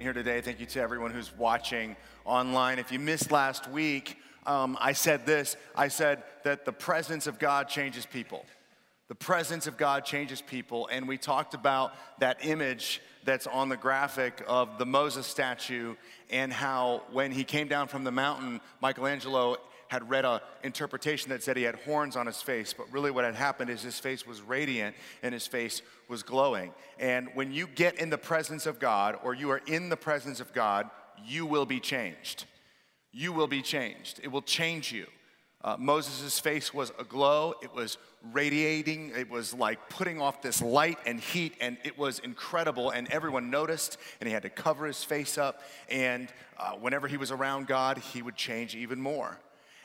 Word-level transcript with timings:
here 0.00 0.12
today. 0.14 0.40
Thank 0.40 0.60
you 0.60 0.66
to 0.66 0.80
everyone 0.80 1.10
who's 1.10 1.36
watching 1.36 1.94
online. 2.24 2.78
If 2.78 2.90
you 2.90 2.98
missed 2.98 3.30
last 3.30 3.68
week, 3.68 4.16
um, 4.46 4.78
I 4.80 4.94
said 4.94 5.26
this 5.26 5.56
I 5.76 5.88
said 5.88 6.22
that 6.44 6.64
the 6.64 6.72
presence 6.72 7.26
of 7.26 7.38
God 7.38 7.68
changes 7.68 8.06
people. 8.06 8.46
The 9.08 9.14
presence 9.14 9.66
of 9.66 9.76
God 9.76 10.06
changes 10.06 10.40
people. 10.40 10.88
And 10.90 11.06
we 11.06 11.18
talked 11.18 11.52
about 11.52 11.92
that 12.20 12.46
image 12.46 13.02
that's 13.24 13.46
on 13.46 13.68
the 13.68 13.76
graphic 13.76 14.42
of 14.46 14.78
the 14.78 14.86
Moses 14.86 15.26
statue 15.26 15.96
and 16.30 16.50
how 16.50 17.02
when 17.12 17.30
he 17.30 17.44
came 17.44 17.68
down 17.68 17.86
from 17.86 18.04
the 18.04 18.10
mountain, 18.10 18.62
Michelangelo 18.80 19.58
had 19.90 20.08
read 20.08 20.24
an 20.24 20.38
interpretation 20.62 21.30
that 21.30 21.42
said 21.42 21.56
he 21.56 21.64
had 21.64 21.74
horns 21.74 22.14
on 22.14 22.24
his 22.24 22.40
face, 22.40 22.72
but 22.72 22.90
really 22.92 23.10
what 23.10 23.24
had 23.24 23.34
happened 23.34 23.68
is 23.68 23.82
his 23.82 23.98
face 23.98 24.24
was 24.24 24.40
radiant 24.40 24.94
and 25.24 25.34
his 25.34 25.48
face 25.48 25.82
was 26.08 26.22
glowing. 26.22 26.72
And 27.00 27.28
when 27.34 27.50
you 27.50 27.66
get 27.66 27.98
in 27.98 28.08
the 28.08 28.16
presence 28.16 28.66
of 28.66 28.78
God 28.78 29.18
or 29.24 29.34
you 29.34 29.50
are 29.50 29.60
in 29.66 29.88
the 29.88 29.96
presence 29.96 30.38
of 30.38 30.52
God, 30.52 30.88
you 31.26 31.44
will 31.44 31.66
be 31.66 31.80
changed. 31.80 32.44
You 33.10 33.32
will 33.32 33.48
be 33.48 33.62
changed. 33.62 34.20
It 34.22 34.28
will 34.28 34.42
change 34.42 34.92
you. 34.92 35.08
Uh, 35.62 35.76
Moses' 35.76 36.38
face 36.38 36.72
was 36.72 36.92
aglow, 37.00 37.54
it 37.60 37.74
was 37.74 37.98
radiating, 38.32 39.10
it 39.14 39.28
was 39.28 39.52
like 39.52 39.90
putting 39.90 40.20
off 40.20 40.40
this 40.40 40.62
light 40.62 40.98
and 41.04 41.20
heat, 41.20 41.54
and 41.60 41.76
it 41.84 41.98
was 41.98 42.20
incredible. 42.20 42.90
And 42.90 43.08
everyone 43.10 43.50
noticed, 43.50 43.98
and 44.20 44.28
he 44.28 44.32
had 44.32 44.44
to 44.44 44.50
cover 44.50 44.86
his 44.86 45.02
face 45.02 45.36
up. 45.36 45.62
And 45.90 46.28
uh, 46.56 46.74
whenever 46.74 47.08
he 47.08 47.16
was 47.16 47.32
around 47.32 47.66
God, 47.66 47.98
he 47.98 48.22
would 48.22 48.36
change 48.36 48.76
even 48.76 49.00
more. 49.00 49.36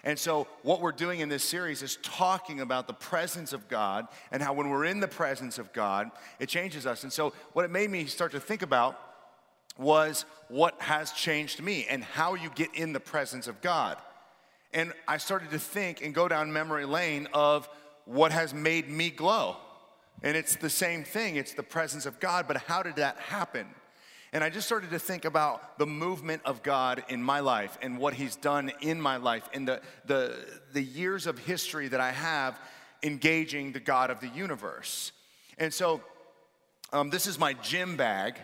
And 0.06 0.20
so, 0.20 0.48
what 0.61 0.81
we're 0.81 0.92
doing 0.92 1.22
in 1.22 1.30
this 1.30 1.44
series 1.44 1.81
is 1.81 1.98
talking 2.03 2.61
about 2.61 2.86
the 2.86 2.94
presence 2.94 3.53
of 3.53 3.67
God 3.67 4.08
and 4.31 4.42
how 4.42 4.53
when 4.53 4.70
we're 4.70 4.86
in 4.86 5.00
the 5.00 5.08
presence 5.08 5.58
of 5.58 5.73
God, 5.73 6.11
it 6.39 6.48
changes 6.48 6.86
us. 6.86 7.02
And 7.02 7.11
so, 7.11 7.34
what 7.53 7.66
it 7.66 7.72
made 7.72 7.89
me 7.89 8.06
start 8.06 8.31
to 8.33 8.39
think 8.39 8.61
about 8.61 9.00
was 9.80 10.26
what 10.48 10.80
has 10.80 11.11
changed 11.11 11.61
me 11.61 11.88
and 11.89 12.03
how 12.03 12.36
you 12.36 12.52
get 12.53 12.73
in 12.76 12.94
the 12.94 13.00
presence 13.00 13.48
of 13.48 13.59
God. 13.61 13.98
And 14.73 14.93
I 15.08 15.17
started 15.17 15.49
to 15.52 15.60
think 15.60 16.04
and 16.04 16.14
go 16.14 16.27
down 16.27 16.54
memory 16.54 16.86
lane 16.86 17.27
of 17.33 17.67
what 18.05 18.32
has 18.32 18.54
made 18.54 18.87
me 18.87 19.10
glow. 19.10 19.58
And 20.22 20.37
it's 20.37 20.55
the 20.55 20.70
same 20.70 21.04
thing, 21.04 21.36
it's 21.36 21.54
the 21.54 21.64
presence 21.64 22.05
of 22.05 22.20
God, 22.20 22.45
but 22.48 22.58
how 22.58 22.83
did 22.83 22.98
that 22.98 23.17
happen? 23.17 23.66
And 24.36 24.44
I 24.44 24.50
just 24.50 24.68
started 24.68 24.90
to 24.90 25.00
think 25.00 25.23
about 25.23 25.80
the 25.80 25.86
movement 25.86 26.42
of 26.44 26.62
God 26.62 27.06
in 27.08 27.23
my 27.23 27.40
life 27.40 27.78
and 27.82 27.98
what 27.98 28.14
He's 28.14 28.36
done 28.36 28.70
in 28.82 29.00
my 29.00 29.16
life 29.16 29.48
and 29.54 29.66
the, 29.66 29.80
the, 30.08 30.36
the 30.73 30.82
years 30.82 31.26
of 31.26 31.40
history 31.40 31.88
that 31.88 32.02
I 32.02 32.12
have 32.12 32.60
engaging 33.02 33.72
the 33.72 33.80
God 33.80 34.10
of 34.10 34.20
the 34.20 34.28
universe. 34.28 35.14
And 35.58 35.73
so, 35.73 36.02
um, 36.92 37.12
this 37.12 37.28
is 37.28 37.40
my 37.40 37.54
gym 37.54 37.96
bag. 37.96 38.36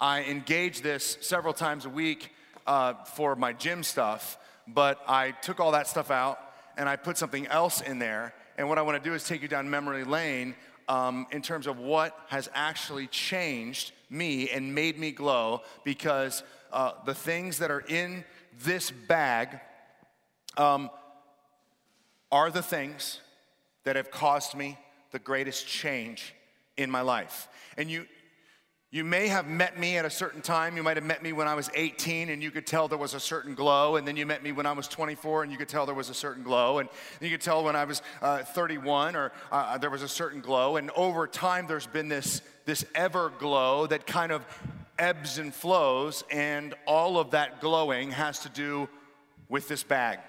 I 0.00 0.24
engage 0.24 0.80
this 0.80 1.16
several 1.20 1.54
times 1.54 1.84
a 1.84 1.90
week 1.90 2.32
uh, 2.66 2.94
for 3.04 3.36
my 3.36 3.52
gym 3.52 3.84
stuff, 3.84 4.38
but 4.66 5.00
I 5.06 5.30
took 5.30 5.60
all 5.60 5.70
that 5.70 5.86
stuff 5.86 6.10
out 6.10 6.40
and 6.76 6.88
I 6.88 6.96
put 6.96 7.18
something 7.18 7.46
else 7.46 7.82
in 7.82 8.00
there. 8.00 8.34
And 8.58 8.68
what 8.68 8.78
I 8.78 8.82
want 8.82 9.00
to 9.00 9.08
do 9.08 9.14
is 9.14 9.22
take 9.22 9.42
you 9.42 9.48
down 9.48 9.70
memory 9.70 10.02
lane 10.02 10.56
um, 10.88 11.26
in 11.30 11.42
terms 11.42 11.66
of 11.66 11.78
what 11.78 12.18
has 12.28 12.48
actually 12.54 13.06
changed 13.08 13.92
me 14.08 14.48
and 14.50 14.74
made 14.74 14.98
me 14.98 15.10
glow 15.10 15.62
because 15.84 16.42
uh, 16.72 16.92
the 17.04 17.14
things 17.14 17.58
that 17.58 17.70
are 17.70 17.84
in 17.88 18.24
this 18.62 18.90
bag 18.90 19.60
um, 20.56 20.90
are 22.30 22.50
the 22.50 22.62
things 22.62 23.20
that 23.84 23.96
have 23.96 24.10
caused 24.10 24.54
me 24.54 24.78
the 25.12 25.18
greatest 25.18 25.66
change 25.66 26.34
in 26.76 26.90
my 26.90 27.00
life. 27.00 27.48
And 27.76 27.90
you, 27.90 28.06
you 28.96 29.04
may 29.04 29.28
have 29.28 29.46
met 29.46 29.78
me 29.78 29.98
at 29.98 30.06
a 30.06 30.10
certain 30.10 30.40
time. 30.40 30.74
You 30.74 30.82
might 30.82 30.96
have 30.96 31.04
met 31.04 31.22
me 31.22 31.34
when 31.34 31.46
I 31.46 31.52
was 31.52 31.68
18 31.74 32.30
and 32.30 32.42
you 32.42 32.50
could 32.50 32.66
tell 32.66 32.88
there 32.88 32.96
was 32.96 33.12
a 33.12 33.20
certain 33.20 33.54
glow. 33.54 33.96
And 33.96 34.08
then 34.08 34.16
you 34.16 34.24
met 34.24 34.42
me 34.42 34.52
when 34.52 34.64
I 34.64 34.72
was 34.72 34.88
24 34.88 35.42
and 35.42 35.52
you 35.52 35.58
could 35.58 35.68
tell 35.68 35.84
there 35.84 35.94
was 35.94 36.08
a 36.08 36.14
certain 36.14 36.42
glow. 36.42 36.78
And 36.78 36.88
you 37.20 37.28
could 37.28 37.42
tell 37.42 37.62
when 37.62 37.76
I 37.76 37.84
was 37.84 38.00
uh, 38.22 38.42
31 38.42 39.14
or 39.14 39.32
uh, 39.52 39.76
there 39.76 39.90
was 39.90 40.00
a 40.00 40.08
certain 40.08 40.40
glow. 40.40 40.76
And 40.78 40.90
over 40.96 41.26
time, 41.26 41.66
there's 41.66 41.86
been 41.86 42.08
this, 42.08 42.40
this 42.64 42.86
ever 42.94 43.30
glow 43.38 43.86
that 43.86 44.06
kind 44.06 44.32
of 44.32 44.46
ebbs 44.98 45.36
and 45.36 45.54
flows. 45.54 46.24
And 46.30 46.74
all 46.86 47.18
of 47.18 47.32
that 47.32 47.60
glowing 47.60 48.12
has 48.12 48.38
to 48.40 48.48
do 48.48 48.88
with 49.50 49.68
this 49.68 49.82
bag. 49.82 50.20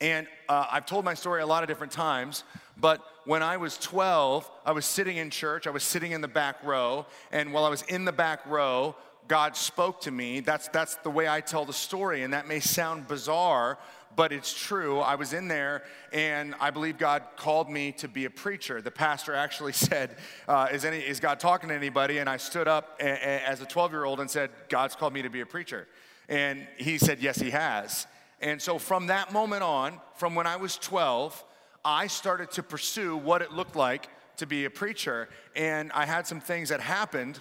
And 0.00 0.26
uh, 0.48 0.64
I've 0.72 0.86
told 0.86 1.04
my 1.04 1.12
story 1.12 1.42
a 1.42 1.46
lot 1.46 1.62
of 1.62 1.68
different 1.68 1.92
times, 1.92 2.42
but 2.78 3.02
when 3.24 3.42
I 3.42 3.56
was 3.56 3.78
12, 3.78 4.50
I 4.64 4.72
was 4.72 4.84
sitting 4.84 5.16
in 5.16 5.30
church, 5.30 5.66
I 5.66 5.70
was 5.70 5.82
sitting 5.82 6.12
in 6.12 6.20
the 6.20 6.28
back 6.28 6.62
row, 6.62 7.06
and 7.32 7.52
while 7.52 7.64
I 7.64 7.70
was 7.70 7.82
in 7.82 8.04
the 8.04 8.12
back 8.12 8.44
row, 8.46 8.94
God 9.28 9.56
spoke 9.56 10.02
to 10.02 10.10
me. 10.10 10.40
That's, 10.40 10.68
that's 10.68 10.96
the 10.96 11.10
way 11.10 11.26
I 11.28 11.40
tell 11.40 11.64
the 11.64 11.72
story, 11.72 12.22
and 12.22 12.34
that 12.34 12.46
may 12.46 12.60
sound 12.60 13.08
bizarre, 13.08 13.78
but 14.16 14.32
it's 14.32 14.52
true. 14.52 15.00
I 15.00 15.14
was 15.14 15.32
in 15.32 15.48
there, 15.48 15.82
and 16.12 16.54
I 16.60 16.70
believe 16.70 16.98
God 16.98 17.22
called 17.36 17.70
me 17.70 17.92
to 17.92 18.08
be 18.08 18.26
a 18.26 18.30
preacher. 18.30 18.82
The 18.82 18.90
pastor 18.90 19.34
actually 19.34 19.72
said, 19.88 20.16
uh, 20.46 20.68
is, 20.70 20.84
any, 20.84 20.98
is 20.98 21.20
God 21.20 21.40
talking 21.40 21.70
to 21.70 21.74
anybody? 21.74 22.18
And 22.18 22.28
I 22.28 22.36
stood 22.36 22.68
up 22.68 23.00
a, 23.00 23.06
a, 23.06 23.48
as 23.48 23.60
a 23.60 23.66
12 23.66 23.92
year 23.92 24.04
old 24.04 24.20
and 24.20 24.30
said, 24.30 24.50
God's 24.68 24.94
called 24.94 25.14
me 25.14 25.22
to 25.22 25.30
be 25.30 25.40
a 25.40 25.46
preacher. 25.46 25.88
And 26.28 26.66
he 26.78 26.98
said, 26.98 27.20
Yes, 27.20 27.38
he 27.38 27.50
has. 27.50 28.06
And 28.40 28.60
so 28.60 28.78
from 28.78 29.08
that 29.08 29.32
moment 29.32 29.62
on, 29.62 30.00
from 30.16 30.34
when 30.34 30.46
I 30.46 30.56
was 30.56 30.76
12, 30.76 31.44
I 31.84 32.06
started 32.06 32.50
to 32.52 32.62
pursue 32.62 33.16
what 33.16 33.42
it 33.42 33.52
looked 33.52 33.76
like 33.76 34.08
to 34.38 34.46
be 34.46 34.64
a 34.64 34.70
preacher. 34.70 35.28
And 35.54 35.92
I 35.92 36.06
had 36.06 36.26
some 36.26 36.40
things 36.40 36.70
that 36.70 36.80
happened 36.80 37.40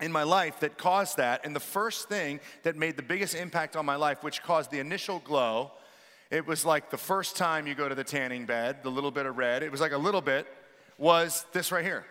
in 0.00 0.12
my 0.12 0.22
life 0.22 0.60
that 0.60 0.76
caused 0.76 1.16
that. 1.16 1.44
And 1.44 1.56
the 1.56 1.60
first 1.60 2.08
thing 2.08 2.40
that 2.62 2.76
made 2.76 2.96
the 2.96 3.02
biggest 3.02 3.34
impact 3.34 3.76
on 3.76 3.86
my 3.86 3.96
life, 3.96 4.22
which 4.22 4.42
caused 4.42 4.70
the 4.70 4.78
initial 4.78 5.20
glow, 5.20 5.72
it 6.30 6.46
was 6.46 6.64
like 6.64 6.90
the 6.90 6.98
first 6.98 7.36
time 7.36 7.66
you 7.66 7.74
go 7.74 7.88
to 7.88 7.94
the 7.94 8.04
tanning 8.04 8.46
bed, 8.46 8.82
the 8.82 8.90
little 8.90 9.10
bit 9.10 9.26
of 9.26 9.38
red, 9.38 9.62
it 9.62 9.70
was 9.70 9.80
like 9.80 9.92
a 9.92 9.98
little 9.98 10.20
bit, 10.20 10.46
was 10.98 11.46
this 11.52 11.72
right 11.72 11.84
here 11.84 12.04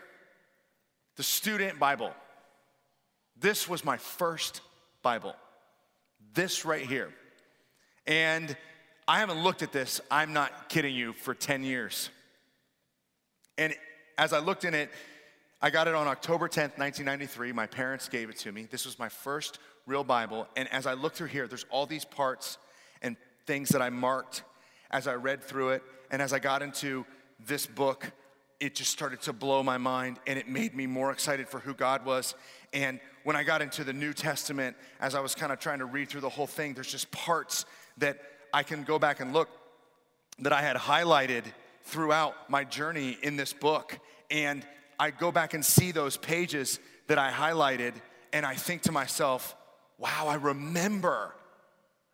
the 1.15 1.23
student 1.23 1.79
Bible. 1.79 2.11
This 3.39 3.69
was 3.69 3.85
my 3.85 3.97
first 3.97 4.61
Bible. 5.01 5.35
This 6.33 6.65
right 6.65 6.85
here. 6.85 7.13
And 8.05 8.55
I 9.07 9.19
haven't 9.19 9.43
looked 9.43 9.61
at 9.61 9.71
this, 9.71 10.01
I'm 10.09 10.33
not 10.33 10.69
kidding 10.69 10.95
you, 10.95 11.13
for 11.13 11.35
10 11.35 11.63
years. 11.63 12.09
And 13.57 13.75
as 14.17 14.33
I 14.33 14.39
looked 14.39 14.65
in 14.65 14.73
it, 14.73 14.89
I 15.61 15.69
got 15.69 15.87
it 15.87 15.93
on 15.93 16.07
October 16.07 16.47
10th, 16.47 16.77
1993. 16.77 17.51
My 17.51 17.67
parents 17.67 18.09
gave 18.09 18.29
it 18.29 18.37
to 18.39 18.51
me. 18.51 18.67
This 18.69 18.85
was 18.85 18.97
my 18.97 19.09
first 19.09 19.59
real 19.85 20.03
Bible. 20.03 20.47
And 20.55 20.71
as 20.71 20.87
I 20.87 20.93
look 20.93 21.13
through 21.13 21.27
here, 21.27 21.47
there's 21.47 21.65
all 21.69 21.85
these 21.85 22.05
parts 22.05 22.57
and 23.01 23.15
things 23.45 23.69
that 23.69 23.81
I 23.81 23.89
marked 23.89 24.43
as 24.89 25.07
I 25.07 25.13
read 25.15 25.43
through 25.43 25.69
it. 25.69 25.83
And 26.09 26.21
as 26.21 26.33
I 26.33 26.39
got 26.39 26.61
into 26.61 27.05
this 27.39 27.67
book, 27.67 28.11
it 28.59 28.73
just 28.73 28.91
started 28.91 29.21
to 29.21 29.33
blow 29.33 29.61
my 29.61 29.77
mind 29.77 30.17
and 30.25 30.39
it 30.39 30.47
made 30.47 30.75
me 30.75 30.87
more 30.87 31.11
excited 31.11 31.47
for 31.47 31.59
who 31.59 31.73
God 31.73 32.05
was. 32.05 32.35
And 32.73 32.99
when 33.23 33.35
I 33.35 33.43
got 33.43 33.61
into 33.61 33.83
the 33.83 33.93
New 33.93 34.13
Testament, 34.13 34.75
as 34.99 35.13
I 35.13 35.19
was 35.19 35.35
kind 35.35 35.51
of 35.51 35.59
trying 35.59 35.79
to 35.79 35.85
read 35.85 36.09
through 36.09 36.21
the 36.21 36.29
whole 36.29 36.47
thing, 36.47 36.73
there's 36.73 36.91
just 36.91 37.11
parts 37.11 37.65
that 37.97 38.19
I 38.53 38.63
can 38.63 38.83
go 38.83 38.99
back 38.99 39.19
and 39.19 39.33
look 39.33 39.49
that 40.39 40.53
I 40.53 40.61
had 40.61 40.75
highlighted 40.75 41.43
throughout 41.83 42.49
my 42.49 42.63
journey 42.63 43.17
in 43.21 43.37
this 43.37 43.53
book. 43.53 43.97
And 44.29 44.65
I 44.99 45.11
go 45.11 45.31
back 45.31 45.53
and 45.53 45.63
see 45.63 45.91
those 45.91 46.17
pages 46.17 46.79
that 47.07 47.17
I 47.17 47.31
highlighted, 47.31 47.93
and 48.33 48.45
I 48.45 48.55
think 48.55 48.83
to 48.83 48.91
myself, 48.91 49.55
wow, 49.97 50.25
I 50.27 50.35
remember. 50.35 51.33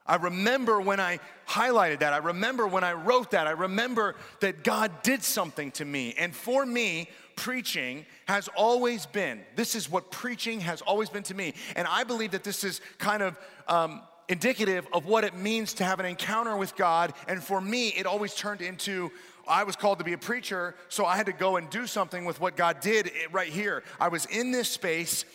I 0.06 0.16
remember 0.16 0.82
when 0.82 1.00
I 1.00 1.20
highlighted 1.48 2.00
that. 2.00 2.14
I 2.14 2.18
remember 2.18 2.68
when 2.68 2.84
I 2.84 2.94
wrote 2.94 3.32
that. 3.32 3.48
I 3.48 3.52
remember 3.52 4.16
that 4.42 4.64
God 4.64 4.92
did 5.04 5.24
something 5.24 5.72
to 5.74 5.86
me. 5.86 6.14
And 6.18 6.36
for 6.36 6.66
me, 6.66 7.08
preaching 7.36 8.06
has 8.26 8.50
always 8.50 9.06
been 9.06 9.42
this 9.56 9.74
is 9.74 9.90
what 9.90 10.12
preaching 10.12 10.60
has 10.60 10.82
always 10.82 11.10
been 11.10 11.24
to 11.24 11.34
me. 11.34 11.54
And 11.76 11.88
I 11.88 12.04
believe 12.04 12.32
that 12.32 12.44
this 12.44 12.64
is 12.64 12.82
kind 12.98 13.24
of 13.24 13.40
um, 13.68 14.02
indicative 14.32 14.88
of 14.94 15.06
what 15.06 15.24
it 15.24 15.36
means 15.36 15.74
to 15.74 15.84
have 15.84 16.00
an 16.00 16.06
encounter 16.06 16.56
with 16.56 16.76
God. 16.76 17.14
And 17.28 17.44
for 17.44 17.62
me, 17.62 17.90
it 17.90 18.06
always 18.06 18.34
turned 18.34 18.62
into 18.62 19.12
I 19.48 19.64
was 19.64 19.76
called 19.76 19.98
to 20.00 20.06
be 20.06 20.14
a 20.14 20.18
preacher, 20.18 20.76
so 20.88 21.06
I 21.06 21.18
had 21.18 21.26
to 21.26 21.34
go 21.34 21.58
and 21.58 21.70
do 21.70 21.88
something 21.88 22.26
with 22.26 22.40
what 22.40 22.56
God 22.56 22.80
did 22.80 23.12
right 23.32 23.50
here. 23.50 23.84
I 24.00 24.08
was 24.08 24.26
in 24.26 24.52
this 24.52 24.70
space 24.70 25.26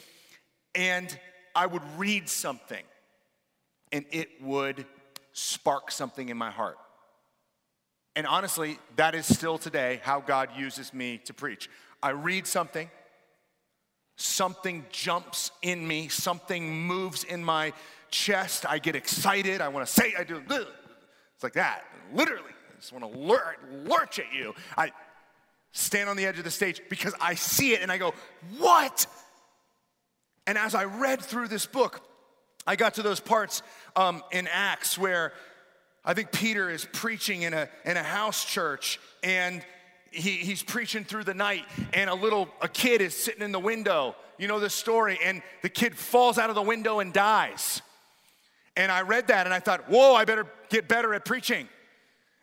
and 0.75 1.17
I 1.55 1.67
would 1.67 1.83
read 1.97 2.29
something 2.29 2.85
and 3.93 4.05
it 4.11 4.29
would 4.43 4.87
spark 5.33 5.91
something 5.91 6.29
in 6.29 6.37
my 6.37 6.51
heart. 6.51 6.79
And 8.15 8.27
honestly, 8.27 8.79
that 8.97 9.15
is 9.15 9.27
still 9.27 9.59
today 9.59 10.01
how 10.03 10.21
God 10.21 10.51
uses 10.57 10.95
me 10.95 11.19
to 11.25 11.35
preach. 11.35 11.69
I 12.03 12.11
read 12.11 12.47
something, 12.47 12.91
something 14.17 14.87
jumps 14.91 15.51
in 15.61 15.87
me, 15.87 16.09
something 16.09 16.87
moves 16.87 17.25
in 17.25 17.45
my 17.45 17.75
chest. 18.11 18.67
I 18.69 18.79
get 18.79 18.97
excited. 18.97 19.61
I 19.61 19.69
want 19.69 19.87
to 19.87 19.93
say, 19.93 20.15
I 20.19 20.25
do. 20.25 20.43
It's 20.49 21.43
like 21.43 21.55
that, 21.55 21.85
literally. 22.13 22.51
I 22.51 22.81
just 22.81 22.93
want 22.93 23.13
to 23.13 23.19
lurch, 23.19 23.57
lurch 23.85 24.19
at 24.19 24.33
you. 24.33 24.55
I 24.77 24.93
stand 25.73 26.09
on 26.09 26.17
the 26.17 26.27
edge 26.27 26.39
of 26.39 26.45
the 26.45 26.51
stage 26.51 26.81
because 26.89 27.15
I 27.21 27.35
see 27.35 27.73
it 27.73 27.83
and 27.83 27.93
I 27.93 27.99
go, 27.99 28.15
What? 28.59 29.07
And 30.47 30.57
as 30.57 30.75
I 30.75 30.85
read 30.85 31.21
through 31.21 31.49
this 31.49 31.67
book, 31.67 32.01
I 32.67 32.77
got 32.77 32.95
to 32.95 33.03
those 33.03 33.21
parts 33.21 33.63
um, 33.97 34.23
in 34.31 34.49
Acts 34.51 34.97
where 34.97 35.33
I 36.05 36.15
think 36.15 36.31
Peter 36.31 36.71
is 36.71 36.87
preaching 36.93 37.43
in 37.43 37.53
a, 37.53 37.69
in 37.85 37.97
a 37.97 38.03
house 38.03 38.45
church 38.45 39.01
and 39.23 39.65
he, 40.11 40.33
he's 40.33 40.63
preaching 40.63 41.05
through 41.05 41.25
the 41.25 41.35
night 41.35 41.65
and 41.93 42.09
a 42.09 42.15
little 42.15 42.49
a 42.61 42.69
kid 42.69 43.01
is 43.01 43.15
sitting 43.15 43.43
in 43.43 43.53
the 43.53 43.61
window 43.61 44.15
you 44.39 44.49
know 44.49 44.61
this 44.61 44.75
story 44.75 45.19
and 45.23 45.43
the 45.63 45.69
kid 45.69 45.97
falls 45.97 46.39
out 46.39 46.49
of 46.49 46.55
the 46.55 46.63
window 46.63 47.01
and 47.01 47.13
dies 47.13 47.83
and 48.77 48.93
i 48.93 49.03
read 49.03 49.29
that 49.29 49.47
and 49.47 49.55
i 49.55 49.61
thought 49.61 49.89
whoa 49.89 50.15
i 50.15 50.25
better 50.25 50.47
get 50.69 50.89
better 50.89 51.15
at 51.15 51.25
preaching 51.25 51.69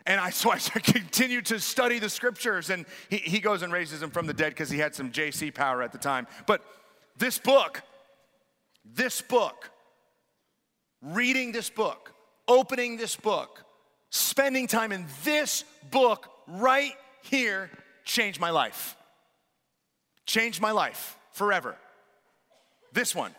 and 0.05 0.19
I, 0.19 0.29
so 0.31 0.51
I 0.51 0.57
continued 0.57 1.45
to 1.47 1.59
study 1.59 1.99
the 1.99 2.09
scriptures, 2.09 2.69
and 2.69 2.85
he, 3.09 3.17
he 3.17 3.39
goes 3.39 3.61
and 3.61 3.71
raises 3.71 4.01
him 4.01 4.11
from 4.11 4.27
the 4.27 4.33
dead 4.33 4.49
because 4.49 4.69
he 4.69 4.79
had 4.79 4.95
some 4.95 5.11
JC 5.11 5.53
power 5.53 5.81
at 5.81 5.91
the 5.91 5.97
time. 5.97 6.27
But 6.45 6.61
this 7.17 7.37
book, 7.37 7.81
this 8.85 9.21
book, 9.21 9.69
reading 11.01 11.51
this 11.51 11.69
book, 11.69 12.13
opening 12.47 12.97
this 12.97 13.15
book, 13.15 13.63
spending 14.09 14.67
time 14.67 14.91
in 14.91 15.05
this 15.23 15.63
book 15.91 16.29
right 16.47 16.93
here 17.23 17.69
changed 18.03 18.39
my 18.39 18.49
life. 18.49 18.95
Changed 20.25 20.61
my 20.61 20.71
life 20.71 21.17
forever. 21.31 21.75
This 22.91 23.15
one. 23.15 23.33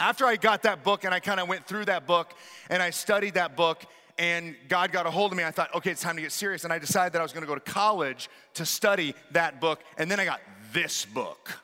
After 0.00 0.26
I 0.26 0.36
got 0.36 0.62
that 0.62 0.84
book 0.84 1.04
and 1.04 1.12
I 1.12 1.20
kind 1.20 1.40
of 1.40 1.48
went 1.48 1.66
through 1.66 1.86
that 1.86 2.06
book 2.06 2.32
and 2.70 2.82
I 2.82 2.90
studied 2.90 3.34
that 3.34 3.56
book 3.56 3.84
and 4.16 4.56
God 4.68 4.92
got 4.92 5.06
a 5.06 5.10
hold 5.10 5.32
of 5.32 5.38
me, 5.38 5.44
I 5.44 5.50
thought, 5.50 5.74
okay, 5.74 5.90
it's 5.90 6.02
time 6.02 6.16
to 6.16 6.22
get 6.22 6.32
serious. 6.32 6.64
And 6.64 6.72
I 6.72 6.78
decided 6.78 7.12
that 7.12 7.20
I 7.20 7.22
was 7.22 7.32
going 7.32 7.42
to 7.42 7.48
go 7.48 7.54
to 7.54 7.60
college 7.60 8.28
to 8.54 8.66
study 8.66 9.14
that 9.32 9.60
book. 9.60 9.80
And 9.96 10.10
then 10.10 10.18
I 10.18 10.24
got 10.24 10.40
this 10.72 11.04
book, 11.04 11.58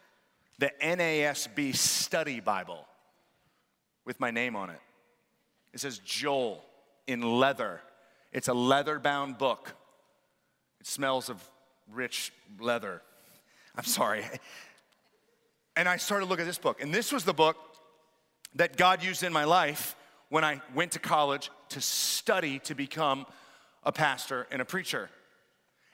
the 0.59 0.71
NASB 0.83 1.75
Study 1.75 2.41
Bible, 2.41 2.87
with 4.05 4.21
my 4.21 4.31
name 4.31 4.57
on 4.57 4.71
it. 4.71 4.81
It 5.73 5.81
says 5.81 5.99
Joel 5.99 6.65
in 7.07 7.23
leather. 7.23 7.81
It's 8.33 8.49
a 8.49 8.55
leather 8.55 8.99
bound 8.99 9.39
book. 9.39 9.75
It 10.81 10.87
smells 10.87 11.29
of 11.29 11.43
rich 11.93 12.33
leather. 12.61 13.03
I'm 13.77 13.85
sorry. 13.85 14.25
And 15.77 15.89
I 15.89 15.97
started 15.97 16.27
to 16.27 16.31
look 16.31 16.39
at 16.39 16.47
this 16.47 16.59
book. 16.59 16.81
And 16.81 16.95
this 16.95 17.13
was 17.13 17.25
the 17.25 17.35
book 17.35 17.57
that 18.55 18.77
God 18.77 19.03
used 19.03 19.23
in 19.23 19.33
my 19.33 19.45
life 19.45 19.97
when 20.29 20.45
I 20.45 20.61
went 20.75 20.93
to 20.93 20.99
college 20.99 21.51
to 21.71 21.81
study 21.81 22.59
to 22.61 22.75
become 22.75 23.27
a 23.83 23.93
pastor 23.93 24.47
and 24.51 24.63
a 24.63 24.65
preacher. 24.65 25.11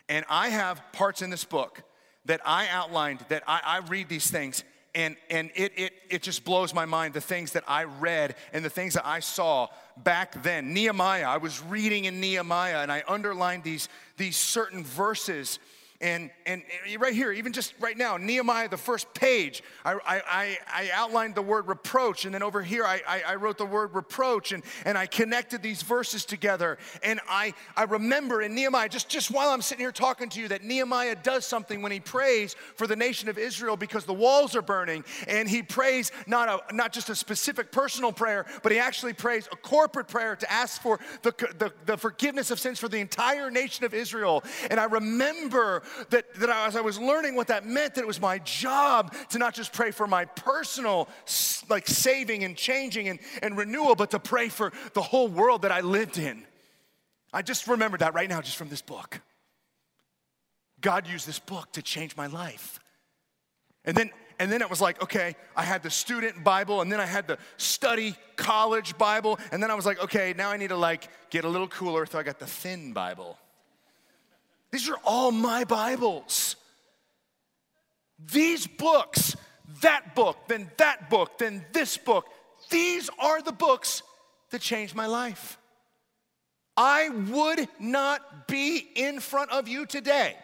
And 0.09 0.25
I 0.29 0.49
have 0.49 0.83
parts 0.93 1.23
in 1.23 1.31
this 1.31 1.45
book 1.45 1.83
that 2.27 2.41
I 2.45 2.69
outlined 2.69 3.25
that 3.29 3.43
I, 3.47 3.61
I 3.65 3.79
read 3.79 4.09
these 4.09 4.31
things 4.31 4.65
and, 4.95 5.17
and 5.29 5.51
it, 5.55 5.73
it, 5.77 5.93
it 6.09 6.23
just 6.23 6.45
blows 6.45 6.75
my 6.75 6.85
mind 6.85 7.15
the 7.15 7.21
things 7.21 7.53
that 7.53 7.65
I 7.69 7.85
read 7.85 8.35
and 8.53 8.65
the 8.65 8.71
things 8.71 8.95
that 8.95 9.07
I 9.07 9.21
saw 9.21 9.69
back 9.97 10.43
then. 10.43 10.75
Nehemiah, 10.75 11.29
I 11.29 11.37
was 11.37 11.63
reading 11.63 12.07
in 12.07 12.21
Nehemiah 12.21 12.79
and 12.79 12.91
I 12.91 13.05
underlined 13.07 13.63
these, 13.63 13.89
these 14.17 14.37
certain 14.37 14.83
verses 14.83 15.59
and, 16.03 16.31
and 16.47 16.63
right 16.99 17.13
here, 17.13 17.31
even 17.31 17.53
just 17.53 17.75
right 17.79 17.97
now, 17.97 18.17
Nehemiah, 18.17 18.71
the 18.71 18.79
first 18.79 19.13
page, 19.13 19.63
I, 19.85 19.97
I, 20.07 20.59
I 20.67 20.91
outlined 20.95 21.35
the 21.35 21.43
word 21.43 21.69
reproach. 21.69 22.25
And 22.25 22.33
then 22.33 22.43
over 22.43 22.63
here, 22.63 22.87
I, 22.87 23.23
I, 23.27 23.35
wrote 23.35 23.59
the 23.59 23.67
word 23.67 23.95
reproach 23.95 24.53
and, 24.53 24.63
and 24.87 24.97
I 24.97 25.05
connected 25.05 25.63
these 25.63 25.83
verses 25.83 26.25
together. 26.25 26.79
And 27.03 27.21
I, 27.29 27.53
I 27.77 27.83
remember 27.83 28.41
in 28.41 28.55
Nehemiah, 28.55 28.89
just, 28.89 29.11
just 29.11 29.31
while 29.31 29.51
I'm 29.51 29.61
sitting 29.61 29.85
here 29.85 29.93
talking 29.93 30.31
to 30.31 30.41
you, 30.41 30.49
that 30.49 30.65
Nehemiah 30.65 31.17
does 31.23 31.45
something 31.45 31.83
when 31.83 31.93
he 31.93 32.01
prays 32.01 32.57
for 32.77 32.87
the 32.87 32.97
nation 32.97 33.29
of 33.29 33.37
Israel 33.37 33.77
because 33.77 34.07
the 34.07 34.15
walls 34.15 34.57
are 34.57 34.63
burning. 34.63 35.05
And 35.29 35.51
he 35.51 35.63
prays 35.63 36.13
not, 36.27 36.49
a, 36.49 36.75
not 36.75 36.95
just 36.95 37.11
a 37.11 37.15
specific 37.15 37.73
personal 37.73 38.11
prayer, 38.11 38.47
but 38.63 38.73
he 38.73 38.79
actually 38.79 39.13
prays 39.13 39.51
a 39.53 39.57
corporate 39.57 40.09
prayer 40.09 40.35
to 40.35 40.51
ask 40.51 40.81
for 40.81 40.99
the, 41.21 41.33
the, 41.59 41.75
the 41.85 41.99
forgiveness 41.99 42.51
of 42.51 42.59
sins 42.59 42.79
for 42.79 42.89
the 42.89 43.01
entire 43.01 43.51
nation 43.51 43.85
of 43.85 43.93
Israel. 43.93 44.43
And 44.71 44.81
I 44.81 44.85
remember 44.85 45.83
that, 46.11 46.33
that 46.35 46.51
as 46.51 46.77
I 46.77 46.81
was 46.81 46.99
learning 46.99 47.35
what 47.35 47.49
that 47.49 47.67
meant, 47.67 47.95
that 47.95 48.03
it 48.03 48.07
was 48.07 48.21
my 48.21 48.39
job 48.39 49.15
to 49.31 49.39
not 49.39 49.55
just 49.55 49.73
pray 49.73 49.91
for 49.91 50.07
my 50.07 50.25
personal 50.25 51.09
like 51.69 51.87
saving 51.87 52.45
and 52.45 52.57
changing 52.57 53.09
and, 53.09 53.19
and 53.43 53.57
renewal, 53.57 53.95
but 53.95 54.11
to 54.11 54.19
pray 54.19 54.49
for 54.49 54.73
the 54.95 55.03
whole 55.03 55.29
world 55.29 55.63
that 55.63 55.73
I 55.73 55.81
lived 55.81 56.19
in. 56.19 56.45
I 57.33 57.43
just 57.43 57.67
remembered 57.69 58.01
that 58.01 58.15
right 58.15 58.29
now, 58.29 58.41
just 58.41 58.57
from 58.57 58.69
this 58.69 58.83
book. 58.83 59.21
God 60.81 61.07
used 61.07 61.27
this 61.27 61.39
book 61.39 61.73
to 61.73 61.83
change 61.83 62.17
my 62.17 62.27
life. 62.27 62.81
And 63.85 63.97
then, 63.97 64.11
and 64.39 64.51
then 64.51 64.63
it 64.63 64.71
was 64.71 64.81
like, 64.81 65.03
okay, 65.03 65.37
I 65.55 65.63
had 65.63 65.83
the 65.83 65.91
student 65.91 66.43
Bible, 66.43 66.81
and 66.81 66.91
then 66.91 67.01
I 67.01 67.07
had 67.07 67.27
the 67.27 67.39
study 67.57 68.17
college 68.37 68.97
Bible, 68.99 69.39
and 69.53 69.63
then 69.63 69.71
I 69.71 69.75
was 69.75 69.87
like, 69.87 70.03
okay, 70.05 70.35
now 70.37 70.51
I 70.51 70.57
need 70.57 70.69
to 70.69 70.77
like 70.77 71.09
get 71.31 71.45
a 71.45 71.49
little 71.49 71.69
cooler, 71.69 72.07
so 72.07 72.19
I 72.19 72.23
got 72.23 72.39
the 72.39 72.47
thin 72.47 72.93
Bible. 72.93 73.39
These 74.73 74.89
are 74.89 74.99
all 75.05 75.33
my 75.33 75.65
Bibles. 75.65 76.57
These 78.33 78.67
books, 78.67 79.37
that 79.83 80.15
book, 80.15 80.37
then 80.49 80.71
that 80.77 81.11
book, 81.11 81.39
then 81.39 81.65
this 81.73 81.97
book, 81.97 82.27
these 82.71 83.11
are 83.19 83.43
the 83.43 83.53
books 83.53 84.03
that 84.51 84.61
changed 84.61 84.95
my 84.95 85.07
life. 85.07 85.59
I 86.77 87.09
would 87.09 87.69
not 87.79 88.47
be 88.47 88.89
in 88.95 89.21
front 89.21 89.51
of 89.51 89.69
you 89.69 89.87
today 89.87 90.37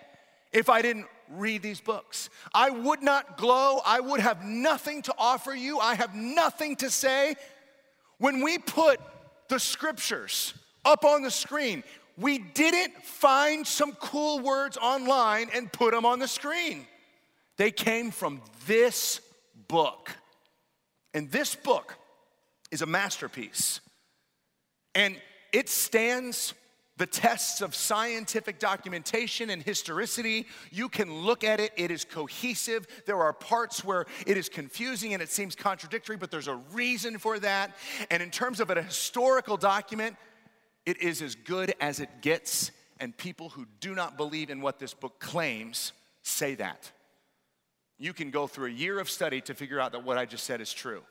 if 0.52 0.68
I 0.68 0.82
didn't 0.82 1.06
read 1.30 1.62
these 1.62 1.80
books. 1.80 2.30
I 2.52 2.70
would 2.70 3.02
not 3.02 3.36
glow. 3.36 3.80
I 3.84 4.00
would 4.00 4.20
have 4.20 4.44
nothing 4.44 5.02
to 5.02 5.14
offer 5.18 5.54
you. 5.54 5.78
I 5.78 5.94
have 5.94 6.14
nothing 6.14 6.76
to 6.76 6.90
say. 6.90 7.36
When 8.18 8.42
we 8.42 8.58
put 8.58 9.00
the 9.48 9.58
scriptures 9.58 10.54
up 10.84 11.04
on 11.04 11.22
the 11.22 11.30
screen, 11.30 11.84
we 12.18 12.38
didn't 12.38 13.04
find 13.04 13.66
some 13.66 13.92
cool 13.94 14.40
words 14.40 14.76
online 14.76 15.48
and 15.54 15.72
put 15.72 15.92
them 15.92 16.06
on 16.06 16.18
the 16.18 16.28
screen. 16.28 16.86
They 17.56 17.70
came 17.70 18.10
from 18.10 18.42
this 18.66 19.20
book. 19.68 20.10
And 21.14 21.30
this 21.30 21.54
book 21.54 21.94
is 22.70 22.82
a 22.82 22.86
masterpiece. 22.86 23.80
And 24.94 25.16
it 25.52 25.68
stands 25.68 26.54
the 26.98 27.06
tests 27.06 27.60
of 27.60 27.74
scientific 27.74 28.58
documentation 28.58 29.50
and 29.50 29.62
historicity. 29.62 30.46
You 30.70 30.88
can 30.88 31.12
look 31.12 31.44
at 31.44 31.60
it, 31.60 31.72
it 31.76 31.90
is 31.90 32.04
cohesive. 32.04 32.86
There 33.04 33.22
are 33.22 33.34
parts 33.34 33.84
where 33.84 34.06
it 34.26 34.38
is 34.38 34.48
confusing 34.48 35.12
and 35.12 35.22
it 35.22 35.30
seems 35.30 35.54
contradictory, 35.54 36.16
but 36.16 36.30
there's 36.30 36.48
a 36.48 36.56
reason 36.72 37.18
for 37.18 37.38
that. 37.40 37.76
And 38.10 38.22
in 38.22 38.30
terms 38.30 38.60
of 38.60 38.70
a 38.70 38.82
historical 38.82 39.58
document, 39.58 40.16
it 40.86 41.02
is 41.02 41.20
as 41.20 41.34
good 41.34 41.74
as 41.80 42.00
it 42.00 42.22
gets, 42.22 42.70
and 42.98 43.14
people 43.16 43.50
who 43.50 43.66
do 43.80 43.94
not 43.94 44.16
believe 44.16 44.48
in 44.48 44.62
what 44.62 44.78
this 44.78 44.94
book 44.94 45.18
claims 45.18 45.92
say 46.22 46.54
that. 46.54 46.90
You 47.98 48.12
can 48.12 48.30
go 48.30 48.46
through 48.46 48.68
a 48.68 48.72
year 48.72 48.98
of 48.98 49.10
study 49.10 49.40
to 49.42 49.54
figure 49.54 49.80
out 49.80 49.92
that 49.92 50.04
what 50.04 50.16
I 50.16 50.24
just 50.24 50.44
said 50.44 50.60
is 50.60 50.72
true. 50.72 51.02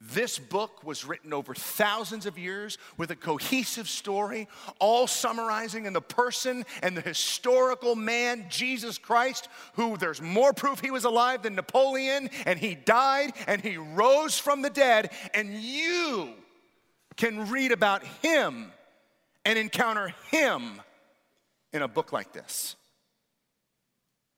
This 0.00 0.38
book 0.38 0.84
was 0.84 1.04
written 1.04 1.32
over 1.32 1.54
thousands 1.54 2.26
of 2.26 2.38
years 2.38 2.76
with 2.98 3.10
a 3.10 3.16
cohesive 3.16 3.88
story, 3.88 4.48
all 4.78 5.06
summarizing 5.06 5.86
in 5.86 5.94
the 5.94 6.00
person 6.02 6.66
and 6.82 6.96
the 6.96 7.00
historical 7.00 7.94
man, 7.94 8.46
Jesus 8.50 8.98
Christ, 8.98 9.48
who 9.74 9.96
there's 9.96 10.20
more 10.20 10.52
proof 10.52 10.80
he 10.80 10.90
was 10.90 11.04
alive 11.04 11.42
than 11.42 11.54
Napoleon, 11.54 12.28
and 12.44 12.58
he 12.58 12.74
died 12.74 13.32
and 13.46 13.62
he 13.62 13.78
rose 13.78 14.38
from 14.38 14.60
the 14.60 14.70
dead, 14.70 15.10
and 15.32 15.54
you 15.54 16.34
can 17.16 17.48
read 17.50 17.72
about 17.72 18.04
him 18.22 18.72
and 19.44 19.58
encounter 19.58 20.14
him 20.30 20.80
in 21.72 21.82
a 21.82 21.88
book 21.88 22.12
like 22.12 22.32
this. 22.32 22.76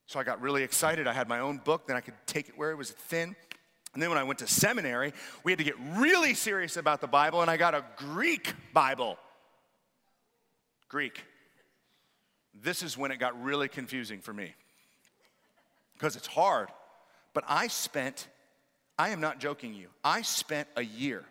So 0.06 0.20
I 0.20 0.24
got 0.24 0.40
really 0.40 0.62
excited. 0.62 1.06
I 1.06 1.12
had 1.12 1.28
my 1.28 1.40
own 1.40 1.58
book, 1.58 1.86
then 1.86 1.96
I 1.96 2.00
could 2.00 2.14
take 2.26 2.48
it 2.48 2.56
where 2.56 2.70
it 2.70 2.76
was 2.76 2.90
thin. 2.90 3.34
And 3.94 4.02
then 4.02 4.10
when 4.10 4.18
I 4.18 4.24
went 4.24 4.38
to 4.40 4.46
seminary, 4.46 5.12
we 5.42 5.52
had 5.52 5.58
to 5.58 5.64
get 5.64 5.76
really 5.96 6.34
serious 6.34 6.76
about 6.76 7.00
the 7.00 7.06
Bible, 7.06 7.40
and 7.40 7.50
I 7.50 7.56
got 7.56 7.74
a 7.74 7.84
Greek 7.96 8.52
Bible. 8.72 9.18
Greek. 10.88 11.24
This 12.54 12.82
is 12.82 12.96
when 12.96 13.10
it 13.10 13.18
got 13.18 13.42
really 13.42 13.68
confusing 13.68 14.20
for 14.20 14.32
me 14.32 14.54
because 15.94 16.16
it's 16.16 16.26
hard. 16.26 16.68
But 17.34 17.44
I 17.48 17.66
spent, 17.66 18.28
I 18.98 19.10
am 19.10 19.20
not 19.20 19.40
joking 19.40 19.74
you, 19.74 19.88
I 20.04 20.22
spent 20.22 20.68
a 20.76 20.82
year 20.82 21.24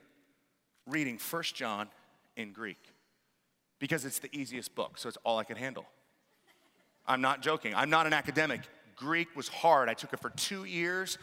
reading 0.87 1.17
First 1.17 1.55
John 1.55 1.87
in 2.35 2.51
Greek 2.51 2.77
because 3.79 4.05
it's 4.05 4.19
the 4.19 4.35
easiest 4.35 4.75
book, 4.75 4.97
so 4.97 5.09
it's 5.09 5.17
all 5.23 5.37
I 5.37 5.43
could 5.43 5.57
handle. 5.57 5.85
I'm 7.07 7.21
not 7.21 7.41
joking. 7.41 7.73
I'm 7.75 7.89
not 7.89 8.07
an 8.07 8.13
academic. 8.13 8.61
Greek 8.95 9.35
was 9.35 9.47
hard. 9.47 9.89
I 9.89 9.93
took 9.93 10.13
it 10.13 10.19
for 10.19 10.29
two 10.31 10.63
years. 10.63 11.17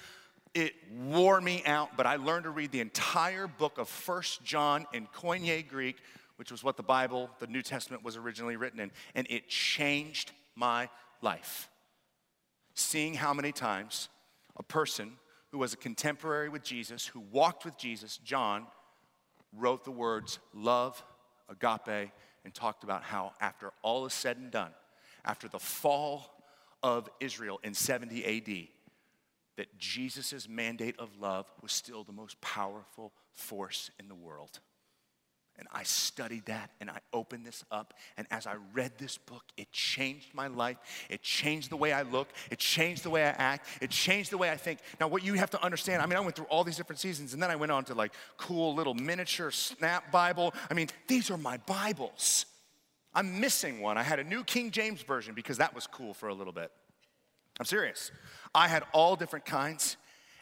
It 0.55 0.75
wore 1.07 1.41
me 1.41 1.63
out, 1.65 1.97
but 1.97 2.07
I 2.07 2.17
learned 2.17 2.45
to 2.45 2.51
read 2.51 2.73
the 2.73 2.81
entire 2.81 3.47
book 3.47 3.79
of 3.79 3.89
First 3.89 4.45
John 4.45 4.87
in 4.93 5.07
Koine 5.07 5.67
Greek, 5.67 5.97
which 6.37 6.53
was 6.53 6.63
what 6.63 6.77
the 6.77 6.83
Bible, 6.83 7.31
the 7.39 7.47
New 7.47 7.63
Testament, 7.63 8.05
was 8.05 8.17
originally 8.17 8.57
written 8.57 8.79
in. 8.79 8.91
And 9.15 9.27
it 9.31 9.49
changed 9.49 10.33
my 10.55 10.89
life. 11.23 11.69
Seeing 12.75 13.15
how 13.15 13.33
many 13.33 13.53
times 13.53 14.09
a 14.57 14.63
person 14.63 15.13
who 15.51 15.59
was 15.59 15.73
a 15.73 15.77
contemporary 15.77 16.49
with 16.49 16.63
Jesus, 16.63 17.07
who 17.07 17.21
walked 17.21 17.65
with 17.65 17.79
Jesus, 17.79 18.19
John, 18.19 18.67
wrote 19.57 19.85
the 19.85 19.91
words 19.91 20.39
love, 20.55 21.03
agape, 21.49 22.11
and 22.45 22.55
talked 22.55 22.85
about 22.85 23.03
how, 23.03 23.33
after 23.41 23.73
all 23.83 24.07
is 24.07 24.13
said 24.13 24.37
and 24.37 24.51
done, 24.51 24.73
after 25.25 25.49
the 25.49 25.59
fall 25.59 26.31
of 26.83 27.09
Israel 27.21 27.61
in 27.63 27.75
70 27.75 28.25
AD, 28.25 28.69
that 29.57 29.79
Jesus' 29.79 30.49
mandate 30.49 30.97
of 30.99 31.11
love 31.21 31.51
was 31.61 31.73
still 31.73 32.05
the 32.05 32.13
most 32.13 32.41
powerful 32.41 33.13
force 33.33 33.91
in 34.01 34.09
the 34.09 34.15
world. 34.15 34.61
And 35.59 35.69
I 35.71 35.83
studied 35.83 36.47
that 36.47 36.71
and 36.81 36.91
I 36.91 36.99
opened 37.13 37.45
this 37.45 37.65
up. 37.71 37.95
And 38.17 38.27
as 38.31 38.47
I 38.47 38.55
read 38.73 38.93
this 38.99 39.19
book, 39.19 39.45
it 39.57 39.71
changed 39.71 40.35
my 40.35 40.47
life. 40.47 40.79
It 41.11 41.23
changed 41.23 41.71
the 41.71 41.77
way 41.77 41.93
I 41.93 42.03
look. 42.03 42.29
It 42.51 42.59
changed 42.59 43.03
the 43.03 43.11
way 43.11 43.25
I 43.25 43.29
act. 43.29 43.69
It 43.81 43.91
changed 43.91 44.31
the 44.31 44.39
way 44.39 44.51
I 44.51 44.57
think. 44.57 44.81
Now, 44.99 45.09
what 45.09 45.23
you 45.23 45.35
have 45.35 45.51
to 45.51 45.63
understand 45.63 46.03
I 46.03 46.07
mean, 46.07 46.17
I 46.17 46.21
went 46.21 46.37
through 46.37 46.47
all 46.47 46.65
these 46.65 46.77
different 46.77 47.01
seasons 47.01 47.35
and 47.35 47.43
then 47.43 47.51
I 47.51 47.57
went 47.57 47.71
on 47.71 47.85
to 47.85 47.95
like 47.95 48.13
cool 48.39 48.75
little 48.75 48.95
miniature 48.95 49.51
snap 49.51 50.11
Bible. 50.11 50.55
I 50.71 50.75
mean, 50.75 50.89
these 51.07 51.31
are 51.31 51.39
my 51.39 51.59
Bibles. 51.59 52.47
I'm 53.15 53.41
missing 53.41 53.81
one. 53.81 53.99
I 53.99 54.03
had 54.03 54.19
a 54.19 54.25
new 54.25 54.43
King 54.45 54.71
James 54.71 55.03
version 55.03 55.35
because 55.35 55.59
that 55.59 55.75
was 55.75 55.87
cool 55.87 56.15
for 56.15 56.29
a 56.29 56.35
little 56.35 56.53
bit. 56.53 56.71
I'm 57.61 57.67
serious. 57.67 58.11
I 58.55 58.69
had 58.69 58.85
all 58.93 59.17
different 59.17 59.45
kinds 59.45 59.99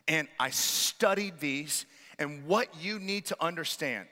and 0.06 0.28
I 0.38 0.50
studied 0.50 1.40
these. 1.40 1.86
And 2.18 2.46
what 2.46 2.68
you 2.80 2.98
need 2.98 3.26
to 3.26 3.36
understand 3.42 4.08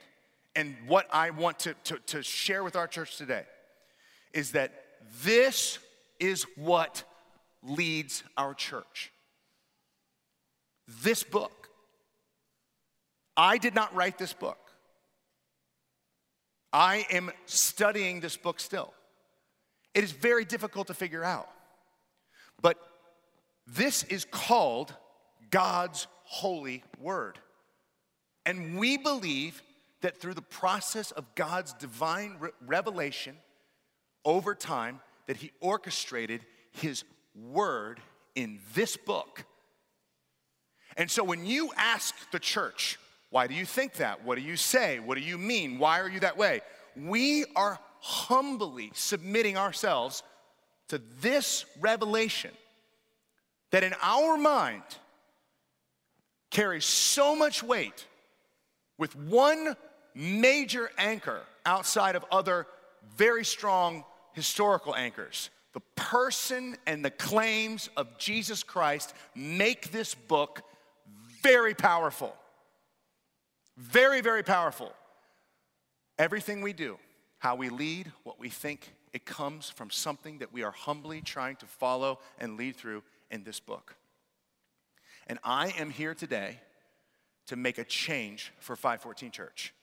and 0.55 0.75
what 0.87 1.07
I 1.11 1.29
want 1.29 1.59
to, 1.59 1.75
to, 1.85 1.99
to 2.07 2.23
share 2.23 2.63
with 2.63 2.75
our 2.75 2.87
church 2.87 3.17
today 3.17 3.43
is 4.33 4.51
that 4.51 4.71
this 5.23 5.79
is 6.19 6.45
what 6.55 7.03
leads 7.63 8.23
our 8.37 8.53
church. 8.53 9.11
This 11.03 11.23
book. 11.23 11.69
I 13.37 13.57
did 13.57 13.75
not 13.75 13.93
write 13.95 14.17
this 14.17 14.33
book. 14.33 14.57
I 16.73 17.05
am 17.09 17.31
studying 17.45 18.19
this 18.19 18.37
book 18.37 18.59
still. 18.59 18.93
It 19.93 20.03
is 20.03 20.11
very 20.11 20.45
difficult 20.45 20.87
to 20.87 20.93
figure 20.93 21.23
out. 21.23 21.49
But 22.61 22.77
this 23.65 24.03
is 24.03 24.25
called 24.25 24.93
God's 25.51 26.07
holy 26.23 26.83
word. 26.99 27.39
And 28.45 28.77
we 28.77 28.97
believe 28.97 29.61
that 30.01 30.17
through 30.17 30.33
the 30.33 30.41
process 30.41 31.11
of 31.11 31.35
God's 31.35 31.73
divine 31.73 32.37
re- 32.39 32.51
revelation 32.65 33.37
over 34.25 34.55
time, 34.55 35.01
that 35.27 35.37
He 35.37 35.51
orchestrated 35.59 36.45
His 36.71 37.03
word 37.35 37.99
in 38.35 38.59
this 38.73 38.97
book. 38.97 39.45
And 40.97 41.09
so 41.09 41.23
when 41.23 41.45
you 41.45 41.71
ask 41.77 42.15
the 42.31 42.39
church, 42.39 42.99
why 43.29 43.47
do 43.47 43.53
you 43.53 43.65
think 43.65 43.93
that? 43.93 44.25
What 44.25 44.35
do 44.35 44.41
you 44.41 44.57
say? 44.57 44.99
What 44.99 45.17
do 45.17 45.23
you 45.23 45.37
mean? 45.37 45.79
Why 45.79 45.99
are 45.99 46.09
you 46.09 46.19
that 46.21 46.37
way? 46.37 46.61
We 46.95 47.45
are 47.55 47.79
humbly 47.99 48.91
submitting 48.93 49.57
ourselves 49.57 50.23
to 50.87 50.99
this 51.21 51.65
revelation 51.79 52.51
that 53.71 53.83
in 53.83 53.93
our 54.01 54.37
mind 54.37 54.83
carries 56.49 56.85
so 56.85 57.35
much 57.35 57.61
weight 57.61 58.07
with 58.97 59.15
one 59.15 59.75
major 60.19 60.91
anchor 60.97 61.41
outside 61.65 62.17
of 62.17 62.25
other 62.29 62.67
very 63.15 63.45
strong 63.45 64.03
historical 64.33 64.93
anchors. 64.93 65.49
The 65.73 65.79
person 65.95 66.75
and 66.85 67.05
the 67.05 67.11
claims 67.11 67.89
of 67.95 68.17
Jesus 68.17 68.61
Christ 68.61 69.13
make 69.33 69.91
this 69.91 70.13
book 70.13 70.61
very 71.41 71.73
powerful. 71.73 72.35
Very, 73.77 74.19
very 74.19 74.43
powerful. 74.43 74.91
Everything 76.17 76.61
we 76.61 76.73
do, 76.73 76.97
how 77.37 77.55
we 77.55 77.69
lead, 77.69 78.11
what 78.23 78.39
we 78.39 78.49
think, 78.49 78.91
it 79.13 79.25
comes 79.25 79.69
from 79.69 79.89
something 79.89 80.39
that 80.39 80.51
we 80.51 80.63
are 80.63 80.71
humbly 80.71 81.21
trying 81.21 81.55
to 81.57 81.65
follow 81.65 82.19
and 82.39 82.57
lead 82.57 82.75
through 82.75 83.03
in 83.31 83.43
this 83.45 83.61
book. 83.61 83.95
And 85.27 85.39
I 85.45 85.69
am 85.79 85.91
here 85.91 86.13
today 86.13 86.59
to 87.47 87.55
make 87.55 87.77
a 87.77 87.85
change 87.85 88.51
for 88.59 88.75
514 88.75 89.31
Church 89.31 89.73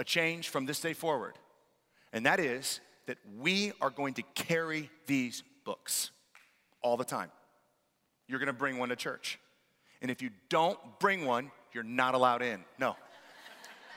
a 0.00 0.04
change 0.04 0.48
from 0.48 0.64
this 0.64 0.80
day 0.80 0.94
forward, 0.94 1.34
and 2.10 2.24
that 2.24 2.40
is 2.40 2.80
that 3.06 3.18
we 3.38 3.72
are 3.82 3.90
going 3.90 4.14
to 4.14 4.22
carry 4.34 4.88
these 5.06 5.42
books 5.64 6.10
all 6.80 6.96
the 6.96 7.04
time. 7.04 7.30
You're 8.26 8.38
gonna 8.38 8.54
bring 8.54 8.78
one 8.78 8.88
to 8.88 8.96
church. 8.96 9.38
And 10.00 10.10
if 10.10 10.22
you 10.22 10.30
don't 10.48 10.78
bring 11.00 11.26
one, 11.26 11.50
you're 11.74 11.84
not 11.84 12.14
allowed 12.14 12.40
in. 12.40 12.64
No. 12.78 12.96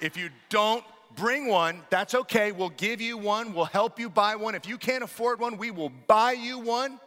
If 0.02 0.18
you 0.18 0.30
don't 0.50 0.84
bring 1.16 1.48
one, 1.48 1.82
that's 1.90 2.14
okay. 2.14 2.52
We'll 2.52 2.70
give 2.70 3.00
you 3.00 3.18
one. 3.18 3.54
We'll 3.54 3.64
help 3.64 3.98
you 3.98 4.10
buy 4.10 4.36
one. 4.36 4.56
If 4.56 4.68
you 4.68 4.78
can't 4.78 5.06
afford 5.06 5.40
one, 5.40 5.58
we 5.58 5.72
will 5.72 5.92
buy 6.08 6.34
you 6.34 6.60
one. 6.60 7.00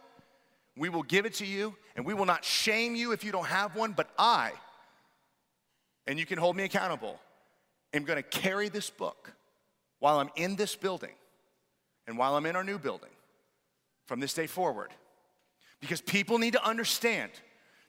We 0.75 0.89
will 0.89 1.03
give 1.03 1.27
it 1.27 1.35
to 1.35 1.45
you, 1.45 1.75
and 1.95 2.03
we 2.03 2.15
will 2.15 2.25
not 2.25 2.43
shame 2.43 2.95
you 2.95 3.11
if 3.11 3.23
you 3.23 3.31
don't 3.31 3.45
have 3.45 3.75
one. 3.75 3.91
But 3.91 4.09
I, 4.17 4.53
and 6.07 6.17
you 6.17 6.25
can 6.25 6.39
hold 6.39 6.55
me 6.55 6.63
accountable, 6.63 7.19
am 7.97 8.05
going 8.05 8.21
to 8.21 8.39
carry 8.39 8.69
this 8.69 8.89
book 8.89 9.33
while 9.99 10.19
I'm 10.19 10.29
in 10.35 10.55
this 10.55 10.75
building 10.75 11.13
and 12.07 12.17
while 12.17 12.35
I'm 12.35 12.45
in 12.45 12.55
our 12.55 12.63
new 12.63 12.79
building 12.79 13.09
from 14.05 14.19
this 14.19 14.33
day 14.33 14.47
forward. 14.47 14.91
Because 15.81 16.01
people 16.01 16.37
need 16.37 16.53
to 16.53 16.65
understand 16.65 17.31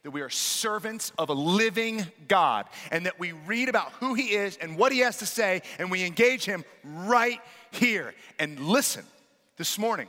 that 0.03 0.11
we 0.11 0.21
are 0.21 0.31
servants 0.31 1.13
of 1.19 1.29
a 1.29 1.35
living 1.35 2.07
God 2.29 2.67
and 2.91 3.07
that 3.07 3.19
we 3.19 3.33
read 3.33 3.69
about 3.69 3.93
who 3.93 4.15
He 4.15 4.35
is 4.35 4.57
and 4.57 4.77
what 4.77 4.93
He 4.93 5.01
has 5.01 5.19
to 5.19 5.27
say 5.27 5.63
and 5.79 5.91
we 5.91 6.05
engage 6.05 6.45
Him 6.45 6.65
right 6.85 7.41
here. 7.71 8.15
And 8.39 8.59
listen, 8.61 9.05
this 9.57 9.79
morning, 9.79 10.09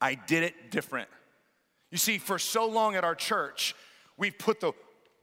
I 0.00 0.14
did 0.14 0.42
it 0.42 0.70
different. 0.70 1.08
You 1.90 1.98
see, 1.98 2.18
for 2.18 2.38
so 2.38 2.66
long 2.66 2.96
at 2.96 3.04
our 3.04 3.14
church, 3.14 3.74
we've 4.16 4.36
put 4.38 4.60
the, 4.60 4.72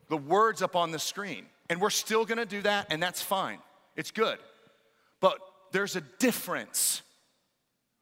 the 0.09 0.17
words 0.17 0.61
up 0.61 0.75
on 0.75 0.91
the 0.91 0.99
screen, 0.99 1.45
and 1.69 1.79
we're 1.79 1.91
still 1.91 2.25
gonna 2.25 2.45
do 2.45 2.61
that, 2.63 2.87
and 2.89 3.01
that's 3.01 3.21
fine. 3.21 3.59
It's 3.95 4.11
good. 4.11 4.37
But 5.19 5.39
there's 5.71 5.95
a 5.95 6.01
difference 6.19 7.01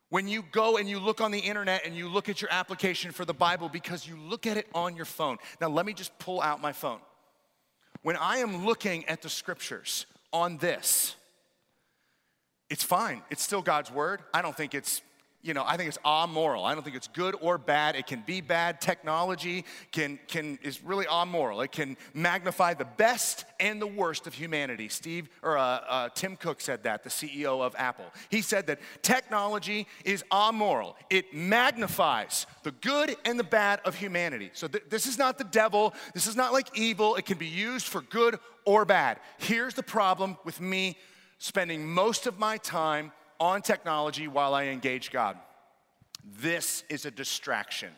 when 0.10 0.28
you 0.28 0.44
go 0.52 0.78
and 0.78 0.88
you 0.88 1.00
look 1.00 1.22
on 1.22 1.32
the 1.32 1.40
internet 1.40 1.86
and 1.86 1.96
you 1.96 2.08
look 2.08 2.30
at 2.30 2.42
your 2.42 2.52
application 2.52 3.12
for 3.12 3.26
the 3.26 3.34
Bible 3.34 3.68
because 3.68 4.08
you 4.08 4.16
look 4.16 4.46
at 4.46 4.58
it 4.58 4.68
on 4.76 4.96
your 4.96 5.06
phone. 5.06 5.38
Now, 5.60 5.70
let 5.70 5.86
me 5.86 5.94
just 5.94 6.18
pull 6.20 6.42
out 6.42 6.62
my 6.62 6.72
phone. 6.72 7.00
When 8.04 8.16
I 8.16 8.38
am 8.38 8.66
looking 8.66 9.06
at 9.06 9.22
the 9.22 9.30
scriptures 9.30 10.06
on 10.32 10.58
this, 10.58 11.16
it's 12.70 12.84
fine. 12.84 13.22
It's 13.32 13.42
still 13.42 13.62
God's 13.62 13.92
word. 13.92 14.22
I 14.34 14.42
don't 14.42 14.56
think 14.56 14.76
it's 14.76 15.02
you 15.44 15.54
know, 15.54 15.64
I 15.68 15.76
think 15.76 15.90
it's 15.90 16.00
amoral. 16.06 16.64
I 16.64 16.74
don't 16.74 16.84
think 16.84 16.96
it's 16.96 17.10
good 17.10 17.36
or 17.42 17.58
bad. 17.58 17.98
It 17.98 18.08
can 18.08 18.24
be 18.26 18.40
bad. 18.40 18.80
Technology 18.80 19.66
can, 19.92 20.18
can 20.28 20.58
is 20.64 20.82
really 20.82 21.06
amoral. 21.06 21.60
It 21.62 21.74
can 21.74 21.98
magnify 22.14 22.76
the 22.76 22.86
best 22.86 23.44
and 23.60 23.82
the 23.82 23.88
worst 23.88 24.26
of 24.26 24.34
humanity. 24.34 24.88
Steve 24.88 25.30
or 25.42 25.58
uh, 25.58 25.62
uh, 25.62 26.10
Tim 26.16 26.38
Cook 26.38 26.62
said 26.62 26.84
that, 26.84 27.04
the 27.04 27.10
CEO 27.10 27.62
of 27.62 27.76
Apple. 27.78 28.06
He 28.30 28.42
said 28.42 28.68
that 28.68 28.80
technology 29.02 29.86
is 30.06 30.24
amoral. 30.32 30.96
It 31.10 31.34
magnifies 31.34 32.48
the 32.64 32.72
good 32.72 33.18
and 33.26 33.38
the 33.38 33.44
bad 33.44 33.82
of 33.84 33.96
humanity. 33.96 34.50
So 34.54 34.70
th- 34.70 34.86
this 34.90 35.06
is 35.06 35.18
not 35.18 35.38
the 35.38 35.44
devil. 35.44 35.94
This 36.14 36.26
is 36.26 36.38
not 36.38 36.54
like 36.54 36.78
evil. 36.78 37.16
It 37.16 37.26
can 37.26 37.38
be 37.38 37.48
used 37.48 37.88
for 37.88 38.02
good 38.02 38.40
or 38.64 38.86
bad. 38.86 39.20
Here's 39.40 39.74
the 39.74 39.84
problem 39.84 40.38
with 40.46 40.62
me 40.62 40.98
spending 41.38 41.86
most 41.86 42.28
of 42.28 42.40
my 42.40 42.56
time 42.58 43.12
on 43.44 43.62
technology 43.62 44.28
while 44.30 44.54
I 44.54 44.68
engage 44.68 45.12
God. 45.12 45.38
This 46.40 46.86
is 46.90 47.06
a 47.06 47.12
distraction. 47.12 47.90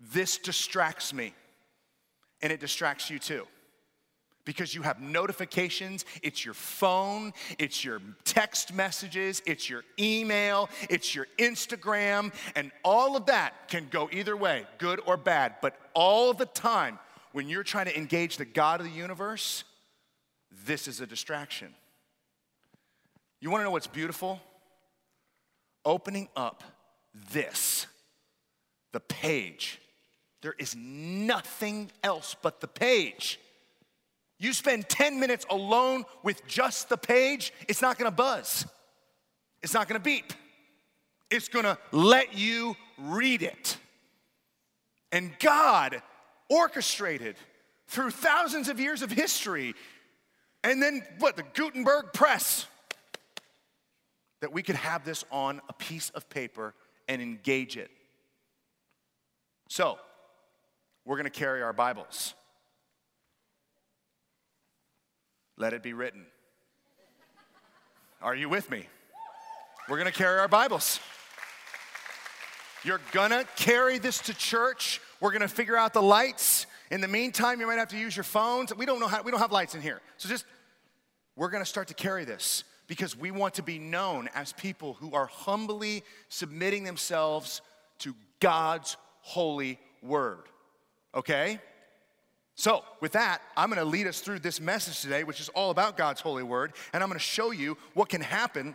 This 0.00 0.36
distracts 0.36 1.14
me, 1.14 1.32
and 2.42 2.52
it 2.52 2.58
distracts 2.58 3.08
you 3.08 3.20
too. 3.20 3.46
Because 4.44 4.74
you 4.74 4.82
have 4.82 5.00
notifications, 5.00 6.04
it's 6.22 6.44
your 6.44 6.54
phone, 6.54 7.32
it's 7.58 7.84
your 7.84 8.00
text 8.24 8.72
messages, 8.72 9.42
it's 9.46 9.70
your 9.70 9.84
email, 10.00 10.68
it's 10.90 11.14
your 11.14 11.28
Instagram, 11.38 12.32
and 12.56 12.72
all 12.82 13.16
of 13.16 13.26
that 13.26 13.68
can 13.68 13.86
go 13.90 14.08
either 14.10 14.36
way, 14.36 14.64
good 14.78 15.00
or 15.06 15.16
bad. 15.16 15.56
But 15.62 15.76
all 15.94 16.32
the 16.32 16.46
time, 16.46 16.98
when 17.32 17.48
you're 17.48 17.62
trying 17.62 17.86
to 17.86 17.96
engage 17.96 18.38
the 18.38 18.44
God 18.44 18.80
of 18.80 18.86
the 18.86 18.92
universe, 18.92 19.62
this 20.64 20.88
is 20.88 21.00
a 21.00 21.06
distraction. 21.06 21.74
You 23.40 23.50
wanna 23.50 23.64
know 23.64 23.70
what's 23.70 23.86
beautiful? 23.86 24.40
Opening 25.84 26.28
up 26.36 26.64
this, 27.32 27.86
the 28.92 29.00
page. 29.00 29.80
There 30.42 30.54
is 30.58 30.74
nothing 30.76 31.90
else 32.02 32.36
but 32.40 32.60
the 32.60 32.68
page. 32.68 33.40
You 34.38 34.52
spend 34.52 34.88
10 34.88 35.18
minutes 35.18 35.44
alone 35.50 36.04
with 36.22 36.46
just 36.46 36.88
the 36.88 36.96
page, 36.96 37.52
it's 37.68 37.82
not 37.82 37.98
gonna 37.98 38.10
buzz. 38.10 38.66
It's 39.62 39.74
not 39.74 39.88
gonna 39.88 40.00
beep. 40.00 40.32
It's 41.30 41.48
gonna 41.48 41.78
let 41.90 42.34
you 42.34 42.76
read 42.96 43.42
it. 43.42 43.76
And 45.10 45.36
God 45.38 46.02
orchestrated 46.48 47.36
through 47.88 48.10
thousands 48.10 48.68
of 48.68 48.78
years 48.78 49.02
of 49.02 49.10
history, 49.10 49.74
and 50.62 50.82
then 50.82 51.02
what, 51.18 51.36
the 51.36 51.42
Gutenberg 51.54 52.12
press, 52.12 52.66
that 54.40 54.52
we 54.52 54.62
could 54.62 54.76
have 54.76 55.04
this 55.04 55.24
on 55.30 55.60
a 55.68 55.72
piece 55.72 56.10
of 56.10 56.28
paper 56.28 56.74
and 57.08 57.20
engage 57.20 57.76
it. 57.76 57.90
So, 59.68 59.98
we're 61.04 61.16
gonna 61.16 61.30
carry 61.30 61.62
our 61.62 61.72
Bibles. 61.72 62.34
Let 65.56 65.72
it 65.72 65.82
be 65.82 65.92
written. 65.92 66.26
Are 68.22 68.34
you 68.34 68.48
with 68.48 68.70
me? 68.70 68.86
We're 69.88 69.98
gonna 69.98 70.12
carry 70.12 70.38
our 70.38 70.48
Bibles. 70.48 71.00
You're 72.84 73.00
gonna 73.12 73.44
carry 73.56 73.98
this 73.98 74.18
to 74.22 74.34
church. 74.34 75.00
We're 75.20 75.32
gonna 75.32 75.48
figure 75.48 75.76
out 75.76 75.94
the 75.94 76.02
lights. 76.02 76.66
In 76.90 77.00
the 77.00 77.08
meantime, 77.08 77.60
you 77.60 77.66
might 77.66 77.78
have 77.78 77.88
to 77.88 77.98
use 77.98 78.16
your 78.16 78.24
phones. 78.24 78.74
We 78.74 78.86
don't 78.86 79.00
know 79.00 79.08
how, 79.08 79.22
we 79.22 79.30
don't 79.30 79.40
have 79.40 79.52
lights 79.52 79.74
in 79.74 79.82
here. 79.82 80.00
So 80.16 80.28
just, 80.28 80.44
we're 81.36 81.50
gonna 81.50 81.64
start 81.64 81.88
to 81.88 81.94
carry 81.94 82.24
this 82.24 82.64
because 82.88 83.16
we 83.16 83.30
want 83.30 83.54
to 83.54 83.62
be 83.62 83.78
known 83.78 84.28
as 84.34 84.52
people 84.54 84.94
who 84.94 85.14
are 85.14 85.26
humbly 85.26 86.02
submitting 86.28 86.82
themselves 86.82 87.60
to 87.98 88.14
God's 88.40 88.96
holy 89.20 89.78
word. 90.02 90.44
Okay? 91.14 91.60
So, 92.54 92.82
with 93.00 93.12
that, 93.12 93.40
I'm 93.56 93.68
gonna 93.68 93.84
lead 93.84 94.08
us 94.08 94.20
through 94.20 94.40
this 94.40 94.60
message 94.60 95.00
today, 95.00 95.22
which 95.22 95.38
is 95.38 95.48
all 95.50 95.70
about 95.70 95.96
God's 95.96 96.20
holy 96.20 96.42
word, 96.42 96.72
and 96.92 97.02
I'm 97.02 97.08
gonna 97.08 97.20
show 97.20 97.52
you 97.52 97.76
what 97.94 98.08
can 98.08 98.20
happen 98.20 98.74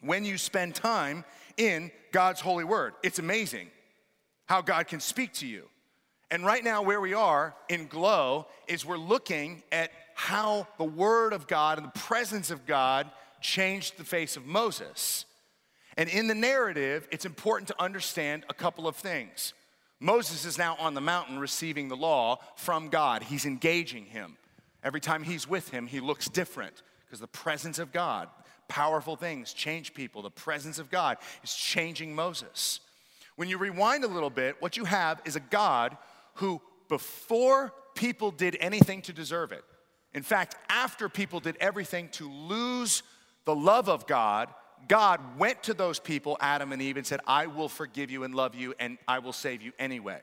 when 0.00 0.24
you 0.24 0.38
spend 0.38 0.74
time 0.74 1.24
in 1.56 1.90
God's 2.12 2.40
holy 2.40 2.62
word. 2.62 2.92
It's 3.02 3.18
amazing 3.18 3.68
how 4.46 4.60
God 4.60 4.86
can 4.86 5.00
speak 5.00 5.32
to 5.34 5.46
you. 5.46 5.68
And 6.30 6.44
right 6.44 6.62
now, 6.62 6.82
where 6.82 7.00
we 7.00 7.14
are 7.14 7.54
in 7.68 7.86
Glow 7.86 8.46
is 8.68 8.84
we're 8.84 8.96
looking 8.96 9.62
at 9.72 9.90
how 10.14 10.66
the 10.78 10.84
word 10.84 11.32
of 11.32 11.46
God 11.46 11.78
and 11.78 11.86
the 11.86 12.00
presence 12.00 12.50
of 12.50 12.66
God 12.66 13.10
changed 13.44 13.98
the 13.98 14.04
face 14.04 14.36
of 14.36 14.46
Moses. 14.46 15.26
And 15.96 16.08
in 16.08 16.26
the 16.26 16.34
narrative, 16.34 17.06
it's 17.12 17.26
important 17.26 17.68
to 17.68 17.80
understand 17.80 18.44
a 18.48 18.54
couple 18.54 18.88
of 18.88 18.96
things. 18.96 19.52
Moses 20.00 20.44
is 20.44 20.58
now 20.58 20.76
on 20.80 20.94
the 20.94 21.00
mountain 21.00 21.38
receiving 21.38 21.88
the 21.88 21.96
law 21.96 22.38
from 22.56 22.88
God. 22.88 23.22
He's 23.22 23.44
engaging 23.44 24.06
him. 24.06 24.38
Every 24.82 25.00
time 25.00 25.22
he's 25.22 25.48
with 25.48 25.68
him, 25.68 25.86
he 25.86 26.00
looks 26.00 26.28
different 26.28 26.82
because 27.04 27.20
the 27.20 27.26
presence 27.26 27.78
of 27.78 27.92
God, 27.92 28.28
powerful 28.66 29.14
things 29.14 29.52
change 29.52 29.94
people. 29.94 30.22
The 30.22 30.30
presence 30.30 30.78
of 30.78 30.90
God 30.90 31.18
is 31.44 31.54
changing 31.54 32.14
Moses. 32.14 32.80
When 33.36 33.48
you 33.48 33.58
rewind 33.58 34.04
a 34.04 34.08
little 34.08 34.30
bit, 34.30 34.56
what 34.60 34.76
you 34.76 34.84
have 34.84 35.20
is 35.24 35.36
a 35.36 35.40
God 35.40 35.96
who, 36.34 36.60
before 36.88 37.72
people 37.94 38.30
did 38.30 38.56
anything 38.58 39.02
to 39.02 39.12
deserve 39.12 39.52
it, 39.52 39.64
in 40.14 40.22
fact, 40.22 40.56
after 40.68 41.08
people 41.08 41.40
did 41.40 41.56
everything 41.60 42.08
to 42.10 42.30
lose 42.30 43.02
the 43.44 43.54
love 43.54 43.88
of 43.88 44.06
God, 44.06 44.48
God 44.88 45.38
went 45.38 45.62
to 45.64 45.74
those 45.74 45.98
people, 45.98 46.36
Adam 46.40 46.72
and 46.72 46.80
Eve, 46.82 46.96
and 46.96 47.06
said, 47.06 47.20
I 47.26 47.46
will 47.46 47.68
forgive 47.68 48.10
you 48.10 48.24
and 48.24 48.34
love 48.34 48.54
you, 48.54 48.74
and 48.78 48.98
I 49.08 49.18
will 49.20 49.32
save 49.32 49.62
you 49.62 49.72
anyway. 49.78 50.20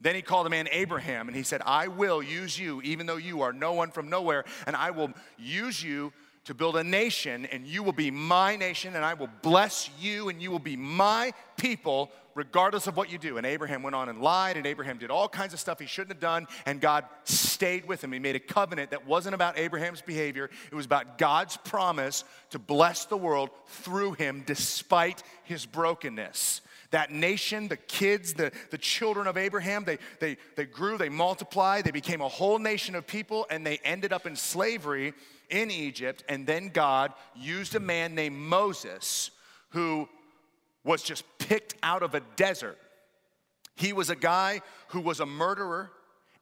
Then 0.00 0.14
he 0.14 0.22
called 0.22 0.46
a 0.46 0.50
man 0.50 0.68
Abraham, 0.70 1.28
and 1.28 1.36
he 1.36 1.42
said, 1.42 1.62
I 1.64 1.88
will 1.88 2.22
use 2.22 2.58
you, 2.58 2.82
even 2.82 3.06
though 3.06 3.16
you 3.16 3.42
are 3.42 3.52
no 3.52 3.72
one 3.72 3.90
from 3.90 4.10
nowhere, 4.10 4.44
and 4.66 4.76
I 4.76 4.90
will 4.90 5.10
use 5.38 5.82
you 5.82 6.12
to 6.46 6.54
build 6.54 6.76
a 6.76 6.84
nation, 6.84 7.44
and 7.46 7.66
you 7.66 7.82
will 7.82 7.92
be 7.92 8.10
my 8.10 8.54
nation, 8.54 8.94
and 8.94 9.04
I 9.04 9.14
will 9.14 9.28
bless 9.42 9.90
you, 10.00 10.28
and 10.28 10.40
you 10.40 10.52
will 10.52 10.60
be 10.60 10.76
my 10.76 11.32
people, 11.56 12.12
regardless 12.36 12.86
of 12.86 12.96
what 12.96 13.10
you 13.10 13.18
do. 13.18 13.36
And 13.36 13.44
Abraham 13.44 13.82
went 13.82 13.96
on 13.96 14.08
and 14.08 14.20
lied, 14.20 14.56
and 14.56 14.64
Abraham 14.64 14.96
did 14.96 15.10
all 15.10 15.28
kinds 15.28 15.52
of 15.52 15.58
stuff 15.58 15.80
he 15.80 15.86
shouldn't 15.86 16.12
have 16.12 16.20
done, 16.20 16.46
and 16.64 16.80
God 16.80 17.04
stayed 17.24 17.88
with 17.88 18.02
him. 18.02 18.12
He 18.12 18.20
made 18.20 18.36
a 18.36 18.40
covenant 18.40 18.92
that 18.92 19.04
wasn't 19.06 19.34
about 19.34 19.58
Abraham's 19.58 20.00
behavior, 20.00 20.48
it 20.70 20.74
was 20.74 20.86
about 20.86 21.18
God's 21.18 21.56
promise 21.56 22.22
to 22.50 22.60
bless 22.60 23.06
the 23.06 23.16
world 23.16 23.50
through 23.66 24.12
him 24.12 24.44
despite 24.46 25.24
his 25.42 25.66
brokenness. 25.66 26.60
That 26.92 27.10
nation, 27.10 27.66
the 27.66 27.76
kids, 27.76 28.34
the, 28.34 28.52
the 28.70 28.78
children 28.78 29.26
of 29.26 29.36
Abraham, 29.36 29.82
they, 29.84 29.98
they, 30.20 30.36
they 30.54 30.64
grew, 30.64 30.96
they 30.96 31.08
multiplied, 31.08 31.84
they 31.84 31.90
became 31.90 32.20
a 32.20 32.28
whole 32.28 32.60
nation 32.60 32.94
of 32.94 33.04
people, 33.04 33.46
and 33.50 33.66
they 33.66 33.78
ended 33.78 34.12
up 34.12 34.26
in 34.26 34.36
slavery 34.36 35.12
in 35.50 35.70
Egypt, 35.70 36.24
and 36.28 36.46
then 36.46 36.68
God 36.68 37.12
used 37.34 37.74
a 37.74 37.80
man 37.80 38.14
named 38.14 38.36
Moses 38.36 39.30
who 39.70 40.08
was 40.84 41.02
just 41.02 41.24
picked 41.38 41.74
out 41.82 42.02
of 42.02 42.14
a 42.14 42.20
desert. 42.36 42.78
He 43.74 43.92
was 43.92 44.08
a 44.08 44.16
guy 44.16 44.62
who 44.88 45.00
was 45.00 45.20
a 45.20 45.26
murderer, 45.26 45.90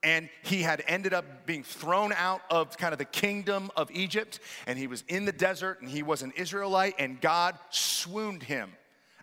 and 0.03 0.29
he 0.43 0.63
had 0.63 0.85
ended 0.87 1.15
up 1.15 1.47
being 1.47 1.63
thrown 1.63 2.13
out 2.13 2.43
of 2.51 2.77
kind 2.77 2.93
of 2.93 2.99
the 2.99 3.05
kingdom 3.05 3.71
of 3.77 3.91
Egypt, 3.91 4.39
and 4.67 4.79
he 4.79 4.87
was 4.87 5.03
in 5.09 5.25
the 5.25 5.33
desert, 5.33 5.81
and 5.81 5.91
he 5.91 6.03
was 6.03 6.23
an 6.23 6.33
Israelite, 6.37 6.95
and 6.99 7.21
God 7.21 7.59
swooned 7.71 8.43
him. 8.43 8.73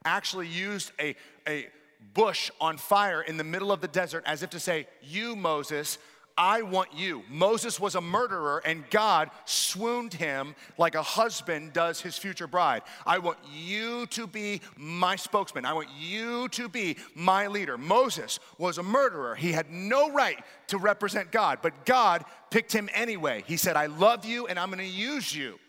Actually, 0.04 0.48
used 0.48 0.92
a, 1.00 1.16
a 1.48 1.68
bush 2.14 2.50
on 2.60 2.78
fire 2.78 3.22
in 3.22 3.38
the 3.38 3.44
middle 3.44 3.72
of 3.72 3.82
the 3.82 3.88
desert 3.88 4.24
as 4.26 4.44
if 4.44 4.50
to 4.50 4.60
say, 4.60 4.88
You, 5.02 5.36
Moses, 5.36 6.00
I 6.38 6.62
want 6.62 6.94
you. 6.94 7.24
Moses 7.30 7.80
was 7.80 7.96
a 7.96 8.02
murderer, 8.02 8.62
and 8.66 8.90
God 8.90 9.30
swooned 9.46 10.14
him 10.14 10.56
like 10.78 10.96
a 10.96 11.02
husband 11.02 11.74
does 11.74 12.02
his 12.02 12.18
future 12.18 12.48
bride. 12.48 12.82
I 13.06 13.20
want 13.20 13.38
you 13.54 14.06
to 14.08 14.28
be 14.28 14.62
my 14.78 15.16
spokesman. 15.16 15.66
I 15.66 15.74
want 15.74 15.90
you 16.00 16.48
to 16.50 16.70
be 16.70 16.98
my 17.16 17.48
leader. 17.48 17.78
Moses 17.78 18.40
was 18.58 18.78
a 18.78 18.84
murderer. 18.84 19.36
He 19.36 19.52
had 19.52 19.70
no 19.70 20.12
right 20.12 20.44
to 20.68 20.78
represent 20.78 21.32
God, 21.32 21.60
but 21.62 21.86
God 21.86 22.26
picked 22.50 22.72
him 22.72 22.90
anyway. 22.94 23.44
He 23.48 23.58
said, 23.58 23.76
I 23.76 23.88
love 23.88 24.26
you, 24.26 24.48
and 24.48 24.58
I'm 24.58 24.70
gonna 24.70 24.84
use 24.84 25.36
you. 25.36 25.60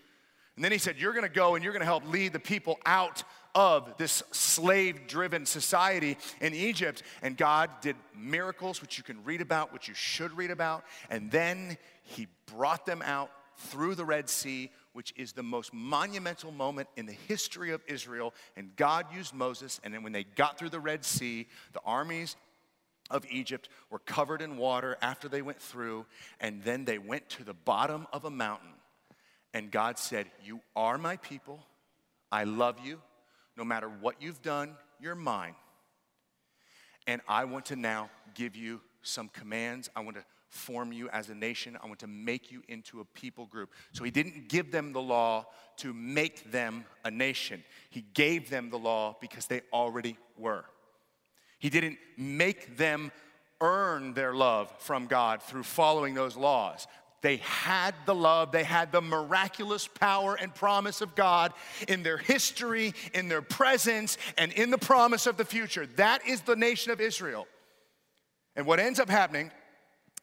And 0.56 0.64
then 0.64 0.72
he 0.72 0.78
said, 0.78 0.96
You're 0.98 1.14
gonna 1.14 1.28
go 1.28 1.54
and 1.54 1.64
you're 1.64 1.72
gonna 1.72 1.84
help 1.84 2.06
lead 2.06 2.32
the 2.32 2.38
people 2.38 2.78
out 2.84 3.24
of 3.54 3.96
this 3.98 4.22
slave 4.30 5.06
driven 5.06 5.46
society 5.46 6.16
in 6.40 6.54
Egypt. 6.54 7.02
And 7.22 7.36
God 7.36 7.70
did 7.80 7.96
miracles, 8.16 8.80
which 8.80 8.98
you 8.98 9.04
can 9.04 9.22
read 9.24 9.40
about, 9.40 9.72
which 9.72 9.88
you 9.88 9.94
should 9.94 10.36
read 10.36 10.50
about. 10.50 10.84
And 11.10 11.30
then 11.30 11.76
He 12.02 12.28
brought 12.46 12.86
them 12.86 13.02
out 13.04 13.30
through 13.56 13.94
the 13.94 14.04
Red 14.04 14.28
Sea, 14.28 14.70
which 14.92 15.12
is 15.16 15.32
the 15.32 15.42
most 15.42 15.72
monumental 15.72 16.50
moment 16.50 16.88
in 16.96 17.06
the 17.06 17.12
history 17.12 17.70
of 17.70 17.82
Israel. 17.86 18.34
And 18.56 18.74
God 18.76 19.06
used 19.14 19.34
Moses. 19.34 19.80
And 19.84 19.92
then 19.92 20.02
when 20.02 20.12
they 20.12 20.24
got 20.24 20.58
through 20.58 20.70
the 20.70 20.80
Red 20.80 21.04
Sea, 21.04 21.46
the 21.72 21.80
armies 21.84 22.36
of 23.10 23.24
Egypt 23.30 23.68
were 23.90 23.98
covered 23.98 24.40
in 24.40 24.56
water 24.56 24.96
after 25.02 25.28
they 25.28 25.42
went 25.42 25.60
through. 25.60 26.06
And 26.40 26.62
then 26.62 26.84
they 26.84 26.98
went 26.98 27.28
to 27.30 27.44
the 27.44 27.54
bottom 27.54 28.06
of 28.12 28.24
a 28.24 28.30
mountain. 28.30 28.70
And 29.54 29.70
God 29.70 29.98
said, 29.98 30.26
You 30.42 30.60
are 30.74 30.98
my 30.98 31.16
people. 31.16 31.60
I 32.30 32.44
love 32.44 32.76
you. 32.82 33.00
No 33.56 33.64
matter 33.64 33.88
what 33.88 34.20
you've 34.20 34.42
done, 34.42 34.76
you're 35.00 35.14
mine. 35.14 35.54
And 37.06 37.20
I 37.28 37.44
want 37.44 37.66
to 37.66 37.76
now 37.76 38.10
give 38.34 38.56
you 38.56 38.80
some 39.02 39.28
commands. 39.28 39.90
I 39.94 40.00
want 40.00 40.16
to 40.16 40.24
form 40.48 40.92
you 40.92 41.08
as 41.08 41.30
a 41.30 41.34
nation. 41.34 41.78
I 41.82 41.86
want 41.86 41.98
to 42.00 42.06
make 42.06 42.52
you 42.52 42.62
into 42.68 43.00
a 43.00 43.04
people 43.04 43.46
group. 43.46 43.70
So 43.92 44.04
he 44.04 44.10
didn't 44.10 44.48
give 44.48 44.70
them 44.70 44.92
the 44.92 45.00
law 45.00 45.46
to 45.78 45.92
make 45.94 46.50
them 46.52 46.84
a 47.04 47.10
nation, 47.10 47.64
he 47.90 48.04
gave 48.14 48.50
them 48.50 48.70
the 48.70 48.78
law 48.78 49.16
because 49.20 49.46
they 49.46 49.62
already 49.72 50.16
were. 50.36 50.64
He 51.58 51.70
didn't 51.70 51.98
make 52.16 52.76
them 52.76 53.10
earn 53.60 54.12
their 54.12 54.34
love 54.34 54.72
from 54.78 55.06
God 55.06 55.42
through 55.42 55.62
following 55.62 56.14
those 56.14 56.36
laws. 56.36 56.86
They 57.22 57.36
had 57.36 57.94
the 58.04 58.14
love, 58.14 58.50
they 58.50 58.64
had 58.64 58.90
the 58.90 59.00
miraculous 59.00 59.86
power 59.86 60.34
and 60.34 60.52
promise 60.52 61.00
of 61.00 61.14
God 61.14 61.52
in 61.86 62.02
their 62.02 62.18
history, 62.18 62.94
in 63.14 63.28
their 63.28 63.42
presence, 63.42 64.18
and 64.36 64.52
in 64.52 64.70
the 64.70 64.78
promise 64.78 65.26
of 65.28 65.36
the 65.36 65.44
future. 65.44 65.86
That 65.96 66.26
is 66.26 66.40
the 66.40 66.56
nation 66.56 66.90
of 66.90 67.00
Israel. 67.00 67.46
And 68.56 68.66
what 68.66 68.80
ends 68.80 68.98
up 68.98 69.08
happening 69.08 69.52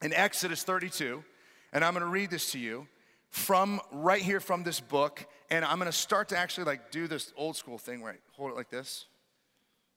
in 0.02 0.12
Exodus 0.12 0.64
32, 0.64 1.24
and 1.72 1.86
I'm 1.86 1.94
gonna 1.94 2.06
read 2.06 2.32
this 2.32 2.52
to 2.52 2.60
you 2.60 2.86
from 3.30 3.80
right 3.94 4.22
here 4.22 4.42
from 4.42 4.64
this 4.64 4.82
book, 4.82 5.26
and 5.50 5.64
I'm 5.64 5.80
gonna 5.80 5.94
start 5.94 6.28
to 6.30 6.38
actually 6.38 6.66
like 6.66 6.92
do 6.92 7.08
this 7.08 7.32
old 7.38 7.56
school 7.56 7.78
thing 7.78 8.02
where 8.02 8.12
I 8.12 8.18
hold 8.34 8.52
it 8.52 8.56
like 8.56 8.70
this 8.70 9.06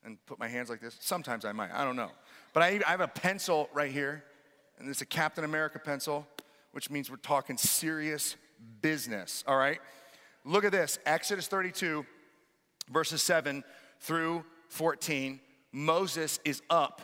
and 0.05 0.17
put 0.25 0.39
my 0.39 0.47
hands 0.47 0.69
like 0.69 0.79
this. 0.79 0.95
Sometimes 1.01 1.43
I 1.43 1.51
might, 1.51 1.71
I 1.73 1.83
don't 1.83 1.97
know. 1.97 2.11
But 2.53 2.63
I, 2.63 2.79
I 2.87 2.91
have 2.91 3.01
a 3.01 3.07
pencil 3.09 3.69
right 3.73 3.91
here, 3.91 4.23
and 4.79 4.87
it's 4.89 5.01
a 5.01 5.05
Captain 5.05 5.43
America 5.43 5.79
pencil 5.79 6.27
which 6.73 6.89
means 6.89 7.09
we're 7.09 7.17
talking 7.17 7.57
serious 7.57 8.35
business, 8.81 9.43
all 9.47 9.57
right? 9.57 9.79
Look 10.43 10.65
at 10.65 10.71
this 10.71 10.99
Exodus 11.05 11.47
32, 11.47 12.05
verses 12.91 13.23
7 13.23 13.63
through 14.01 14.43
14. 14.67 15.39
Moses 15.71 16.39
is 16.43 16.61
up 16.69 17.01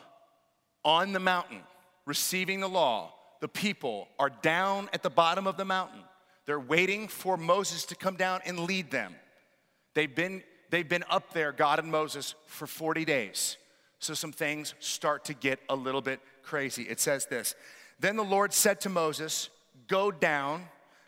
on 0.83 1.13
the 1.13 1.19
mountain 1.19 1.61
receiving 2.05 2.59
the 2.59 2.69
law. 2.69 3.13
the 3.41 3.47
people 3.47 4.09
are 4.19 4.29
down 4.29 4.89
at 4.91 5.01
the 5.01 5.09
bottom 5.09 5.47
of 5.47 5.55
the 5.55 5.63
mountain. 5.63 6.01
They're 6.45 6.59
waiting 6.59 7.07
for 7.07 7.37
Moses 7.37 7.85
to 7.85 7.95
come 7.95 8.15
down 8.15 8.41
and 8.45 8.59
lead 8.59 8.91
them. 8.91 9.15
They've 9.93 10.13
been, 10.13 10.43
they've 10.71 10.87
been 10.87 11.05
up 11.09 11.31
there, 11.31 11.53
God 11.53 11.79
and 11.79 11.89
Moses, 11.89 12.35
for 12.47 12.67
40 12.67 13.05
days. 13.05 13.55
So 13.99 14.13
some 14.13 14.33
things 14.33 14.73
start 14.79 15.23
to 15.25 15.33
get 15.33 15.59
a 15.69 15.75
little 15.75 16.01
bit 16.01 16.19
crazy. 16.43 16.83
It 16.83 16.99
says 16.99 17.27
this 17.27 17.55
Then 17.99 18.17
the 18.17 18.23
Lord 18.23 18.51
said 18.51 18.81
to 18.81 18.89
Moses, 18.89 19.49
Go 19.89 20.11
down, 20.11 20.65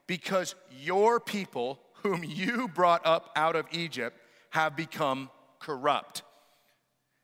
because 0.07 0.55
your 0.69 1.21
people, 1.21 1.79
whom 2.03 2.23
you 2.23 2.67
brought 2.67 3.05
up 3.05 3.31
out 3.35 3.55
of 3.55 3.65
Egypt, 3.71 4.17
have 4.49 4.75
become 4.75 5.29
corrupt. 5.59 6.23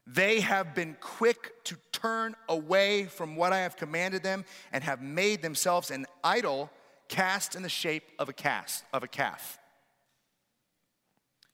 They 0.05 0.39
have 0.39 0.73
been 0.73 0.95
quick 1.01 1.63
to 1.65 1.75
turn 1.91 2.35
away 2.47 3.05
from 3.05 3.35
what 3.35 3.51
I 3.51 3.59
have 3.59 3.75
commanded 3.75 4.23
them 4.23 4.45
and 4.71 4.83
have 4.83 5.01
made 5.01 5.41
themselves 5.41 5.91
an 5.91 6.05
idol 6.23 6.69
cast 7.09 7.55
in 7.55 7.63
the 7.63 7.69
shape 7.69 8.03
of 8.17 8.29
a 8.29 8.33
cast 8.33 8.85
of 8.93 9.03
a 9.03 9.07
calf. 9.07 9.59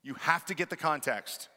You 0.04 0.16
have 0.16 0.46
to 0.46 0.54
get 0.54 0.70
the 0.70 0.76
context. 0.76 1.48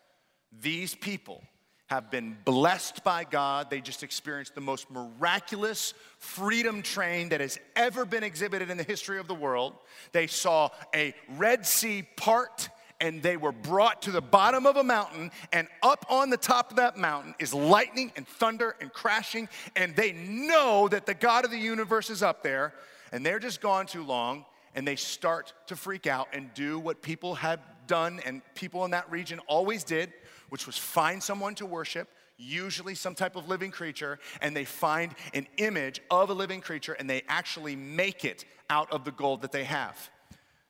These 0.52 0.94
people 0.94 1.42
have 1.86 2.10
been 2.10 2.36
blessed 2.44 3.04
by 3.04 3.24
God. 3.24 3.70
They 3.70 3.80
just 3.80 4.02
experienced 4.02 4.54
the 4.54 4.60
most 4.60 4.90
miraculous 4.90 5.94
freedom 6.18 6.82
train 6.82 7.28
that 7.28 7.40
has 7.40 7.58
ever 7.76 8.04
been 8.04 8.24
exhibited 8.24 8.70
in 8.70 8.76
the 8.76 8.82
history 8.82 9.18
of 9.18 9.28
the 9.28 9.34
world. 9.34 9.74
They 10.12 10.26
saw 10.26 10.70
a 10.94 11.14
Red 11.36 11.64
Sea 11.64 12.02
part 12.16 12.68
and 13.00 13.22
they 13.22 13.36
were 13.36 13.52
brought 13.52 14.02
to 14.02 14.10
the 14.10 14.22
bottom 14.22 14.64
of 14.64 14.76
a 14.76 14.82
mountain, 14.82 15.30
and 15.52 15.68
up 15.82 16.06
on 16.08 16.30
the 16.30 16.36
top 16.36 16.70
of 16.70 16.76
that 16.78 16.96
mountain 16.96 17.34
is 17.38 17.52
lightning 17.52 18.10
and 18.16 18.26
thunder 18.26 18.74
and 18.80 18.90
crashing, 18.90 19.50
and 19.76 19.94
they 19.94 20.12
know 20.12 20.88
that 20.88 21.04
the 21.04 21.12
God 21.12 21.44
of 21.44 21.50
the 21.50 21.58
universe 21.58 22.08
is 22.08 22.22
up 22.22 22.42
there, 22.42 22.72
and 23.12 23.24
they're 23.24 23.38
just 23.38 23.60
gone 23.60 23.84
too 23.84 24.02
long, 24.02 24.46
and 24.74 24.88
they 24.88 24.96
start 24.96 25.52
to 25.66 25.76
freak 25.76 26.06
out 26.06 26.28
and 26.32 26.52
do 26.54 26.78
what 26.78 27.02
people 27.02 27.34
had 27.34 27.60
done 27.86 28.20
and 28.24 28.42
people 28.54 28.84
in 28.84 28.90
that 28.92 29.10
region 29.10 29.40
always 29.46 29.84
did, 29.84 30.12
which 30.48 30.66
was 30.66 30.76
find 30.76 31.22
someone 31.22 31.54
to 31.56 31.66
worship, 31.66 32.08
usually 32.36 32.94
some 32.94 33.14
type 33.14 33.36
of 33.36 33.48
living 33.48 33.70
creature, 33.70 34.18
and 34.40 34.56
they 34.56 34.64
find 34.64 35.14
an 35.34 35.46
image 35.56 36.00
of 36.10 36.30
a 36.30 36.34
living 36.34 36.60
creature 36.60 36.92
and 36.94 37.08
they 37.08 37.22
actually 37.28 37.76
make 37.76 38.24
it 38.24 38.44
out 38.68 38.90
of 38.92 39.04
the 39.04 39.12
gold 39.12 39.42
that 39.42 39.52
they 39.52 39.64
have. 39.64 40.10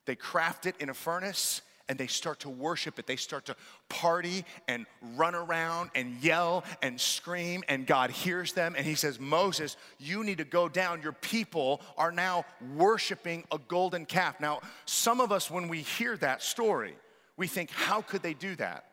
They 0.05 0.15
craft 0.15 0.67
it 0.67 0.77
in 0.79 0.89
a 0.89 0.95
furnace 0.95 1.63
and 1.89 1.99
they 1.99 2.07
start 2.07 2.41
to 2.41 2.49
worship 2.49 2.99
it. 2.99 3.07
They 3.07 3.17
start 3.17 3.47
to 3.47 3.57
party 3.89 4.45
and 4.67 4.87
run 5.15 5.35
around 5.35 5.91
and 5.95 6.17
yell 6.23 6.65
and 6.83 7.01
scream, 7.01 7.63
and 7.69 7.87
God 7.87 8.11
hears 8.11 8.53
them. 8.53 8.75
And 8.77 8.85
He 8.85 8.95
says, 8.95 9.21
Moses, 9.21 9.77
you 9.99 10.25
need 10.25 10.39
to 10.39 10.45
go 10.45 10.69
down. 10.69 11.03
Your 11.03 11.13
people 11.13 11.81
are 11.97 12.11
now 12.11 12.45
worshiping 12.75 13.45
a 13.53 13.59
golden 13.59 14.05
calf. 14.05 14.41
Now, 14.41 14.61
some 14.85 15.21
of 15.21 15.31
us, 15.31 15.51
when 15.51 15.69
we 15.69 15.83
hear 15.83 16.17
that 16.19 16.43
story, 16.43 16.97
we 17.37 17.47
think, 17.47 17.71
how 17.71 18.03
could 18.03 18.23
they 18.23 18.35
do 18.35 18.55
that? 18.57 18.85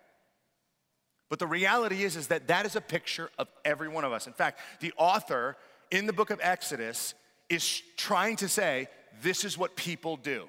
But 1.29 1.39
the 1.39 1.47
reality 1.47 2.03
is, 2.03 2.15
is 2.15 2.27
that 2.27 2.47
that 2.47 2.65
is 2.65 2.75
a 2.75 2.81
picture 2.81 3.29
of 3.39 3.47
every 3.65 3.87
one 3.87 4.03
of 4.03 4.11
us. 4.11 4.27
In 4.27 4.33
fact, 4.33 4.59
the 4.81 4.93
author 4.97 5.57
in 5.89 6.05
the 6.05 6.13
book 6.13 6.29
of 6.29 6.39
Exodus 6.41 7.13
is 7.49 7.81
trying 7.97 8.35
to 8.37 8.47
say, 8.47 8.87
this 9.21 9.43
is 9.43 9.57
what 9.57 9.75
people 9.75 10.17
do. 10.17 10.47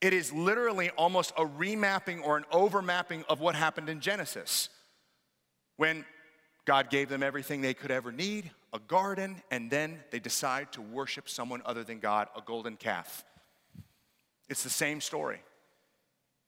It 0.00 0.12
is 0.12 0.32
literally 0.32 0.90
almost 0.90 1.32
a 1.36 1.44
remapping 1.44 2.24
or 2.24 2.36
an 2.36 2.44
overmapping 2.50 3.24
of 3.28 3.40
what 3.40 3.54
happened 3.54 3.88
in 3.88 4.00
Genesis 4.00 4.68
when 5.76 6.04
God 6.64 6.90
gave 6.90 7.08
them 7.08 7.22
everything 7.22 7.60
they 7.60 7.74
could 7.74 7.90
ever 7.90 8.12
need 8.12 8.50
a 8.72 8.78
garden, 8.78 9.42
and 9.50 9.70
then 9.70 10.00
they 10.10 10.18
decide 10.18 10.72
to 10.72 10.80
worship 10.80 11.28
someone 11.28 11.60
other 11.66 11.84
than 11.84 11.98
God, 11.98 12.28
a 12.34 12.40
golden 12.40 12.76
calf. 12.76 13.24
It's 14.48 14.62
the 14.62 14.70
same 14.70 15.00
story. 15.00 15.42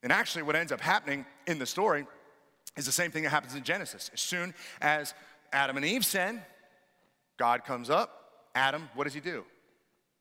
And 0.05 0.13
actually, 0.13 0.43
what 0.43 0.55
ends 0.55 0.71
up 0.71 0.81
happening 0.81 1.25
in 1.47 1.59
the 1.59 1.67
story 1.67 2.07
is 2.77 2.87
the 2.87 2.93
same 2.93 3.11
thing 3.11 3.23
that 3.25 3.31
happens 3.31 3.55
in 3.55 3.65
Genesis. 3.65 4.11
As 4.13 4.21
soon 4.21 4.55
as 4.81 5.15
Adam 5.53 5.77
and 5.77 5.85
Eve 5.85 6.05
sin, 6.05 6.43
God 7.39 7.65
comes 7.65 7.91
up. 7.91 8.21
Adam, 8.55 8.89
what 8.95 9.05
does 9.05 9.15
he 9.15 9.21
do? 9.21 9.45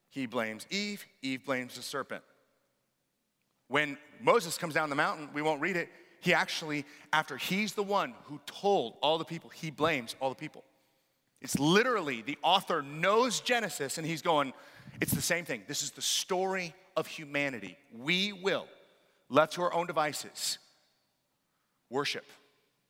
He 0.09 0.25
blames 0.25 0.65
Eve, 0.69 1.05
Eve 1.21 1.45
blames 1.45 1.75
the 1.75 1.81
serpent. 1.81 2.23
When 3.67 3.97
Moses 4.21 4.57
comes 4.57 4.73
down 4.73 4.89
the 4.89 4.95
mountain, 4.95 5.29
we 5.33 5.41
won't 5.41 5.59
read 5.59 5.75
it. 5.75 5.89
He 6.21 6.33
actually, 6.33 6.85
after 7.11 7.35
he's 7.35 7.73
the 7.73 7.83
one 7.83 8.13
who 8.25 8.39
told 8.45 8.95
all 9.01 9.17
the 9.17 9.25
people, 9.25 9.49
he 9.49 9.69
blames 9.69 10.15
all 10.21 10.29
the 10.29 10.35
people. 10.35 10.63
It's 11.41 11.59
literally 11.59 12.21
the 12.21 12.37
author 12.41 12.81
knows 12.81 13.41
Genesis 13.41 13.97
and 13.97 14.07
he's 14.07 14.21
going, 14.21 14.53
it's 15.01 15.11
the 15.11 15.21
same 15.21 15.43
thing. 15.43 15.63
This 15.67 15.81
is 15.81 15.91
the 15.91 16.01
story 16.01 16.73
of 16.95 17.07
humanity. 17.07 17.77
We 17.99 18.31
will, 18.31 18.67
left 19.33 19.53
to 19.53 19.61
our 19.63 19.73
own 19.73 19.87
devices, 19.87 20.59
worship 21.89 22.25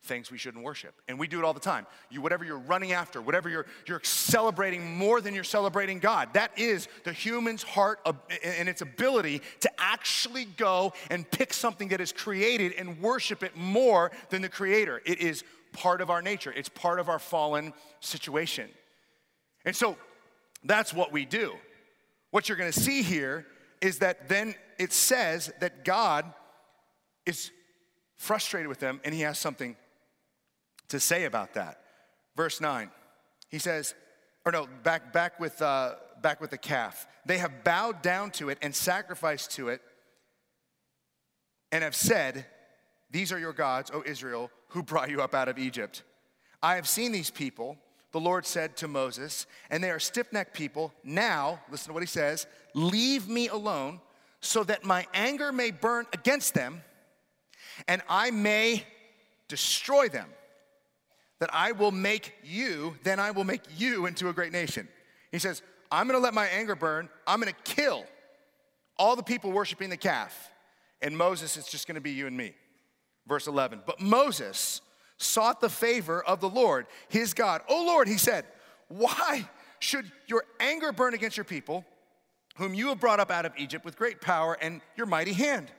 things 0.05 0.29
we 0.29 0.37
shouldn't 0.37 0.63
worship. 0.63 0.93
And 1.07 1.17
we 1.17 1.27
do 1.27 1.39
it 1.39 1.45
all 1.45 1.53
the 1.53 1.61
time. 1.61 1.87
You 2.09 2.21
whatever 2.21 2.43
you're 2.43 2.59
running 2.59 2.91
after, 2.91 3.21
whatever 3.21 3.47
you're 3.49 3.65
you're 3.87 4.01
celebrating 4.03 4.97
more 4.97 5.21
than 5.21 5.33
you're 5.33 5.45
celebrating 5.45 5.99
God. 5.99 6.33
That 6.33 6.51
is 6.57 6.87
the 7.05 7.13
human's 7.13 7.63
heart 7.63 8.05
and 8.43 8.67
its 8.67 8.81
ability 8.81 9.41
to 9.61 9.71
actually 9.77 10.45
go 10.45 10.93
and 11.09 11.29
pick 11.29 11.53
something 11.53 11.87
that 11.89 12.01
is 12.01 12.11
created 12.11 12.73
and 12.73 12.99
worship 13.01 13.43
it 13.43 13.55
more 13.55 14.11
than 14.29 14.41
the 14.41 14.49
creator. 14.49 15.01
It 15.05 15.19
is 15.19 15.43
part 15.71 16.01
of 16.01 16.09
our 16.09 16.21
nature. 16.21 16.51
It's 16.51 16.69
part 16.69 16.99
of 16.99 17.07
our 17.07 17.19
fallen 17.19 17.73
situation. 18.01 18.69
And 19.65 19.73
so 19.73 19.95
that's 20.65 20.93
what 20.93 21.13
we 21.13 21.25
do. 21.25 21.53
What 22.31 22.49
you're 22.49 22.57
going 22.57 22.71
to 22.71 22.79
see 22.79 23.03
here 23.03 23.45
is 23.79 23.99
that 23.99 24.27
then 24.27 24.55
it 24.79 24.93
says 24.93 25.51
that 25.59 25.85
God 25.85 26.31
is 27.25 27.51
frustrated 28.15 28.67
with 28.67 28.79
them 28.79 29.01
and 29.03 29.13
he 29.13 29.21
has 29.21 29.39
something 29.39 29.75
to 30.89 30.99
say 30.99 31.25
about 31.25 31.53
that. 31.53 31.79
Verse 32.35 32.59
9, 32.61 32.89
he 33.49 33.59
says, 33.59 33.93
or 34.45 34.51
no, 34.51 34.67
back, 34.83 35.13
back, 35.13 35.39
with, 35.39 35.61
uh, 35.61 35.93
back 36.21 36.41
with 36.41 36.49
the 36.49 36.57
calf. 36.57 37.07
They 37.25 37.37
have 37.37 37.63
bowed 37.63 38.01
down 38.01 38.31
to 38.31 38.49
it 38.49 38.57
and 38.61 38.75
sacrificed 38.75 39.51
to 39.51 39.69
it 39.69 39.81
and 41.71 41.83
have 41.83 41.95
said, 41.95 42.45
These 43.11 43.31
are 43.31 43.39
your 43.39 43.53
gods, 43.53 43.91
O 43.93 44.03
Israel, 44.05 44.51
who 44.69 44.83
brought 44.83 45.09
you 45.09 45.21
up 45.21 45.33
out 45.33 45.47
of 45.47 45.57
Egypt. 45.57 46.03
I 46.61 46.75
have 46.75 46.87
seen 46.87 47.11
these 47.11 47.29
people, 47.29 47.77
the 48.11 48.19
Lord 48.19 48.45
said 48.45 48.77
to 48.77 48.87
Moses, 48.87 49.47
and 49.69 49.83
they 49.83 49.89
are 49.89 49.99
stiff 49.99 50.31
necked 50.31 50.53
people. 50.53 50.93
Now, 51.03 51.59
listen 51.69 51.87
to 51.87 51.93
what 51.93 52.03
he 52.03 52.07
says 52.07 52.47
leave 52.73 53.27
me 53.27 53.47
alone 53.47 54.01
so 54.43 54.63
that 54.65 54.83
my 54.83 55.07
anger 55.13 55.51
may 55.51 55.71
burn 55.71 56.05
against 56.11 56.53
them 56.53 56.83
and 57.87 58.01
I 58.09 58.29
may 58.29 58.83
destroy 59.47 60.09
them 60.09 60.27
that 61.39 61.49
I 61.53 61.71
will 61.71 61.91
make 61.91 62.33
you, 62.43 62.95
then 63.03 63.19
I 63.19 63.31
will 63.31 63.45
make 63.45 63.61
you 63.77 64.05
into 64.05 64.29
a 64.29 64.33
great 64.33 64.51
nation. 64.51 64.87
He 65.31 65.39
says, 65.39 65.61
I'm 65.91 66.07
gonna 66.07 66.19
let 66.19 66.33
my 66.33 66.47
anger 66.47 66.75
burn, 66.75 67.09
I'm 67.25 67.39
gonna 67.39 67.53
kill 67.63 68.05
all 68.97 69.15
the 69.15 69.23
people 69.23 69.51
worshiping 69.51 69.89
the 69.89 69.97
calf. 69.97 70.51
And 71.01 71.17
Moses, 71.17 71.57
it's 71.57 71.71
just 71.71 71.87
gonna 71.87 72.01
be 72.01 72.11
you 72.11 72.27
and 72.27 72.35
me. 72.35 72.53
Verse 73.27 73.47
11. 73.47 73.81
But 73.85 74.01
Moses 74.01 74.81
sought 75.17 75.61
the 75.61 75.69
favor 75.69 76.21
of 76.21 76.41
the 76.41 76.49
Lord, 76.49 76.85
his 77.07 77.33
God. 77.33 77.61
Oh 77.69 77.85
Lord, 77.85 78.09
he 78.09 78.17
said, 78.17 78.45
why 78.89 79.47
should 79.79 80.11
your 80.27 80.43
anger 80.59 80.91
burn 80.91 81.13
against 81.13 81.37
your 81.37 81.45
people, 81.45 81.85
whom 82.55 82.73
you 82.73 82.89
have 82.89 82.99
brought 82.99 83.19
up 83.19 83.31
out 83.31 83.45
of 83.45 83.53
Egypt 83.57 83.85
with 83.85 83.97
great 83.97 84.21
power 84.21 84.57
and 84.61 84.81
your 84.95 85.05
mighty 85.05 85.33
hand? 85.33 85.71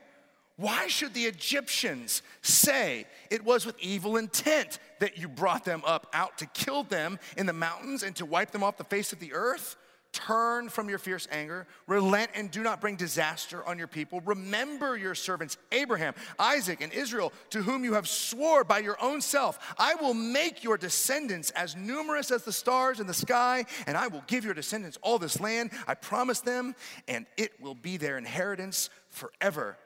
Why 0.57 0.87
should 0.87 1.13
the 1.13 1.25
Egyptians 1.25 2.21
say 2.41 3.05
it 3.29 3.43
was 3.43 3.65
with 3.65 3.77
evil 3.79 4.15
intent 4.15 4.79
that 4.99 5.17
you 5.17 5.27
brought 5.27 5.65
them 5.65 5.83
up 5.85 6.07
out 6.13 6.37
to 6.37 6.45
kill 6.47 6.83
them 6.83 7.19
in 7.35 7.45
the 7.45 7.53
mountains 7.53 8.03
and 8.03 8.15
to 8.15 8.25
wipe 8.25 8.51
them 8.51 8.63
off 8.63 8.77
the 8.77 8.85
face 8.85 9.11
of 9.11 9.19
the 9.19 9.33
earth? 9.33 9.75
Turn 10.15 10.69
from 10.69 10.89
your 10.89 10.97
fierce 10.97 11.27
anger, 11.31 11.67
relent, 11.87 12.31
and 12.33 12.49
do 12.49 12.63
not 12.63 12.81
bring 12.81 12.95
disaster 12.95 13.63
on 13.65 13.77
your 13.77 13.87
people. 13.87 14.21
Remember 14.21 14.97
your 14.97 15.13
servants 15.13 15.57
Abraham, 15.71 16.15
Isaac, 16.39 16.81
and 16.81 16.91
Israel, 16.93 17.33
to 17.51 17.61
whom 17.61 17.83
you 17.83 17.93
have 17.93 18.07
swore 18.07 18.63
by 18.63 18.79
your 18.79 18.97
own 19.01 19.21
self, 19.21 19.75
I 19.77 19.95
will 19.95 20.13
make 20.13 20.63
your 20.63 20.77
descendants 20.77 21.51
as 21.51 21.75
numerous 21.75 22.31
as 22.31 22.43
the 22.43 22.53
stars 22.53 22.99
in 22.99 23.07
the 23.07 23.13
sky, 23.13 23.65
and 23.87 23.97
I 23.97 24.07
will 24.07 24.23
give 24.27 24.45
your 24.45 24.53
descendants 24.53 24.97
all 25.01 25.19
this 25.19 25.39
land. 25.39 25.71
I 25.87 25.93
promise 25.93 26.39
them, 26.39 26.75
and 27.07 27.25
it 27.37 27.61
will 27.61 27.75
be 27.75 27.97
their 27.97 28.17
inheritance 28.17 28.89
forever 29.09 29.77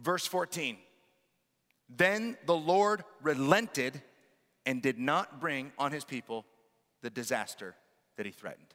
Verse 0.00 0.26
14 0.26 0.76
Then 1.88 2.36
the 2.46 2.56
Lord 2.56 3.04
relented 3.22 4.02
and 4.66 4.82
did 4.82 4.98
not 4.98 5.40
bring 5.40 5.72
on 5.78 5.92
his 5.92 6.04
people 6.04 6.44
the 7.02 7.10
disaster 7.10 7.74
that 8.16 8.26
he 8.26 8.32
threatened. 8.32 8.69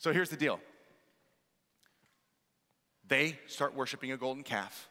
So 0.00 0.12
here's 0.12 0.30
the 0.30 0.36
deal 0.36 0.58
they 3.06 3.38
start 3.46 3.74
worshiping 3.76 4.10
a 4.12 4.16
golden 4.16 4.42
calf. 4.42 4.88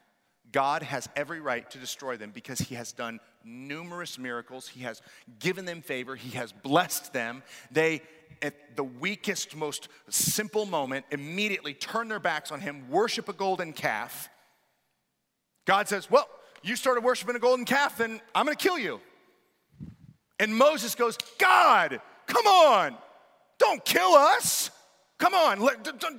God 0.52 0.82
has 0.84 1.08
every 1.16 1.42
right 1.42 1.70
to 1.72 1.78
destroy 1.78 2.18
them 2.18 2.32
because 2.32 2.60
he 2.60 2.76
has 2.76 2.92
done 2.92 3.20
numerous 3.44 4.18
miracles. 4.18 4.68
He 4.68 4.82
has 4.82 5.02
given 5.40 5.66
them 5.66 5.82
favor. 5.82 6.16
He 6.16 6.36
has 6.38 6.52
blessed 6.52 7.14
them. 7.14 7.44
They 7.72 8.02
at 8.42 8.76
the 8.76 8.84
weakest, 8.84 9.56
most 9.56 9.90
simple 10.10 10.66
moment, 10.66 11.06
immediately 11.12 11.74
turn 11.74 12.08
their 12.08 12.20
backs 12.20 12.52
on 12.52 12.62
him, 12.62 12.90
worship 12.90 13.28
a 13.30 13.34
golden 13.34 13.74
calf. 13.74 14.30
God 15.66 15.88
says, 15.88 16.10
Well, 16.10 16.28
you 16.64 16.76
started 16.76 17.04
worshiping 17.04 17.36
a 17.36 17.40
golden 17.40 17.66
calf, 17.66 17.98
then 17.98 18.22
I'm 18.34 18.46
gonna 18.46 18.56
kill 18.56 18.78
you. 18.78 19.02
And 20.40 20.56
Moses 20.56 20.96
goes, 20.96 21.18
God, 21.38 22.00
come 22.28 22.46
on, 22.46 22.96
don't 23.58 23.84
kill 23.84 24.14
us. 24.14 24.72
Come 25.20 25.34
on, 25.34 25.60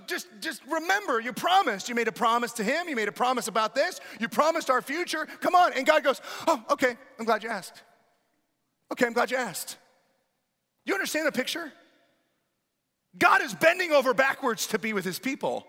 just, 0.06 0.28
just 0.40 0.60
remember 0.70 1.20
you 1.20 1.32
promised. 1.32 1.88
You 1.88 1.94
made 1.94 2.06
a 2.06 2.12
promise 2.12 2.52
to 2.52 2.62
him. 2.62 2.86
You 2.86 2.94
made 2.94 3.08
a 3.08 3.12
promise 3.12 3.48
about 3.48 3.74
this. 3.74 3.98
You 4.20 4.28
promised 4.28 4.68
our 4.68 4.82
future. 4.82 5.26
Come 5.40 5.54
on. 5.54 5.72
And 5.72 5.86
God 5.86 6.04
goes, 6.04 6.20
Oh, 6.46 6.62
okay, 6.70 6.96
I'm 7.18 7.24
glad 7.24 7.42
you 7.42 7.48
asked. 7.48 7.82
Okay, 8.92 9.06
I'm 9.06 9.14
glad 9.14 9.30
you 9.30 9.38
asked. 9.38 9.78
You 10.84 10.92
understand 10.92 11.26
the 11.26 11.32
picture? 11.32 11.72
God 13.18 13.40
is 13.40 13.54
bending 13.54 13.90
over 13.90 14.12
backwards 14.12 14.66
to 14.68 14.78
be 14.78 14.92
with 14.92 15.04
his 15.04 15.18
people. 15.18 15.66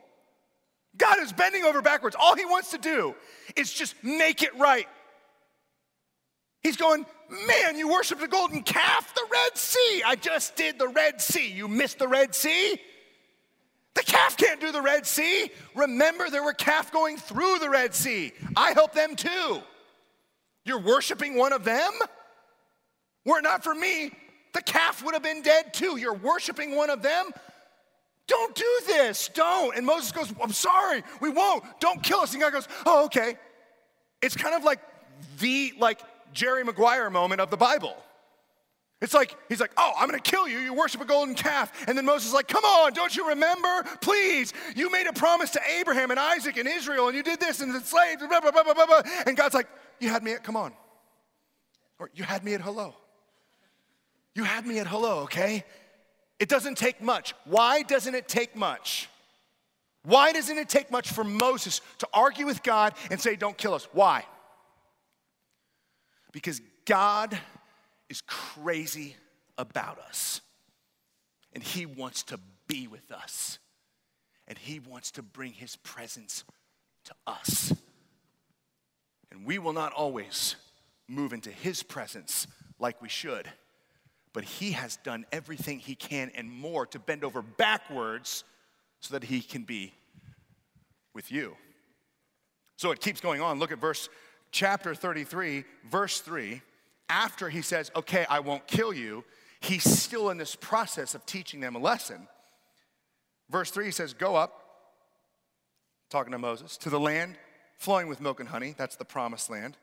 God 0.98 1.20
is 1.20 1.32
bending 1.32 1.64
over 1.64 1.82
backwards. 1.82 2.18
All 2.20 2.36
he 2.36 2.46
wants 2.46 2.72
to 2.72 2.78
do 2.78 3.16
is 3.56 3.72
just 3.72 3.96
make 4.04 4.44
it 4.44 4.54
right. 4.58 4.90
He's 6.64 6.76
going, 6.76 7.06
Man, 7.48 7.78
you 7.78 7.88
worshiped 7.88 8.20
the 8.20 8.28
golden 8.28 8.62
calf, 8.62 9.16
the 9.16 9.26
Red 9.32 9.58
Sea. 9.58 10.04
I 10.06 10.18
just 10.18 10.58
did 10.58 10.78
the 10.78 10.90
Red 10.90 11.22
Sea. 11.22 11.50
You 11.50 11.70
missed 11.70 11.98
the 11.98 12.10
Red 12.10 12.36
Sea? 12.36 12.78
The 13.96 14.04
calf 14.04 14.38
can't 14.38 14.62
do 14.62 14.72
the 14.72 14.82
Red 14.82 15.06
Sea. 15.06 15.52
Remember, 15.76 16.30
there 16.30 16.44
were 16.44 16.54
calf 16.54 16.92
going 16.92 17.18
through 17.18 17.60
the 17.60 17.70
Red 17.70 17.94
Sea. 17.94 18.32
I 18.56 18.72
helped 18.72 18.96
them 18.96 19.16
too. 19.16 19.62
You're 20.64 20.80
worshiping 20.80 21.38
one 21.38 21.54
of 21.54 21.64
them? 21.64 21.92
Were 23.26 23.40
it 23.40 23.44
not 23.44 23.64
for 23.64 23.76
me, 23.76 24.12
the 24.54 24.62
calf 24.62 25.04
would 25.04 25.14
have 25.14 25.24
been 25.24 25.42
dead 25.42 25.74
too. 25.74 25.98
You're 25.98 26.14
worshiping 26.14 26.76
one 26.76 26.90
of 26.90 27.02
them? 27.02 27.32
Don't 28.28 28.56
do 28.56 28.80
this. 28.88 29.30
Don't. 29.34 29.76
And 29.76 29.86
Moses 29.86 30.12
goes, 30.12 30.34
I'm 30.42 30.54
sorry. 30.54 31.04
We 31.20 31.30
won't. 31.30 31.64
Don't 31.80 32.02
kill 32.02 32.20
us. 32.20 32.34
And 32.34 32.42
God 32.42 32.54
goes, 32.54 32.68
Oh, 32.86 33.06
okay. 33.06 33.36
It's 34.22 34.36
kind 34.36 34.56
of 34.56 34.64
like 34.64 34.80
the 35.40 35.74
like 35.78 36.00
Jerry 36.34 36.64
Maguire 36.64 37.10
moment 37.10 37.42
of 37.42 37.50
the 37.50 37.58
Bible. 37.58 37.96
It's 39.02 39.16
like, 39.16 39.36
he's 39.50 39.60
like, 39.60 39.72
oh, 39.78 39.94
I'm 39.98 40.08
gonna 40.08 40.20
kill 40.20 40.48
you. 40.48 40.60
You 40.60 40.74
worship 40.76 41.02
a 41.02 41.06
golden 41.06 41.34
calf. 41.34 41.72
And 41.88 41.98
then 41.98 42.06
Moses 42.06 42.28
is 42.28 42.34
like, 42.34 42.48
come 42.48 42.64
on, 42.64 42.94
don't 42.94 43.16
you 43.16 43.30
remember? 43.30 43.84
Please, 44.00 44.54
you 44.76 44.92
made 44.92 45.08
a 45.08 45.14
promise 45.14 45.50
to 45.52 45.62
Abraham 45.80 46.12
and 46.12 46.20
Isaac 46.20 46.58
and 46.58 46.68
Israel, 46.68 47.08
and 47.08 47.18
you 47.18 47.24
did 47.24 47.40
this 47.40 47.62
and 47.62 47.74
the 47.74 47.80
slaves, 47.82 48.22
blah, 48.26 48.40
blah, 48.40 48.52
blah, 48.52 48.64
blah, 48.64 48.86
blah. 48.86 49.02
And 49.26 49.36
God's 49.36 49.56
like, 49.56 49.68
you 50.00 50.10
had 50.10 50.24
me 50.24 50.34
at, 50.34 50.44
come 50.44 50.56
on. 50.56 50.74
Or 51.98 52.12
you 52.14 52.24
had 52.24 52.44
me 52.44 52.54
at 52.54 52.62
hello. 52.62 52.96
You 54.36 54.44
had 54.44 54.66
me 54.66 54.80
at 54.80 54.88
hello, 54.88 55.22
okay? 55.22 55.66
It 56.40 56.48
doesn't 56.48 56.78
take 56.78 57.02
much. 57.02 57.34
Why 57.46 57.82
doesn't 57.82 58.14
it 58.16 58.28
take 58.28 58.56
much? 58.56 59.10
Why 60.04 60.32
doesn't 60.32 60.58
it 60.58 60.70
take 60.70 60.92
much 60.92 61.12
for 61.12 61.24
Moses 61.24 61.82
to 62.00 62.08
argue 62.14 62.46
with 62.46 62.64
God 62.64 62.94
and 63.10 63.20
say, 63.20 63.36
don't 63.36 63.58
kill 63.58 63.74
us? 63.74 63.88
Why? 63.94 64.26
Because 66.32 66.62
God 66.86 67.38
is 68.12 68.22
crazy 68.28 69.16
about 69.58 69.98
us. 69.98 70.42
And 71.54 71.64
He 71.64 71.86
wants 71.86 72.24
to 72.24 72.40
be 72.68 72.88
with 72.88 73.10
us. 73.12 73.58
And 74.48 74.58
He 74.58 74.80
wants 74.80 75.12
to 75.12 75.24
bring 75.24 75.54
His 75.54 75.78
presence 75.78 76.44
to 77.06 77.14
us. 77.26 77.74
And 79.32 79.46
we 79.46 79.58
will 79.58 79.74
not 79.74 79.94
always 79.94 80.58
move 81.08 81.32
into 81.32 81.50
His 81.50 81.82
presence 81.82 82.48
like 82.80 83.02
we 83.02 83.10
should. 83.10 83.48
But 84.34 84.44
He 84.44 84.74
has 84.74 84.98
done 84.98 85.26
everything 85.32 85.80
He 85.80 85.96
can 85.96 86.32
and 86.36 86.52
more 86.52 86.86
to 86.88 87.00
bend 87.00 87.24
over 87.24 87.42
backwards 87.42 88.44
so 89.00 89.14
that 89.14 89.24
He 89.24 89.42
can 89.42 89.64
be 89.64 89.94
with 91.14 91.32
you. 91.32 91.56
So 92.76 92.92
it 92.92 93.00
keeps 93.00 93.22
going 93.22 93.42
on. 93.42 93.58
Look 93.58 93.72
at 93.72 93.80
verse 93.80 94.10
chapter 94.52 94.94
33, 94.94 95.64
verse 95.90 96.20
3 96.20 96.62
after 97.12 97.50
he 97.50 97.62
says, 97.62 97.92
Okay, 97.96 98.26
I 98.30 98.40
won't 98.40 98.66
kill 98.66 98.94
you, 98.94 99.24
he's 99.60 99.84
still 99.84 100.30
in 100.30 100.38
this 100.38 100.56
process 100.56 101.14
of 101.14 101.26
teaching 101.26 101.60
them 101.60 101.76
a 101.76 101.80
lesson. 101.80 102.28
Verse 103.50 103.70
3 103.70 103.86
he 103.86 103.92
says, 103.92 104.14
Go 104.14 104.36
up, 104.36 104.64
talking 106.10 106.32
to 106.32 106.40
Moses, 106.40 106.78
to 106.78 106.90
the 106.90 107.00
land 107.00 107.36
flowing 107.78 108.08
with 108.08 108.22
milk 108.22 108.40
and 108.40 108.48
honey. 108.48 108.74
That's 108.78 108.96
the 108.96 109.06
promised 109.06 109.50
land. 109.50 109.78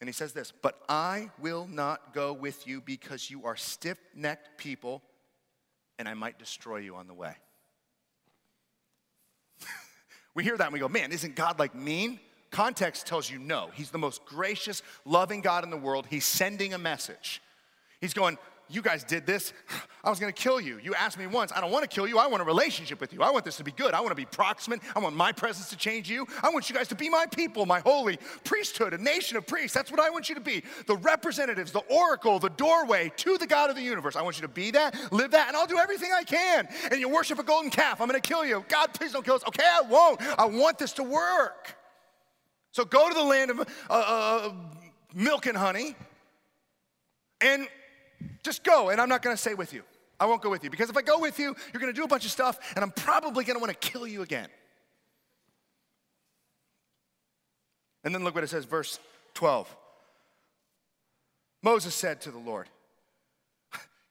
And 0.00 0.08
he 0.08 0.12
says 0.12 0.32
this, 0.32 0.52
But 0.62 0.78
I 0.88 1.30
will 1.40 1.66
not 1.66 2.14
go 2.14 2.32
with 2.32 2.66
you 2.66 2.80
because 2.80 3.30
you 3.30 3.46
are 3.46 3.56
stiff 3.56 3.98
necked 4.14 4.58
people, 4.58 5.02
and 5.98 6.08
I 6.08 6.14
might 6.14 6.38
destroy 6.38 6.78
you 6.78 6.94
on 6.96 7.06
the 7.06 7.14
way. 7.14 7.34
we 10.34 10.44
hear 10.44 10.56
that 10.56 10.64
and 10.64 10.72
we 10.72 10.78
go, 10.78 10.88
Man, 10.88 11.10
isn't 11.12 11.34
God 11.34 11.58
like 11.58 11.74
mean? 11.74 12.20
Context 12.54 13.08
tells 13.08 13.28
you 13.28 13.40
no. 13.40 13.70
He's 13.74 13.90
the 13.90 13.98
most 13.98 14.24
gracious, 14.24 14.80
loving 15.04 15.40
God 15.40 15.64
in 15.64 15.70
the 15.70 15.76
world. 15.76 16.06
He's 16.08 16.24
sending 16.24 16.72
a 16.72 16.78
message. 16.78 17.42
He's 18.00 18.14
going, 18.14 18.38
you 18.70 18.80
guys 18.80 19.02
did 19.02 19.26
this. 19.26 19.52
I 20.04 20.08
was 20.08 20.20
gonna 20.20 20.30
kill 20.30 20.60
you. 20.60 20.78
You 20.80 20.94
asked 20.94 21.18
me 21.18 21.26
once. 21.26 21.50
I 21.50 21.60
don't 21.60 21.72
wanna 21.72 21.88
kill 21.88 22.06
you. 22.06 22.16
I 22.16 22.28
want 22.28 22.42
a 22.42 22.46
relationship 22.46 23.00
with 23.00 23.12
you. 23.12 23.24
I 23.24 23.30
want 23.32 23.44
this 23.44 23.56
to 23.56 23.64
be 23.64 23.72
good. 23.72 23.92
I 23.92 24.00
wanna 24.00 24.14
be 24.14 24.24
proximate. 24.24 24.82
I 24.94 25.00
want 25.00 25.16
my 25.16 25.32
presence 25.32 25.68
to 25.70 25.76
change 25.76 26.08
you. 26.08 26.28
I 26.44 26.50
want 26.50 26.70
you 26.70 26.76
guys 26.76 26.86
to 26.88 26.94
be 26.94 27.08
my 27.08 27.26
people, 27.26 27.66
my 27.66 27.80
holy 27.80 28.20
priesthood, 28.44 28.94
a 28.94 28.98
nation 28.98 29.36
of 29.36 29.48
priests. 29.48 29.74
That's 29.74 29.90
what 29.90 29.98
I 29.98 30.10
want 30.10 30.28
you 30.28 30.36
to 30.36 30.40
be. 30.40 30.62
The 30.86 30.96
representatives, 30.98 31.72
the 31.72 31.82
oracle, 31.90 32.38
the 32.38 32.50
doorway 32.50 33.10
to 33.16 33.36
the 33.36 33.48
God 33.48 33.68
of 33.68 33.74
the 33.74 33.82
universe. 33.82 34.14
I 34.14 34.22
want 34.22 34.36
you 34.36 34.42
to 34.42 34.48
be 34.48 34.70
that, 34.70 34.94
live 35.10 35.32
that, 35.32 35.48
and 35.48 35.56
I'll 35.56 35.66
do 35.66 35.78
everything 35.78 36.12
I 36.14 36.22
can. 36.22 36.68
And 36.92 37.00
you 37.00 37.08
worship 37.08 37.40
a 37.40 37.42
golden 37.42 37.72
calf. 37.72 38.00
I'm 38.00 38.06
gonna 38.06 38.20
kill 38.20 38.44
you. 38.44 38.64
God, 38.68 38.94
please 38.94 39.10
don't 39.10 39.24
kill 39.24 39.34
us. 39.34 39.42
Okay, 39.48 39.64
I 39.66 39.80
won't. 39.80 40.20
I 40.38 40.44
want 40.44 40.78
this 40.78 40.92
to 40.92 41.02
work. 41.02 41.74
So 42.74 42.84
go 42.84 43.08
to 43.08 43.14
the 43.14 43.22
land 43.22 43.52
of 43.52 43.60
uh, 43.60 43.64
uh, 43.88 44.52
milk 45.14 45.46
and 45.46 45.56
honey 45.56 45.94
and 47.40 47.68
just 48.42 48.64
go. 48.64 48.88
And 48.88 49.00
I'm 49.00 49.08
not 49.08 49.22
going 49.22 49.32
to 49.32 49.40
stay 49.40 49.54
with 49.54 49.72
you. 49.72 49.84
I 50.18 50.26
won't 50.26 50.42
go 50.42 50.50
with 50.50 50.64
you 50.64 50.70
because 50.70 50.90
if 50.90 50.96
I 50.96 51.02
go 51.02 51.20
with 51.20 51.38
you, 51.38 51.54
you're 51.72 51.80
going 51.80 51.92
to 51.92 51.96
do 51.96 52.02
a 52.02 52.08
bunch 52.08 52.24
of 52.24 52.32
stuff 52.32 52.58
and 52.74 52.82
I'm 52.82 52.90
probably 52.90 53.44
going 53.44 53.54
to 53.54 53.60
want 53.60 53.72
to 53.72 53.78
kill 53.78 54.08
you 54.08 54.22
again. 54.22 54.48
And 58.02 58.12
then 58.12 58.24
look 58.24 58.34
what 58.34 58.42
it 58.42 58.48
says, 58.48 58.64
verse 58.64 58.98
12. 59.34 59.72
Moses 61.62 61.94
said 61.94 62.20
to 62.22 62.32
the 62.32 62.38
Lord, 62.38 62.68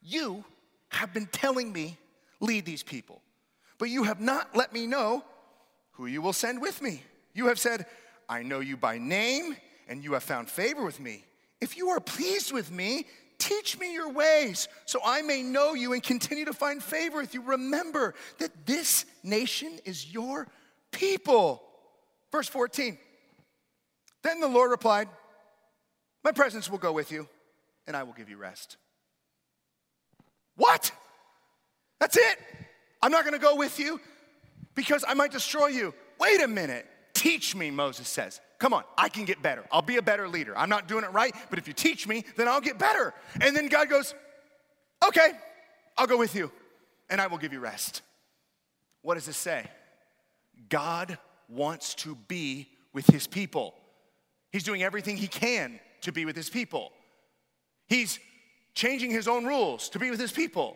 You 0.02 0.46
have 0.88 1.14
been 1.14 1.26
telling 1.26 1.74
me, 1.74 1.98
lead 2.40 2.64
these 2.64 2.82
people, 2.82 3.22
but 3.78 3.90
you 3.90 4.04
have 4.04 4.22
not 4.22 4.56
let 4.56 4.72
me 4.72 4.88
know 4.88 5.22
who 5.92 6.06
you 6.06 6.22
will 6.22 6.32
send 6.32 6.62
with 6.62 6.82
me. 6.82 7.04
You 7.34 7.48
have 7.48 7.60
said, 7.60 7.86
I 8.34 8.42
know 8.42 8.62
you 8.62 8.76
by 8.76 8.98
name, 8.98 9.56
and 9.88 10.04
you 10.04 10.14
have 10.14 10.24
found 10.24 10.50
favor 10.50 10.84
with 10.84 11.00
me. 11.00 11.24
If 11.62 11.78
you 11.78 11.90
are 11.90 12.00
pleased 12.00 12.52
with 12.52 12.72
me, 12.72 13.06
teach 13.38 13.78
me 13.78 13.94
your 13.94 14.12
ways, 14.12 14.68
so 14.86 15.00
I 15.06 15.22
may 15.22 15.44
know 15.44 15.76
you 15.76 15.94
and 15.94 16.02
continue 16.02 16.46
to 16.46 16.54
find 16.54 16.82
favor 16.82 17.18
with 17.18 17.36
you. 17.36 17.44
Remember 17.44 18.16
that 18.40 18.66
this 18.66 19.06
nation 19.22 19.78
is 19.86 20.12
your 20.12 20.48
people. 20.92 21.62
Verse 22.32 22.48
14. 22.48 22.98
Then 24.24 24.40
the 24.40 24.48
Lord 24.48 24.72
replied, 24.72 25.10
My 26.24 26.32
presence 26.32 26.72
will 26.72 26.80
go 26.80 26.92
with 26.92 27.12
you, 27.12 27.28
and 27.86 27.96
I 27.96 28.02
will 28.02 28.14
give 28.14 28.30
you 28.30 28.38
rest. 28.38 28.78
What? 30.56 30.92
That's 32.00 32.18
it? 32.18 32.40
I'm 33.00 33.12
not 33.12 33.26
gonna 33.26 33.38
go 33.38 33.56
with 33.56 33.78
you 33.80 34.00
because 34.74 35.06
I 35.08 35.14
might 35.14 35.32
destroy 35.32 35.68
you. 35.68 35.94
Wait 36.20 36.42
a 36.42 36.48
minute. 36.48 36.88
Teach 37.24 37.56
me, 37.56 37.72
Moses 37.72 38.10
says. 38.10 38.42
Come 38.60 38.74
on, 38.74 38.84
I 38.98 39.08
can 39.08 39.24
get 39.24 39.42
better. 39.42 39.64
I'll 39.72 39.82
be 39.82 39.96
a 39.96 40.02
better 40.02 40.28
leader. 40.28 40.58
I'm 40.58 40.68
not 40.68 40.90
doing 40.90 41.06
it 41.06 41.14
right, 41.14 41.34
but 41.50 41.58
if 41.58 41.70
you 41.70 41.74
teach 41.74 42.06
me, 42.06 42.26
then 42.36 42.50
I'll 42.50 42.60
get 42.60 42.78
better. 42.78 43.14
And 43.40 43.56
then 43.56 43.70
God 43.70 43.88
goes, 43.88 44.14
Okay, 45.08 45.32
I'll 45.98 46.06
go 46.06 46.18
with 46.18 46.36
you, 46.36 46.52
and 47.10 47.22
I 47.22 47.28
will 47.28 47.38
give 47.38 47.54
you 47.54 47.62
rest. 47.62 48.02
What 49.04 49.14
does 49.14 49.26
this 49.26 49.38
say? 49.38 49.66
God 50.68 51.18
wants 51.48 51.96
to 51.96 52.18
be 52.28 52.68
with 52.92 53.08
his 53.08 53.26
people. 53.26 53.74
He's 54.52 54.64
doing 54.64 54.84
everything 54.84 55.16
he 55.16 55.28
can 55.28 55.80
to 56.02 56.12
be 56.12 56.26
with 56.26 56.36
his 56.36 56.50
people. 56.50 56.92
He's 57.88 58.20
changing 58.76 59.12
his 59.12 59.30
own 59.30 59.46
rules 59.46 59.88
to 59.92 60.00
be 60.00 60.10
with 60.10 60.20
his 60.20 60.34
people. 60.34 60.76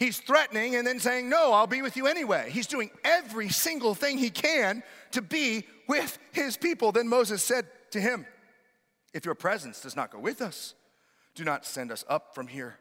He's 0.00 0.18
threatening 0.18 0.76
and 0.76 0.86
then 0.86 0.98
saying, 0.98 1.28
No, 1.28 1.52
I'll 1.52 1.66
be 1.66 1.82
with 1.82 1.94
you 1.94 2.06
anyway. 2.06 2.48
He's 2.50 2.66
doing 2.66 2.90
every 3.04 3.50
single 3.50 3.94
thing 3.94 4.16
he 4.16 4.30
can 4.30 4.82
to 5.12 5.20
be 5.20 5.66
with 5.86 6.18
his 6.32 6.56
people. 6.56 6.90
Then 6.90 7.06
Moses 7.06 7.42
said 7.42 7.66
to 7.90 8.00
him, 8.00 8.24
If 9.12 9.26
your 9.26 9.34
presence 9.34 9.82
does 9.82 9.94
not 9.94 10.10
go 10.10 10.18
with 10.18 10.40
us, 10.40 10.74
do 11.34 11.44
not 11.44 11.66
send 11.66 11.92
us 11.92 12.02
up 12.08 12.34
from 12.34 12.46
here. 12.46 12.78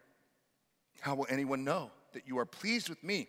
How 1.01 1.13
will 1.13 1.27
anyone 1.29 1.65
know 1.65 1.91
that 2.13 2.25
you 2.25 2.39
are 2.39 2.45
pleased 2.45 2.87
with 2.87 3.03
me 3.03 3.27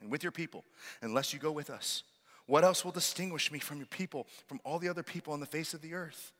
and 0.00 0.08
with 0.08 0.22
your 0.22 0.32
people 0.32 0.64
unless 1.02 1.32
you 1.32 1.40
go 1.40 1.50
with 1.50 1.70
us? 1.70 2.04
What 2.46 2.62
else 2.62 2.84
will 2.84 2.92
distinguish 2.92 3.50
me 3.50 3.58
from 3.58 3.78
your 3.78 3.86
people, 3.86 4.28
from 4.46 4.60
all 4.62 4.78
the 4.78 4.88
other 4.88 5.02
people 5.02 5.32
on 5.32 5.40
the 5.40 5.46
face 5.46 5.74
of 5.74 5.82
the 5.82 5.94
earth? 5.94 6.32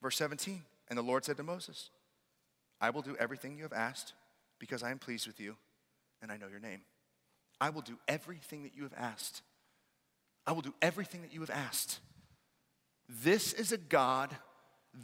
Verse 0.00 0.16
17 0.16 0.62
And 0.86 0.96
the 0.96 1.02
Lord 1.02 1.24
said 1.24 1.38
to 1.38 1.42
Moses, 1.42 1.90
I 2.80 2.90
will 2.90 3.02
do 3.02 3.16
everything 3.18 3.56
you 3.56 3.64
have 3.64 3.72
asked 3.72 4.12
because 4.60 4.84
I 4.84 4.92
am 4.92 5.00
pleased 5.00 5.26
with 5.26 5.40
you 5.40 5.56
and 6.22 6.30
I 6.30 6.36
know 6.36 6.48
your 6.48 6.60
name. 6.60 6.80
I 7.60 7.70
will 7.70 7.82
do 7.82 7.98
everything 8.06 8.62
that 8.62 8.76
you 8.76 8.82
have 8.84 8.94
asked. 8.96 9.42
I 10.46 10.52
will 10.52 10.62
do 10.62 10.74
everything 10.80 11.22
that 11.22 11.32
you 11.32 11.40
have 11.40 11.50
asked. 11.50 12.00
This 13.08 13.52
is 13.52 13.72
a 13.72 13.78
God, 13.78 14.34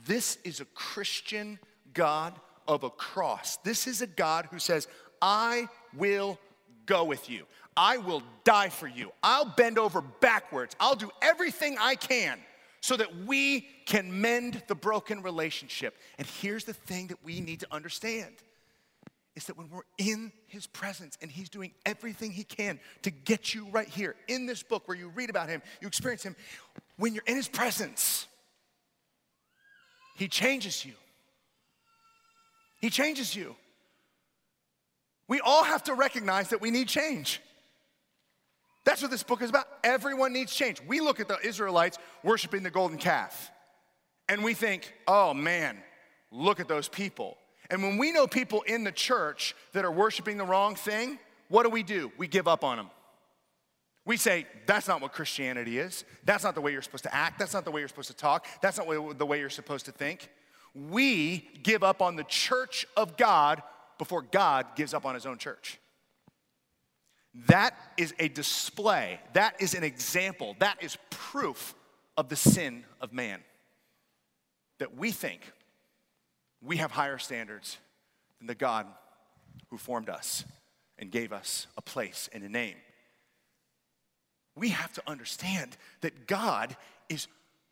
this 0.06 0.38
is 0.44 0.60
a 0.60 0.64
Christian 0.66 1.58
God 1.92 2.34
of 2.66 2.84
a 2.84 2.90
cross. 2.90 3.56
This 3.58 3.86
is 3.86 4.02
a 4.02 4.06
God 4.06 4.48
who 4.50 4.58
says, 4.58 4.88
I 5.20 5.68
will 5.96 6.38
go 6.86 7.04
with 7.04 7.30
you. 7.30 7.44
I 7.76 7.98
will 7.98 8.22
die 8.44 8.68
for 8.68 8.86
you. 8.86 9.10
I'll 9.22 9.44
bend 9.56 9.78
over 9.78 10.00
backwards. 10.00 10.76
I'll 10.78 10.94
do 10.94 11.10
everything 11.22 11.76
I 11.80 11.96
can 11.96 12.38
so 12.80 12.96
that 12.96 13.24
we 13.24 13.62
can 13.86 14.20
mend 14.20 14.62
the 14.68 14.74
broken 14.74 15.22
relationship. 15.22 15.96
And 16.18 16.26
here's 16.26 16.64
the 16.64 16.74
thing 16.74 17.08
that 17.08 17.24
we 17.24 17.40
need 17.40 17.60
to 17.60 17.66
understand 17.70 18.34
is 19.36 19.46
that 19.46 19.58
when 19.58 19.68
we're 19.68 19.82
in 19.98 20.32
his 20.46 20.66
presence 20.66 21.18
and 21.20 21.30
he's 21.30 21.48
doing 21.48 21.72
everything 21.84 22.30
he 22.30 22.44
can 22.44 22.78
to 23.02 23.10
get 23.10 23.52
you 23.54 23.66
right 23.70 23.88
here 23.88 24.14
in 24.28 24.46
this 24.46 24.62
book 24.62 24.86
where 24.86 24.96
you 24.96 25.08
read 25.08 25.30
about 25.30 25.48
him, 25.48 25.60
you 25.80 25.88
experience 25.88 26.22
him, 26.22 26.36
when 26.96 27.14
you're 27.14 27.24
in 27.26 27.36
his 27.36 27.48
presence, 27.48 28.26
he 30.16 30.28
changes 30.28 30.84
you. 30.84 30.92
He 32.80 32.90
changes 32.90 33.34
you. 33.34 33.56
We 35.26 35.40
all 35.40 35.64
have 35.64 35.84
to 35.84 35.94
recognize 35.94 36.50
that 36.50 36.60
we 36.60 36.70
need 36.70 36.86
change. 36.86 37.40
That's 38.84 39.00
what 39.00 39.10
this 39.10 39.22
book 39.22 39.42
is 39.42 39.50
about. 39.50 39.66
Everyone 39.82 40.32
needs 40.32 40.54
change. 40.54 40.80
We 40.86 41.00
look 41.00 41.18
at 41.18 41.26
the 41.26 41.38
Israelites 41.42 41.98
worshiping 42.22 42.62
the 42.62 42.70
golden 42.70 42.98
calf 42.98 43.50
and 44.28 44.44
we 44.44 44.54
think, 44.54 44.92
oh 45.08 45.34
man, 45.34 45.78
look 46.30 46.60
at 46.60 46.68
those 46.68 46.88
people. 46.88 47.36
And 47.74 47.82
when 47.82 47.98
we 47.98 48.12
know 48.12 48.28
people 48.28 48.62
in 48.62 48.84
the 48.84 48.92
church 48.92 49.56
that 49.72 49.84
are 49.84 49.90
worshiping 49.90 50.38
the 50.38 50.44
wrong 50.44 50.76
thing, 50.76 51.18
what 51.48 51.64
do 51.64 51.70
we 51.70 51.82
do? 51.82 52.12
We 52.16 52.28
give 52.28 52.46
up 52.46 52.62
on 52.62 52.76
them. 52.76 52.88
We 54.06 54.16
say, 54.16 54.46
that's 54.64 54.86
not 54.86 55.00
what 55.00 55.12
Christianity 55.12 55.80
is. 55.80 56.04
That's 56.24 56.44
not 56.44 56.54
the 56.54 56.60
way 56.60 56.70
you're 56.70 56.82
supposed 56.82 57.02
to 57.02 57.12
act. 57.12 57.40
That's 57.40 57.52
not 57.52 57.64
the 57.64 57.72
way 57.72 57.80
you're 57.80 57.88
supposed 57.88 58.12
to 58.12 58.16
talk. 58.16 58.46
That's 58.62 58.78
not 58.78 59.18
the 59.18 59.26
way 59.26 59.40
you're 59.40 59.50
supposed 59.50 59.86
to 59.86 59.90
think. 59.90 60.30
We 60.72 61.48
give 61.64 61.82
up 61.82 62.00
on 62.00 62.14
the 62.14 62.22
church 62.22 62.86
of 62.96 63.16
God 63.16 63.60
before 63.98 64.22
God 64.22 64.66
gives 64.76 64.94
up 64.94 65.04
on 65.04 65.16
his 65.16 65.26
own 65.26 65.38
church. 65.38 65.80
That 67.48 67.74
is 67.96 68.14
a 68.20 68.28
display, 68.28 69.18
that 69.32 69.60
is 69.60 69.74
an 69.74 69.82
example, 69.82 70.54
that 70.60 70.80
is 70.80 70.96
proof 71.10 71.74
of 72.16 72.28
the 72.28 72.36
sin 72.36 72.84
of 73.00 73.12
man. 73.12 73.40
That 74.78 74.96
we 74.96 75.10
think 75.10 75.50
we 76.64 76.78
have 76.78 76.90
higher 76.90 77.18
standards 77.18 77.78
than 78.38 78.46
the 78.46 78.54
God 78.54 78.86
who 79.68 79.78
formed 79.78 80.08
us 80.08 80.44
and 80.98 81.10
gave 81.10 81.32
us 81.32 81.66
a 81.76 81.82
place 81.82 82.28
and 82.32 82.42
a 82.42 82.48
name. 82.48 82.76
We 84.56 84.70
have 84.70 84.92
to 84.94 85.02
understand 85.06 85.76
that 86.00 86.26
God 86.26 86.76
is 87.08 87.26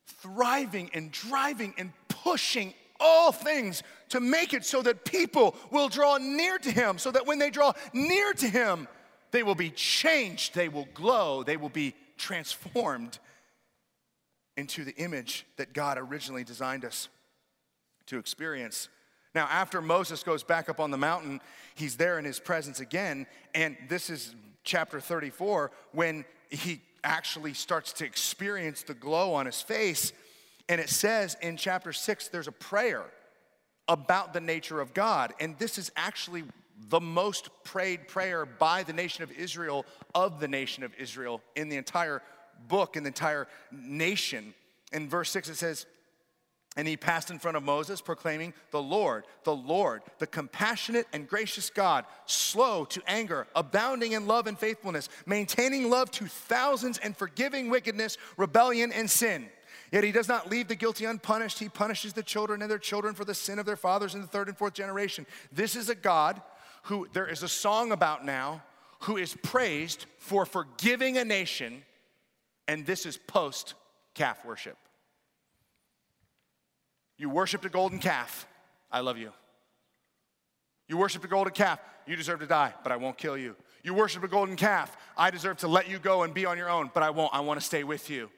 thriving 0.06 0.90
and 0.92 1.10
driving 1.12 1.74
and 1.78 1.92
pushing 2.08 2.74
all 3.00 3.32
things 3.32 3.82
to 4.10 4.20
make 4.20 4.52
it 4.52 4.64
so 4.64 4.82
that 4.82 5.04
people 5.04 5.56
will 5.70 5.88
draw 5.88 6.18
near 6.18 6.58
to 6.58 6.70
Him, 6.70 6.98
so 6.98 7.10
that 7.10 7.26
when 7.26 7.38
they 7.38 7.50
draw 7.50 7.72
near 7.92 8.32
to 8.34 8.48
Him, 8.48 8.88
they 9.30 9.42
will 9.42 9.54
be 9.54 9.70
changed, 9.70 10.54
they 10.54 10.68
will 10.68 10.88
glow, 10.92 11.42
they 11.42 11.56
will 11.56 11.68
be 11.68 11.94
transformed 12.18 13.18
into 14.56 14.84
the 14.84 14.94
image 14.96 15.46
that 15.56 15.72
God 15.72 15.98
originally 15.98 16.44
designed 16.44 16.84
us 16.84 17.08
to 18.06 18.18
experience. 18.18 18.88
Now, 19.34 19.46
after 19.50 19.80
Moses 19.80 20.22
goes 20.22 20.42
back 20.42 20.68
up 20.68 20.80
on 20.80 20.90
the 20.90 20.98
mountain, 20.98 21.40
he's 21.74 21.96
there 21.96 22.18
in 22.18 22.24
his 22.24 22.38
presence 22.38 22.80
again, 22.80 23.26
and 23.54 23.76
this 23.88 24.10
is 24.10 24.34
chapter 24.64 25.00
34 25.00 25.70
when 25.92 26.24
he 26.50 26.80
actually 27.04 27.54
starts 27.54 27.92
to 27.94 28.04
experience 28.04 28.82
the 28.82 28.94
glow 28.94 29.34
on 29.34 29.46
his 29.46 29.60
face. 29.60 30.12
And 30.68 30.80
it 30.80 30.88
says 30.88 31.36
in 31.42 31.56
chapter 31.56 31.92
6, 31.92 32.28
there's 32.28 32.48
a 32.48 32.52
prayer 32.52 33.04
about 33.88 34.32
the 34.32 34.40
nature 34.40 34.80
of 34.80 34.94
God. 34.94 35.34
And 35.40 35.58
this 35.58 35.78
is 35.78 35.90
actually 35.96 36.44
the 36.88 37.00
most 37.00 37.48
prayed 37.64 38.08
prayer 38.08 38.46
by 38.46 38.82
the 38.82 38.92
nation 38.92 39.24
of 39.24 39.32
Israel, 39.32 39.84
of 40.14 40.40
the 40.40 40.48
nation 40.48 40.84
of 40.84 40.94
Israel, 40.94 41.40
in 41.56 41.68
the 41.68 41.76
entire 41.76 42.22
book, 42.68 42.96
in 42.96 43.02
the 43.02 43.08
entire 43.08 43.48
nation. 43.72 44.54
In 44.92 45.08
verse 45.08 45.30
6, 45.30 45.48
it 45.48 45.56
says, 45.56 45.86
and 46.76 46.88
he 46.88 46.96
passed 46.96 47.30
in 47.30 47.38
front 47.38 47.56
of 47.56 47.62
Moses, 47.62 48.00
proclaiming, 48.00 48.54
The 48.70 48.82
Lord, 48.82 49.24
the 49.44 49.54
Lord, 49.54 50.02
the 50.18 50.26
compassionate 50.26 51.06
and 51.12 51.28
gracious 51.28 51.68
God, 51.68 52.06
slow 52.24 52.84
to 52.86 53.02
anger, 53.06 53.46
abounding 53.54 54.12
in 54.12 54.26
love 54.26 54.46
and 54.46 54.58
faithfulness, 54.58 55.08
maintaining 55.26 55.90
love 55.90 56.10
to 56.12 56.26
thousands, 56.26 56.98
and 56.98 57.16
forgiving 57.16 57.68
wickedness, 57.68 58.16
rebellion, 58.36 58.90
and 58.92 59.10
sin. 59.10 59.48
Yet 59.90 60.04
he 60.04 60.12
does 60.12 60.28
not 60.28 60.50
leave 60.50 60.68
the 60.68 60.74
guilty 60.74 61.04
unpunished. 61.04 61.58
He 61.58 61.68
punishes 61.68 62.14
the 62.14 62.22
children 62.22 62.62
and 62.62 62.70
their 62.70 62.78
children 62.78 63.14
for 63.14 63.26
the 63.26 63.34
sin 63.34 63.58
of 63.58 63.66
their 63.66 63.76
fathers 63.76 64.14
in 64.14 64.22
the 64.22 64.26
third 64.26 64.48
and 64.48 64.56
fourth 64.56 64.72
generation. 64.72 65.26
This 65.52 65.76
is 65.76 65.90
a 65.90 65.94
God 65.94 66.40
who 66.84 67.06
there 67.12 67.26
is 67.26 67.42
a 67.42 67.48
song 67.48 67.92
about 67.92 68.24
now 68.24 68.62
who 69.00 69.18
is 69.18 69.36
praised 69.42 70.06
for 70.18 70.46
forgiving 70.46 71.18
a 71.18 71.24
nation, 71.24 71.82
and 72.66 72.86
this 72.86 73.04
is 73.04 73.18
post 73.18 73.74
calf 74.14 74.44
worship. 74.44 74.78
You 77.22 77.30
worshiped 77.30 77.64
a 77.64 77.68
golden 77.68 78.00
calf, 78.00 78.48
I 78.90 78.98
love 78.98 79.16
you. 79.16 79.30
You 80.88 80.96
worshiped 80.96 81.24
a 81.24 81.28
golden 81.28 81.52
calf, 81.52 81.78
you 82.04 82.16
deserve 82.16 82.40
to 82.40 82.48
die, 82.48 82.74
but 82.82 82.90
I 82.90 82.96
won't 82.96 83.16
kill 83.16 83.38
you. 83.38 83.54
You 83.84 83.94
worship 83.94 84.24
a 84.24 84.28
golden 84.28 84.56
calf, 84.56 84.96
I 85.16 85.30
deserve 85.30 85.58
to 85.58 85.68
let 85.68 85.88
you 85.88 86.00
go 86.00 86.24
and 86.24 86.34
be 86.34 86.46
on 86.46 86.58
your 86.58 86.68
own, 86.68 86.90
but 86.92 87.04
I 87.04 87.10
won't. 87.10 87.32
I 87.32 87.38
want 87.38 87.60
to 87.60 87.64
stay 87.64 87.84
with 87.84 88.10
you. 88.10 88.28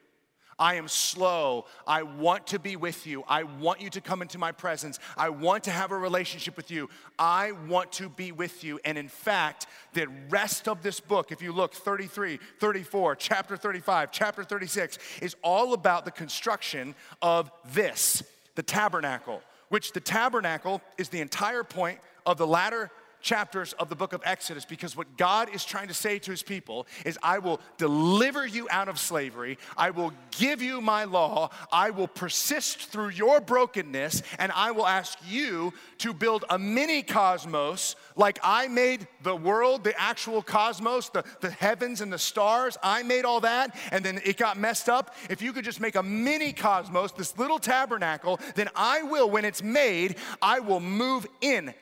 I 0.58 0.74
am 0.74 0.86
slow. 0.86 1.64
I 1.86 2.02
want 2.02 2.48
to 2.48 2.58
be 2.58 2.76
with 2.76 3.06
you. 3.06 3.24
I 3.26 3.44
want 3.44 3.80
you 3.80 3.88
to 3.88 4.02
come 4.02 4.20
into 4.20 4.36
my 4.36 4.52
presence. 4.52 4.98
I 5.16 5.30
want 5.30 5.64
to 5.64 5.70
have 5.70 5.90
a 5.90 5.96
relationship 5.96 6.54
with 6.54 6.70
you. 6.70 6.90
I 7.18 7.52
want 7.52 7.90
to 7.92 8.10
be 8.10 8.32
with 8.32 8.62
you. 8.62 8.78
And 8.84 8.98
in 8.98 9.08
fact, 9.08 9.66
the 9.94 10.08
rest 10.28 10.68
of 10.68 10.82
this 10.82 11.00
book, 11.00 11.32
if 11.32 11.40
you 11.40 11.52
look 11.52 11.72
33, 11.72 12.38
34, 12.60 13.16
chapter 13.16 13.56
35, 13.56 14.12
chapter 14.12 14.44
36, 14.44 14.98
is 15.22 15.34
all 15.42 15.72
about 15.72 16.04
the 16.04 16.10
construction 16.10 16.94
of 17.22 17.50
this 17.72 18.22
the 18.54 18.62
tabernacle, 18.62 19.42
which 19.68 19.92
the 19.92 20.00
tabernacle 20.00 20.80
is 20.98 21.08
the 21.08 21.20
entire 21.20 21.64
point 21.64 21.98
of 22.26 22.38
the 22.38 22.46
latter 22.46 22.90
chapters 23.24 23.72
of 23.74 23.88
the 23.88 23.96
book 23.96 24.12
of 24.12 24.20
Exodus 24.24 24.64
because 24.64 24.96
what 24.96 25.16
God 25.16 25.48
is 25.52 25.64
trying 25.64 25.88
to 25.88 25.94
say 25.94 26.18
to 26.20 26.30
his 26.30 26.42
people 26.42 26.86
is, 27.04 27.18
I 27.22 27.38
will 27.38 27.60
deliver 27.78 28.46
you 28.46 28.68
out 28.70 28.88
of 28.88 29.00
slavery, 29.00 29.58
I 29.76 29.90
will 29.90 30.12
give 30.30 30.62
you 30.62 30.80
my 30.80 31.04
law, 31.04 31.50
I 31.72 31.90
will 31.90 32.06
persist 32.06 32.90
through 32.90 33.08
your 33.08 33.40
brokenness, 33.40 34.22
and 34.38 34.52
I 34.52 34.70
will 34.70 34.86
ask 34.86 35.18
you 35.26 35.72
to 35.98 36.12
build 36.12 36.44
a 36.50 36.58
mini 36.58 37.02
cosmos 37.02 37.96
like 38.14 38.38
I 38.42 38.68
made 38.68 39.08
the 39.22 39.34
world, 39.34 39.84
the 39.84 39.98
actual 39.98 40.42
cosmos, 40.42 41.08
the, 41.08 41.24
the 41.40 41.50
heavens 41.50 42.02
and 42.02 42.12
the 42.12 42.18
stars. 42.18 42.76
I 42.82 43.02
made 43.02 43.24
all 43.24 43.40
that, 43.40 43.74
and 43.90 44.04
then 44.04 44.20
it 44.24 44.36
got 44.36 44.58
messed 44.58 44.88
up. 44.88 45.16
If 45.30 45.40
you 45.40 45.52
could 45.52 45.64
just 45.64 45.80
make 45.80 45.96
a 45.96 46.02
mini 46.02 46.52
cosmos, 46.52 47.12
this 47.12 47.38
little 47.38 47.58
tabernacle, 47.58 48.38
then 48.54 48.68
I 48.76 49.02
will, 49.02 49.30
when 49.30 49.46
it's 49.46 49.62
made, 49.62 50.16
I 50.42 50.60
will 50.60 50.80
move 50.80 51.26
in 51.40 51.72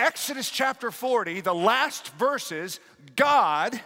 Exodus 0.00 0.48
chapter 0.48 0.90
40, 0.90 1.42
the 1.42 1.54
last 1.54 2.08
verses, 2.14 2.80
God 3.16 3.78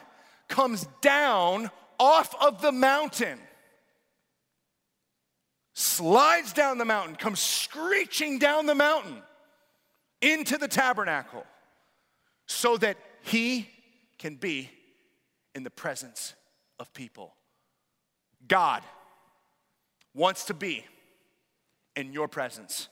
comes 0.47 0.87
down 1.01 1.73
off 1.99 2.33
of 2.41 2.63
the 2.63 2.71
mountain, 2.71 3.37
slides 5.73 6.53
down 6.53 6.79
the 6.79 6.85
mountain, 6.85 7.17
comes 7.17 7.41
screeching 7.41 8.39
down 8.39 8.67
the 8.67 8.77
mountain 8.77 9.25
into 10.23 10.57
the 10.57 10.69
tabernacle 10.69 11.45
so 12.47 12.77
that 12.77 12.97
he 13.23 13.69
can 14.17 14.37
be 14.37 14.71
in 15.53 15.65
the 15.65 15.71
presence 15.71 16.35
of 16.79 16.95
people. 16.95 17.35
God 18.47 18.85
wants 20.15 20.45
to 20.45 20.55
be 20.55 20.85
in 21.97 22.13
your 22.13 22.29
presence 22.29 22.89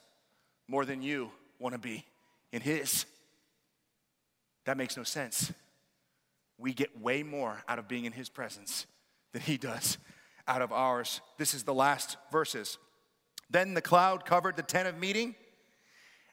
more 0.66 0.84
than 0.84 1.02
you 1.02 1.30
want 1.60 1.74
to 1.74 1.78
be 1.78 2.04
in 2.50 2.60
his. 2.60 3.06
That 4.64 4.76
makes 4.76 4.96
no 4.96 5.02
sense. 5.02 5.52
We 6.58 6.72
get 6.72 7.00
way 7.00 7.22
more 7.22 7.62
out 7.68 7.78
of 7.78 7.88
being 7.88 8.04
in 8.04 8.12
his 8.12 8.28
presence 8.28 8.86
than 9.32 9.42
he 9.42 9.56
does 9.56 9.98
out 10.46 10.62
of 10.62 10.72
ours. 10.72 11.20
This 11.38 11.54
is 11.54 11.64
the 11.64 11.74
last 11.74 12.16
verses. 12.30 12.78
Then 13.50 13.74
the 13.74 13.82
cloud 13.82 14.24
covered 14.24 14.56
the 14.56 14.62
tent 14.62 14.88
of 14.88 14.98
meeting, 14.98 15.34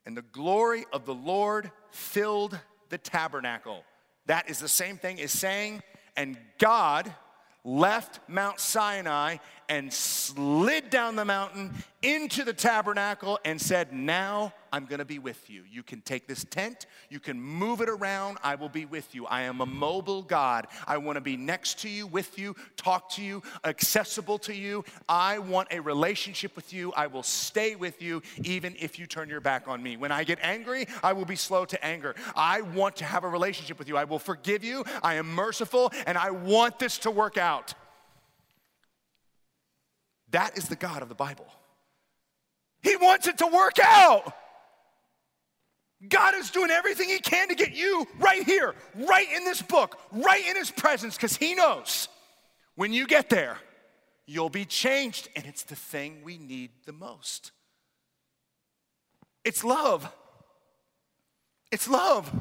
and 0.06 0.16
the 0.16 0.22
glory 0.22 0.86
of 0.94 1.06
the 1.06 1.14
Lord 1.14 1.72
filled 1.92 2.58
the 2.90 2.98
tabernacle. 2.98 3.84
That 4.26 4.50
is 4.50 4.60
the 4.60 4.68
same 4.68 4.98
thing 4.98 5.20
as 5.22 5.32
saying, 5.32 5.82
and 6.16 6.38
God 6.60 7.14
left 7.64 8.20
Mount 8.28 8.60
Sinai 8.60 9.38
and 9.70 9.94
slid 9.94 10.90
down 10.90 11.16
the 11.16 11.24
mountain 11.24 11.72
into 12.02 12.44
the 12.44 12.54
tabernacle 12.54 13.40
and 13.46 13.62
said, 13.62 13.94
Now 13.94 14.54
I'm 14.72 14.86
gonna 14.86 15.06
be 15.06 15.20
with 15.20 15.50
you. 15.50 15.64
You 15.70 15.84
can 15.84 16.02
take 16.02 16.28
this 16.28 16.44
tent, 16.46 16.88
you 17.10 17.20
can 17.20 17.40
move 17.40 17.82
it 17.82 17.90
around, 17.90 18.40
I 18.44 18.56
will 18.56 18.70
be 18.70 18.86
with 18.86 19.14
you. 19.14 19.26
I 19.28 19.42
am 19.42 19.62
a 19.62 19.66
mobile 19.66 20.22
God. 20.22 20.68
I 20.88 20.98
wanna 20.98 21.22
be 21.22 21.38
next 21.38 21.80
to 21.80 21.90
you, 21.90 22.08
with 22.08 22.40
you, 22.40 22.56
talk 22.78 23.10
to 23.12 23.22
you, 23.22 23.44
accessible 23.64 24.40
to 24.40 24.54
you. 24.54 24.84
I 25.08 25.40
want 25.40 25.68
a 25.72 25.80
relationship 25.80 26.56
with 26.56 26.74
you. 26.74 26.92
I 26.94 27.08
will 27.08 27.24
stay 27.24 27.76
with 27.76 28.02
you 28.02 28.22
even 28.44 28.76
if 28.80 28.98
you 28.98 29.06
turn 29.06 29.30
your 29.30 29.42
back 29.42 29.68
on 29.68 29.84
me. 29.84 29.98
When 29.98 30.12
I 30.12 30.24
get 30.24 30.40
angry, 30.42 30.88
I 31.04 31.14
will 31.14 31.26
be 31.26 31.36
slow 31.36 31.66
to 31.66 31.86
anger. 31.86 32.16
I 32.36 32.62
want 32.62 32.96
to 32.98 33.06
have 33.06 33.24
a 33.24 33.30
relationship 33.30 33.78
with 33.78 33.88
you. 33.88 33.98
I 33.98 34.06
will 34.06 34.20
forgive 34.20 34.64
you. 34.64 34.84
I 35.04 35.16
am 35.16 35.28
merciful, 35.28 35.92
and 36.08 36.18
I 36.18 36.32
want 36.32 36.80
this 36.80 36.98
to 37.00 37.12
work 37.12 37.38
out. 37.38 37.74
That 40.32 40.58
is 40.58 40.68
the 40.68 40.76
God 40.76 41.02
of 41.02 41.10
the 41.10 41.16
Bible. 41.16 41.48
He 42.82 42.96
wants 42.96 43.28
it 43.28 43.40
to 43.40 43.48
work 43.48 43.78
out. 43.82 44.34
God 46.08 46.36
is 46.36 46.50
doing 46.50 46.72
everything 46.72 47.10
He 47.10 47.20
can 47.20 47.50
to 47.50 47.56
get 47.56 47.74
you 47.74 48.08
right 48.20 48.44
here, 48.44 48.74
right 48.96 49.28
in 49.36 49.44
this 49.44 49.62
book, 49.62 50.00
right 50.12 50.46
in 50.48 50.56
His 50.56 50.72
presence, 50.72 51.16
because 51.16 51.36
He 51.36 51.56
knows 51.56 52.08
when 52.76 52.94
you 52.94 53.06
get 53.06 53.30
there, 53.30 53.58
you'll 54.26 54.50
be 54.50 54.64
changed. 54.64 55.28
And 55.36 55.46
it's 55.46 55.64
the 55.64 55.76
thing 55.76 56.22
we 56.24 56.38
need 56.38 56.72
the 56.86 56.94
most. 56.94 57.52
It's 59.44 59.64
love. 59.64 60.10
It's 61.72 61.90
love. 61.90 62.32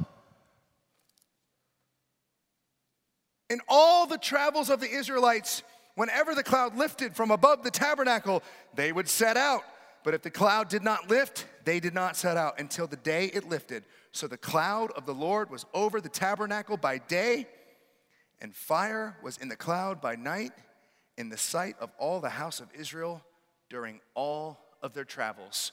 In 3.51 3.61
all 3.68 4.07
the 4.07 4.18
travels 4.18 4.70
of 4.70 4.78
the 4.78 4.89
Israelites, 4.89 5.62
whenever 5.99 6.32
the 6.32 6.44
cloud 6.44 6.76
lifted 6.76 7.16
from 7.16 7.32
above 7.32 7.64
the 7.64 7.70
tabernacle, 7.72 8.40
they 8.74 8.92
would 8.92 9.09
set 9.09 9.36
out. 9.36 9.62
But 10.05 10.14
if 10.14 10.22
the 10.22 10.30
cloud 10.30 10.68
did 10.68 10.84
not 10.84 11.11
lift, 11.11 11.44
they 11.64 11.80
did 11.80 11.92
not 11.92 12.16
set 12.16 12.36
out 12.36 12.61
until 12.61 12.86
the 12.86 12.96
day 12.96 13.26
it 13.34 13.49
lifted. 13.49 13.82
So 14.12 14.28
the 14.28 14.38
cloud 14.38 14.92
of 14.92 15.07
the 15.07 15.14
Lord 15.14 15.51
was 15.51 15.66
over 15.74 16.01
the 16.01 16.09
tabernacle 16.09 16.76
by 16.76 16.99
day, 16.99 17.49
and 18.40 18.55
fire 18.55 19.16
was 19.24 19.38
in 19.38 19.49
the 19.49 19.57
cloud 19.57 20.01
by 20.01 20.14
night, 20.14 20.53
in 21.16 21.30
the 21.30 21.36
sight 21.36 21.74
of 21.80 21.90
all 21.99 22.20
the 22.20 22.28
house 22.28 22.61
of 22.61 22.68
Israel 22.78 23.20
during 23.68 24.01
all 24.14 24.61
of 24.80 24.94
their 24.94 25.05
travels. 25.05 25.72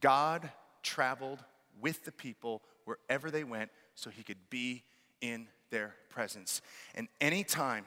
God 0.00 0.48
traveled 0.84 1.40
with 1.80 2.04
the 2.04 2.12
people 2.12 2.62
wherever 2.84 3.32
they 3.32 3.42
went 3.42 3.72
so 3.96 4.10
he 4.10 4.22
could 4.22 4.48
be 4.48 4.84
in 5.20 5.48
their 5.70 5.96
presence. 6.08 6.62
And 6.94 7.08
anytime 7.20 7.84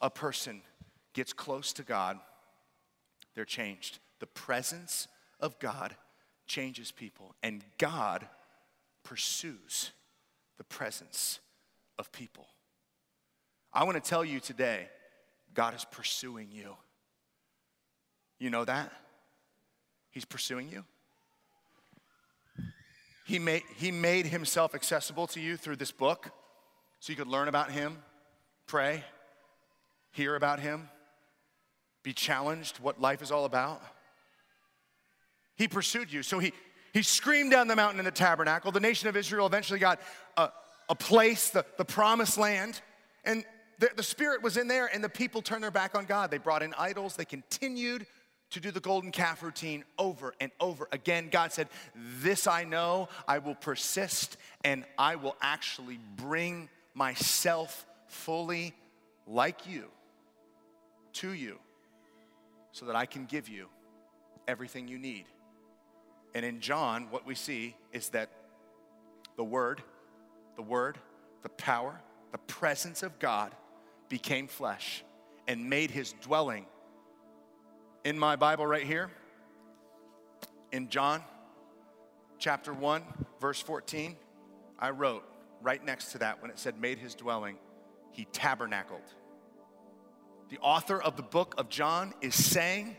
a 0.00 0.08
person 0.08 0.62
gets 1.18 1.32
close 1.32 1.72
to 1.72 1.82
God, 1.82 2.16
they're 3.34 3.44
changed. 3.44 3.98
The 4.20 4.26
presence 4.26 5.08
of 5.40 5.58
God 5.58 5.96
changes 6.46 6.92
people, 6.92 7.34
and 7.42 7.64
God 7.76 8.24
pursues 9.02 9.90
the 10.58 10.64
presence 10.64 11.40
of 11.98 12.12
people. 12.12 12.46
I 13.72 13.82
want 13.82 14.02
to 14.02 14.08
tell 14.08 14.24
you 14.24 14.38
today, 14.38 14.88
God 15.54 15.74
is 15.74 15.84
pursuing 15.90 16.52
you. 16.52 16.76
You 18.38 18.50
know 18.50 18.64
that? 18.64 18.92
He's 20.12 20.24
pursuing 20.24 20.68
you. 20.68 20.84
He 23.26 23.40
made, 23.40 23.64
he 23.76 23.90
made 23.90 24.26
himself 24.26 24.72
accessible 24.72 25.26
to 25.28 25.40
you 25.40 25.56
through 25.56 25.76
this 25.76 25.90
book 25.90 26.30
so 27.00 27.10
you 27.10 27.16
could 27.16 27.26
learn 27.26 27.48
about 27.48 27.72
him, 27.72 27.98
pray, 28.68 29.02
hear 30.12 30.36
about 30.36 30.60
him, 30.60 30.88
be 32.02 32.12
challenged 32.12 32.78
what 32.78 33.00
life 33.00 33.22
is 33.22 33.30
all 33.30 33.44
about. 33.44 33.82
He 35.56 35.68
pursued 35.68 36.12
you. 36.12 36.22
So 36.22 36.38
he, 36.38 36.52
he 36.92 37.02
screamed 37.02 37.50
down 37.50 37.68
the 37.68 37.76
mountain 37.76 37.98
in 37.98 38.04
the 38.04 38.10
tabernacle. 38.10 38.70
The 38.70 38.80
nation 38.80 39.08
of 39.08 39.16
Israel 39.16 39.46
eventually 39.46 39.80
got 39.80 40.00
a, 40.36 40.50
a 40.88 40.94
place, 40.94 41.50
the, 41.50 41.64
the 41.76 41.84
promised 41.84 42.38
land. 42.38 42.80
And 43.24 43.44
the, 43.78 43.90
the 43.96 44.02
Spirit 44.02 44.42
was 44.42 44.56
in 44.56 44.68
there, 44.68 44.88
and 44.92 45.02
the 45.02 45.08
people 45.08 45.42
turned 45.42 45.62
their 45.62 45.70
back 45.70 45.96
on 45.96 46.04
God. 46.04 46.30
They 46.30 46.38
brought 46.38 46.62
in 46.62 46.74
idols. 46.78 47.16
They 47.16 47.24
continued 47.24 48.06
to 48.50 48.60
do 48.60 48.70
the 48.70 48.80
golden 48.80 49.10
calf 49.10 49.42
routine 49.42 49.84
over 49.98 50.32
and 50.40 50.50
over 50.60 50.88
again. 50.92 51.28
God 51.30 51.52
said, 51.52 51.68
This 52.20 52.46
I 52.46 52.64
know, 52.64 53.08
I 53.26 53.38
will 53.38 53.54
persist, 53.54 54.36
and 54.64 54.84
I 54.96 55.16
will 55.16 55.36
actually 55.42 55.98
bring 56.16 56.68
myself 56.94 57.84
fully 58.06 58.74
like 59.26 59.66
you 59.66 59.84
to 61.14 61.32
you 61.32 61.58
so 62.78 62.86
that 62.86 62.94
I 62.94 63.06
can 63.06 63.24
give 63.24 63.48
you 63.48 63.66
everything 64.46 64.86
you 64.86 64.98
need. 64.98 65.24
And 66.34 66.44
in 66.44 66.60
John, 66.60 67.08
what 67.10 67.26
we 67.26 67.34
see 67.34 67.74
is 67.92 68.10
that 68.10 68.30
the 69.36 69.42
Word, 69.42 69.82
the 70.54 70.62
Word, 70.62 70.98
the 71.42 71.48
power, 71.48 72.00
the 72.30 72.38
presence 72.38 73.02
of 73.02 73.18
God 73.18 73.52
became 74.08 74.46
flesh 74.46 75.02
and 75.48 75.68
made 75.68 75.90
his 75.90 76.14
dwelling 76.22 76.66
in 78.04 78.16
my 78.16 78.36
Bible 78.36 78.66
right 78.66 78.84
here, 78.84 79.10
in 80.70 80.88
John 80.88 81.22
chapter 82.38 82.72
1, 82.72 83.02
verse 83.40 83.60
14, 83.60 84.16
I 84.78 84.90
wrote 84.90 85.24
right 85.62 85.84
next 85.84 86.12
to 86.12 86.18
that 86.18 86.40
when 86.40 86.50
it 86.50 86.58
said, 86.58 86.80
made 86.80 86.98
his 86.98 87.14
dwelling, 87.14 87.56
he 88.12 88.26
tabernacled. 88.26 89.02
The 90.48 90.58
author 90.58 91.00
of 91.00 91.16
the 91.16 91.22
book 91.22 91.54
of 91.58 91.68
John 91.68 92.14
is 92.20 92.34
saying 92.34 92.96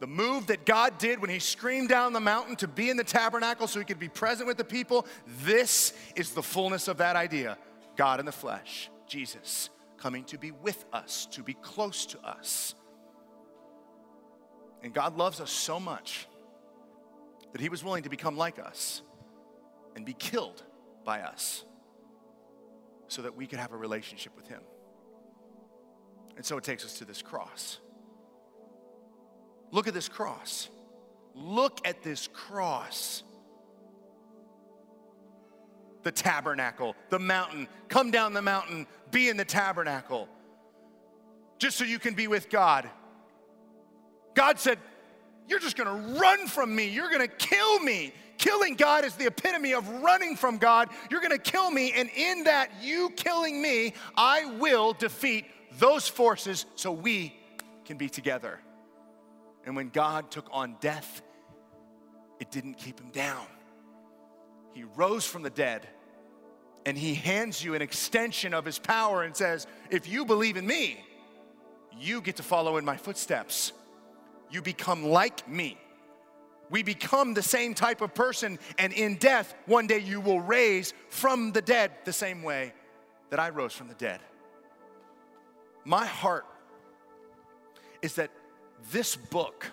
the 0.00 0.06
move 0.06 0.46
that 0.46 0.64
God 0.64 0.98
did 0.98 1.20
when 1.20 1.30
he 1.30 1.38
screamed 1.38 1.88
down 1.88 2.12
the 2.12 2.20
mountain 2.20 2.56
to 2.56 2.68
be 2.68 2.90
in 2.90 2.96
the 2.96 3.04
tabernacle 3.04 3.66
so 3.66 3.78
he 3.78 3.84
could 3.84 3.98
be 3.98 4.08
present 4.08 4.46
with 4.46 4.56
the 4.56 4.64
people, 4.64 5.06
this 5.44 5.92
is 6.14 6.32
the 6.32 6.42
fullness 6.42 6.88
of 6.88 6.98
that 6.98 7.16
idea 7.16 7.58
God 7.96 8.20
in 8.20 8.26
the 8.26 8.32
flesh, 8.32 8.90
Jesus, 9.08 9.70
coming 9.96 10.22
to 10.24 10.38
be 10.38 10.52
with 10.52 10.84
us, 10.92 11.26
to 11.32 11.42
be 11.42 11.54
close 11.54 12.06
to 12.06 12.20
us. 12.20 12.74
And 14.82 14.94
God 14.94 15.16
loves 15.16 15.40
us 15.40 15.50
so 15.50 15.80
much 15.80 16.28
that 17.52 17.60
he 17.60 17.68
was 17.68 17.82
willing 17.82 18.04
to 18.04 18.08
become 18.08 18.36
like 18.36 18.60
us 18.60 19.02
and 19.96 20.04
be 20.06 20.12
killed 20.12 20.62
by 21.04 21.22
us 21.22 21.64
so 23.08 23.22
that 23.22 23.34
we 23.34 23.46
could 23.46 23.58
have 23.58 23.72
a 23.72 23.76
relationship 23.76 24.36
with 24.36 24.46
him. 24.46 24.60
And 26.38 26.46
so 26.46 26.56
it 26.56 26.62
takes 26.62 26.84
us 26.84 26.94
to 26.98 27.04
this 27.04 27.20
cross. 27.20 27.78
Look 29.72 29.88
at 29.88 29.92
this 29.92 30.08
cross. 30.08 30.68
Look 31.34 31.80
at 31.84 32.04
this 32.04 32.28
cross. 32.32 33.24
The 36.04 36.12
tabernacle, 36.12 36.94
the 37.10 37.18
mountain. 37.18 37.66
Come 37.88 38.12
down 38.12 38.34
the 38.34 38.42
mountain, 38.42 38.86
be 39.10 39.28
in 39.28 39.36
the 39.36 39.44
tabernacle. 39.44 40.28
Just 41.58 41.76
so 41.76 41.84
you 41.84 41.98
can 41.98 42.14
be 42.14 42.28
with 42.28 42.48
God. 42.50 42.88
God 44.34 44.60
said, 44.60 44.78
You're 45.48 45.58
just 45.58 45.76
gonna 45.76 46.20
run 46.20 46.46
from 46.46 46.72
me. 46.72 46.88
You're 46.88 47.10
gonna 47.10 47.26
kill 47.26 47.80
me. 47.80 48.14
Killing 48.38 48.76
God 48.76 49.04
is 49.04 49.16
the 49.16 49.26
epitome 49.26 49.74
of 49.74 49.88
running 49.88 50.36
from 50.36 50.58
God. 50.58 50.90
You're 51.10 51.20
gonna 51.20 51.36
kill 51.36 51.72
me, 51.72 51.92
and 51.96 52.08
in 52.16 52.44
that, 52.44 52.70
you 52.80 53.10
killing 53.16 53.60
me, 53.60 53.94
I 54.16 54.44
will 54.60 54.92
defeat 54.92 55.44
those 55.78 56.08
forces 56.08 56.66
so 56.74 56.92
we 56.92 57.34
can 57.84 57.96
be 57.96 58.08
together. 58.08 58.60
And 59.64 59.74
when 59.76 59.88
God 59.88 60.30
took 60.30 60.48
on 60.52 60.76
death, 60.80 61.22
it 62.40 62.50
didn't 62.50 62.74
keep 62.74 63.00
him 63.00 63.10
down. 63.10 63.46
He 64.74 64.84
rose 64.96 65.26
from 65.26 65.42
the 65.42 65.50
dead 65.50 65.88
and 66.86 66.96
he 66.96 67.14
hands 67.14 67.62
you 67.62 67.74
an 67.74 67.82
extension 67.82 68.54
of 68.54 68.64
his 68.64 68.78
power 68.78 69.22
and 69.22 69.36
says, 69.36 69.66
If 69.90 70.08
you 70.08 70.24
believe 70.24 70.56
in 70.56 70.66
me, 70.66 71.04
you 71.98 72.20
get 72.20 72.36
to 72.36 72.42
follow 72.42 72.76
in 72.76 72.84
my 72.84 72.96
footsteps 72.96 73.72
you 74.50 74.62
become 74.62 75.04
like 75.04 75.48
me. 75.48 75.78
We 76.70 76.82
become 76.82 77.34
the 77.34 77.42
same 77.42 77.74
type 77.74 78.00
of 78.00 78.14
person, 78.14 78.58
and 78.78 78.92
in 78.92 79.16
death, 79.16 79.54
one 79.66 79.86
day 79.86 79.98
you 79.98 80.20
will 80.20 80.40
raise 80.40 80.92
from 81.08 81.52
the 81.52 81.62
dead 81.62 81.92
the 82.04 82.12
same 82.12 82.42
way 82.42 82.74
that 83.30 83.40
I 83.40 83.48
rose 83.50 83.72
from 83.72 83.88
the 83.88 83.94
dead. 83.94 84.20
My 85.88 86.04
heart 86.04 86.44
is 88.02 88.16
that 88.16 88.30
this 88.92 89.16
book 89.16 89.64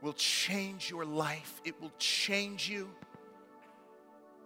will 0.00 0.12
change 0.12 0.88
your 0.88 1.04
life, 1.04 1.60
it 1.64 1.80
will 1.82 1.90
change 1.98 2.68
you. 2.68 2.88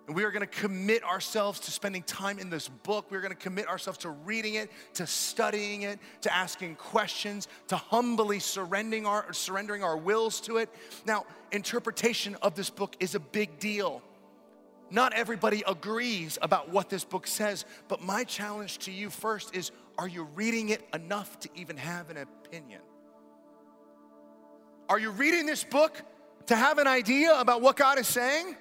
And 0.07 0.16
we 0.16 0.24
are 0.24 0.30
going 0.30 0.40
to 0.40 0.46
commit 0.46 1.04
ourselves 1.04 1.61
to 1.61 1.70
spending 1.70 2.02
time 2.04 2.38
in 2.38 2.48
this 2.48 2.68
book. 2.68 3.11
We're 3.11 3.20
going 3.20 3.34
to 3.34 3.38
commit 3.38 3.68
ourselves 3.68 3.98
to 3.98 4.09
reading 4.09 4.54
it, 4.54 4.70
to 4.94 5.07
studying 5.07 5.82
it, 5.82 5.98
to 6.22 6.34
asking 6.34 6.76
questions, 6.76 7.48
to 7.68 7.76
humbly 7.76 8.38
surrendering 8.38 9.04
our, 9.04 9.30
surrendering 9.34 9.84
our 9.84 9.98
wills 9.98 10.40
to 10.42 10.57
it. 10.57 10.70
Now, 11.04 11.26
interpretation 11.52 12.34
of 12.40 12.54
this 12.54 12.70
book 12.70 12.96
is 12.98 13.14
a 13.14 13.20
big 13.20 13.59
deal. 13.59 14.00
Not 14.90 15.12
everybody 15.12 15.64
agrees 15.66 16.38
about 16.40 16.70
what 16.70 16.88
this 16.88 17.04
book 17.04 17.26
says, 17.26 17.66
but 17.88 18.00
my 18.00 18.24
challenge 18.24 18.78
to 18.78 18.92
you 18.92 19.11
first 19.11 19.54
is 19.54 19.70
are 19.99 20.09
you 20.09 20.24
reading 20.34 20.68
it 20.70 20.86
enough 20.94 21.38
to 21.40 21.49
even 21.55 21.76
have 21.76 22.11
an 22.11 22.18
opinion? 22.18 22.80
Are 24.88 24.99
you 24.99 25.11
reading 25.11 25.47
this 25.47 25.64
book 25.64 26.01
to 26.47 26.57
have 26.57 26.78
an 26.78 26.86
idea 26.86 27.38
about 27.38 27.62
what 27.62 27.76
God 27.76 27.99
is 27.99 28.07
saying? 28.07 28.57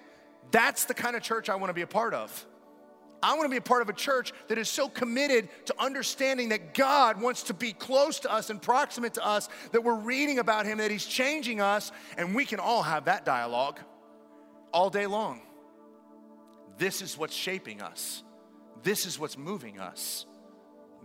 That's 0.51 0.85
the 0.85 0.93
kind 0.93 1.15
of 1.15 1.21
church 1.21 1.49
I 1.49 1.55
want 1.55 1.69
to 1.69 1.73
be 1.73 1.81
a 1.81 1.87
part 1.87 2.13
of. 2.13 2.45
I 3.21 3.33
want 3.33 3.45
to 3.45 3.49
be 3.49 3.57
a 3.57 3.61
part 3.61 3.81
of 3.81 3.89
a 3.89 3.93
church 3.93 4.33
that 4.49 4.57
is 4.57 4.69
so 4.69 4.87
committed 4.87 5.49
to 5.65 5.75
understanding 5.79 6.49
that 6.49 6.73
God 6.73 7.19
wants 7.19 7.43
to 7.43 7.53
be 7.53 7.73
close 7.73 8.19
to 8.19 8.31
us 8.31 8.49
and 8.49 8.61
proximate 8.61 9.15
to 9.15 9.25
us, 9.25 9.49
that 9.71 9.83
we're 9.83 9.95
reading 9.95 10.39
about 10.39 10.65
Him, 10.65 10.77
that 10.77 10.91
He's 10.91 11.05
changing 11.05 11.59
us, 11.59 11.91
and 12.17 12.35
we 12.35 12.45
can 12.45 12.59
all 12.59 12.83
have 12.83 13.05
that 13.05 13.25
dialogue 13.25 13.79
all 14.71 14.89
day 14.89 15.07
long. 15.07 15.41
This 16.77 17.01
is 17.01 17.17
what's 17.17 17.35
shaping 17.35 17.81
us, 17.81 18.23
this 18.83 19.05
is 19.05 19.17
what's 19.17 19.37
moving 19.37 19.79
us, 19.79 20.25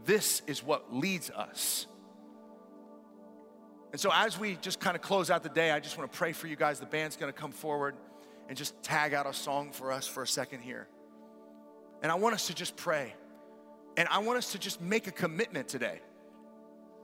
this 0.05 0.43
is 0.47 0.63
what 0.63 0.95
leads 0.95 1.31
us. 1.31 1.87
And 3.93 4.01
so, 4.01 4.11
as 4.13 4.39
we 4.39 4.57
just 4.57 4.79
kind 4.79 4.95
of 4.95 5.03
close 5.03 5.31
out 5.31 5.43
the 5.43 5.49
day, 5.49 5.71
I 5.71 5.81
just 5.81 5.99
want 5.99 6.11
to 6.11 6.17
pray 6.17 6.33
for 6.33 6.47
you 6.47 6.57
guys. 6.57 6.79
The 6.79 6.87
band's 6.87 7.17
going 7.17 7.33
to 7.33 7.39
come 7.39 7.51
forward 7.51 7.97
and 8.49 8.57
just 8.57 8.81
tag 8.83 9.15
out 9.15 9.27
a 9.27 9.33
song 9.33 9.73
for 9.73 9.91
us 9.93 10.07
for 10.07 10.23
a 10.23 10.27
second 10.27 10.61
here. 10.61 10.89
And 12.03 12.11
I 12.11 12.15
want 12.15 12.35
us 12.35 12.47
to 12.47 12.55
just 12.55 12.77
pray. 12.77 13.15
And 13.97 14.09
I 14.09 14.19
want 14.19 14.39
us 14.39 14.53
to 14.53 14.59
just 14.59 14.81
make 14.81 15.07
a 15.07 15.11
commitment 15.11 15.69
today. 15.69 16.01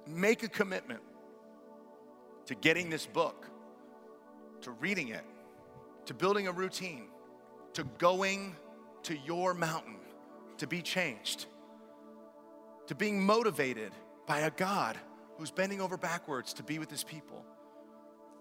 Make 0.07 0.44
a 0.44 0.49
commitment 0.49 1.01
to 2.47 2.55
getting 2.55 2.90
this 2.90 3.07
book, 3.07 3.51
to 4.62 4.70
reading 4.70 5.09
it, 5.09 5.24
to 6.07 6.14
building 6.14 6.47
a 6.47 6.53
routine, 6.53 7.09
to 7.74 7.84
going 7.99 8.55
to 9.03 9.16
your 9.18 9.53
mountain 9.55 9.97
to 10.59 10.66
be 10.66 10.80
changed, 10.80 11.47
to 12.87 12.95
being 12.95 13.24
motivated 13.24 13.93
by 14.26 14.41
a 14.41 14.51
God 14.51 14.97
who's 15.39 15.51
bending 15.51 15.80
over 15.80 15.97
backwards 15.97 16.53
to 16.55 16.62
be 16.62 16.78
with 16.78 16.91
his 16.91 17.05
people, 17.05 17.45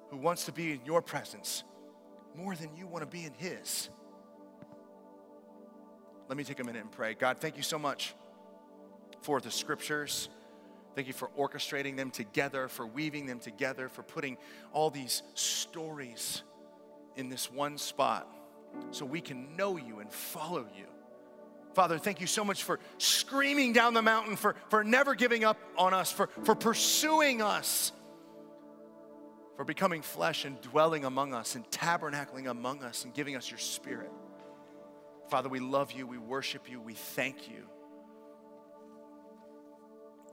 who 0.10 0.18
wants 0.18 0.46
to 0.46 0.52
be 0.52 0.72
in 0.72 0.82
your 0.86 1.02
presence 1.02 1.64
more 2.36 2.56
than 2.56 2.76
you 2.76 2.88
want 2.88 3.04
to 3.04 3.10
be 3.10 3.26
in 3.26 3.34
his. 3.34 3.90
Let 6.28 6.38
me 6.38 6.44
take 6.44 6.60
a 6.60 6.64
minute 6.64 6.82
and 6.82 6.92
pray. 6.92 7.14
God, 7.14 7.40
thank 7.40 7.58
you 7.58 7.64
so 7.64 7.78
much 7.78 8.16
for 9.22 9.40
the 9.40 9.52
scriptures. 9.52 10.30
Thank 10.96 11.08
you 11.08 11.14
for 11.14 11.30
orchestrating 11.38 11.98
them 11.98 12.10
together, 12.10 12.68
for 12.68 12.88
weaving 12.88 13.26
them 13.26 13.40
together, 13.40 13.90
for 13.90 14.02
putting 14.02 14.38
all 14.72 14.90
these 14.90 15.24
stories 15.34 16.44
in 17.16 17.30
this 17.30 17.52
one 17.52 17.78
spot 17.78 18.28
so 18.92 19.06
we 19.06 19.22
can 19.22 19.56
know 19.56 19.78
you 19.78 20.00
and 20.00 20.12
follow 20.12 20.66
you. 20.76 20.86
Father, 21.76 21.98
thank 21.98 22.22
you 22.22 22.28
so 22.28 22.46
much 22.46 22.64
for 22.64 22.80
screaming 22.98 23.74
down 23.74 23.94
the 23.94 24.02
mountain, 24.02 24.38
for, 24.38 24.56
for 24.70 24.82
never 24.82 25.14
giving 25.14 25.44
up 25.44 25.58
on 25.78 25.94
us, 25.94 26.10
for, 26.10 26.30
for 26.46 26.56
pursuing 26.56 27.42
us, 27.42 27.92
for 29.58 29.66
becoming 29.66 30.02
flesh 30.02 30.46
and 30.46 30.60
dwelling 30.62 31.04
among 31.04 31.34
us 31.34 31.56
and 31.56 31.70
tabernacling 31.72 32.50
among 32.50 32.82
us 32.82 33.04
and 33.04 33.14
giving 33.14 33.36
us 33.36 33.52
your 33.52 33.58
spirit. 33.58 34.10
Father, 35.30 35.50
we 35.50 35.60
love 35.60 35.92
you, 35.92 36.08
we 36.08 36.18
worship 36.18 36.70
you, 36.70 36.80
we 36.80 36.94
thank 36.94 37.50
you. 37.50 37.66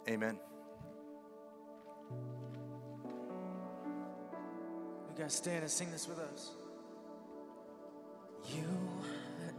Amen. 0.09 0.39
You 5.09 5.19
guys 5.19 5.35
stand 5.35 5.63
and 5.63 5.71
sing 5.71 5.91
this 5.91 6.07
with 6.07 6.21
us. 6.21 6.53
You 8.49 8.65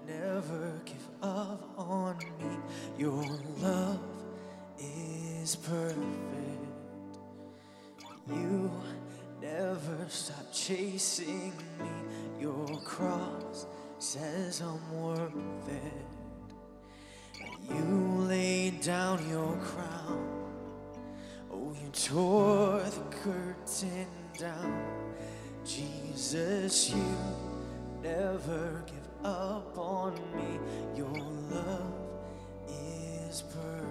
never 0.08 0.80
up 1.24 1.74
on 1.78 2.18
me. 2.40 2.58
Your 2.98 3.26
love 3.62 4.00
is 4.78 5.56
perfect. 5.56 6.04
You 8.30 8.72
never 9.42 10.06
stop 10.10 10.52
chasing 10.52 11.54
me. 11.80 11.90
Your 12.42 12.68
cross 12.84 13.66
says 14.00 14.62
I'm 14.62 15.02
worth 15.02 15.70
it. 15.70 16.06
You 17.70 18.26
laid 18.28 18.82
down 18.82 19.28
your 19.30 19.56
crown. 19.58 20.30
Oh, 21.52 21.74
you 21.82 21.90
tore 21.92 22.82
the 22.82 23.16
curtain 23.24 24.08
down. 24.38 24.84
Jesus, 25.64 26.90
you 26.90 27.16
never 28.02 28.84
give 28.86 29.03
up 29.24 29.78
on 29.78 30.16
me. 30.36 30.60
Your 30.96 31.14
love 31.52 31.94
is 32.68 33.44
perfect. 33.54 33.83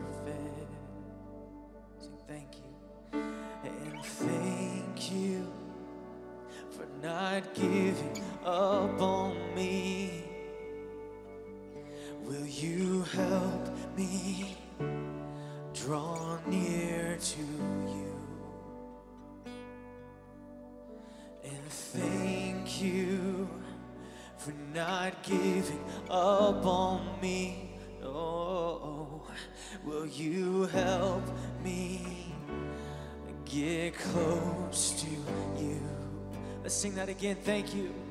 Again. 37.22 37.36
Thank 37.44 37.72
you. 37.72 38.01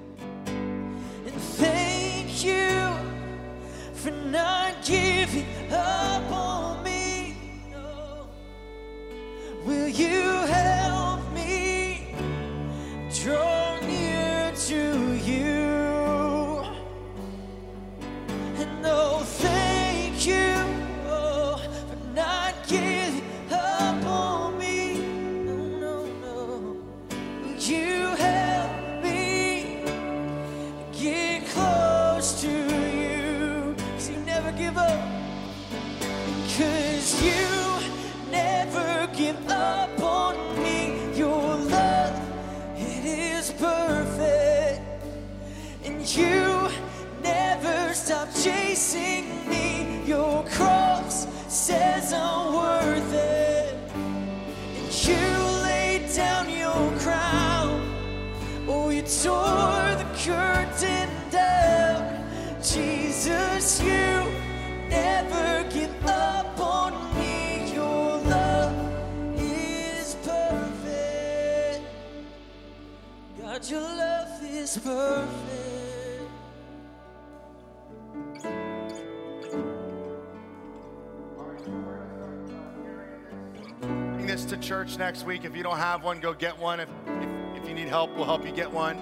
Next 85.12 85.26
week. 85.26 85.44
If 85.44 85.58
you 85.58 85.62
don't 85.62 85.76
have 85.76 86.06
one, 86.06 86.22
go 86.22 86.34
get 86.34 86.58
one. 86.58 86.80
If, 86.80 86.88
if, 87.06 87.64
if 87.64 87.68
you 87.68 87.76
need 87.76 87.90
help, 87.90 88.16
we'll 88.16 88.24
help 88.24 88.46
you 88.46 88.54
get 88.54 88.72
one. 88.72 88.98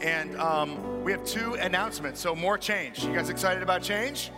And 0.00 0.34
um, 0.40 1.04
we 1.04 1.12
have 1.12 1.22
two 1.22 1.52
announcements. 1.52 2.18
So, 2.18 2.34
more 2.34 2.56
change. 2.56 3.04
You 3.04 3.12
guys 3.12 3.28
excited 3.28 3.62
about 3.62 3.82
change? 3.82 4.30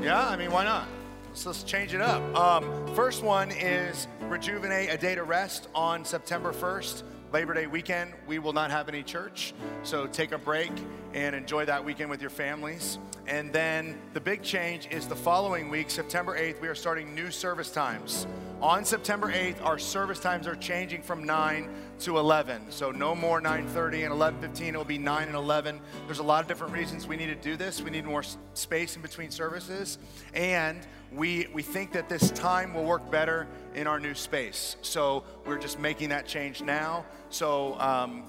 Yeah, 0.00 0.28
I 0.28 0.36
mean, 0.36 0.50
why 0.50 0.64
not? 0.64 0.88
So 1.32 1.50
let's 1.50 1.62
change 1.62 1.94
it 1.94 2.00
up. 2.00 2.20
Um, 2.36 2.92
first 2.96 3.22
one 3.22 3.52
is 3.52 4.08
Rejuvenate 4.22 4.92
a 4.92 4.98
Day 4.98 5.14
to 5.14 5.22
Rest 5.22 5.68
on 5.76 6.04
September 6.04 6.52
1st, 6.52 7.04
Labor 7.32 7.54
Day 7.54 7.68
weekend. 7.68 8.12
We 8.26 8.40
will 8.40 8.52
not 8.52 8.72
have 8.72 8.88
any 8.88 9.04
church, 9.04 9.54
so 9.84 10.08
take 10.08 10.32
a 10.32 10.38
break 10.38 10.72
and 11.14 11.36
enjoy 11.36 11.66
that 11.66 11.84
weekend 11.84 12.10
with 12.10 12.20
your 12.20 12.30
families. 12.30 12.98
And 13.28 13.52
then 13.52 13.96
the 14.12 14.20
big 14.20 14.42
change 14.42 14.88
is 14.90 15.06
the 15.06 15.14
following 15.14 15.70
week, 15.70 15.88
September 15.88 16.36
8th, 16.36 16.60
we 16.60 16.66
are 16.66 16.74
starting 16.74 17.14
new 17.14 17.30
service 17.30 17.70
times 17.70 18.26
on 18.62 18.84
September 18.84 19.32
8th, 19.32 19.62
our 19.64 19.78
service 19.78 20.20
times 20.20 20.46
are 20.46 20.54
changing 20.54 21.02
from 21.02 21.24
9 21.24 21.68
to 22.00 22.18
11. 22.18 22.70
So 22.70 22.92
no 22.92 23.14
more 23.14 23.40
9:30 23.40 24.04
and 24.04 24.12
11:15. 24.12 24.68
It'll 24.68 24.84
be 24.84 24.98
9 24.98 25.26
and 25.26 25.36
11. 25.36 25.80
There's 26.06 26.20
a 26.20 26.22
lot 26.22 26.42
of 26.42 26.48
different 26.48 26.72
reasons 26.72 27.06
we 27.06 27.16
need 27.16 27.26
to 27.26 27.34
do 27.34 27.56
this. 27.56 27.82
We 27.82 27.90
need 27.90 28.04
more 28.04 28.22
space 28.54 28.94
in 28.94 29.02
between 29.02 29.30
services, 29.32 29.98
and 30.32 30.86
we 31.10 31.48
we 31.52 31.62
think 31.62 31.92
that 31.92 32.08
this 32.08 32.30
time 32.30 32.72
will 32.72 32.84
work 32.84 33.10
better 33.10 33.48
in 33.74 33.88
our 33.88 33.98
new 33.98 34.14
space. 34.14 34.76
So 34.82 35.24
we're 35.44 35.58
just 35.58 35.80
making 35.80 36.10
that 36.10 36.26
change 36.26 36.62
now. 36.62 37.04
So 37.30 37.78
um, 37.80 38.24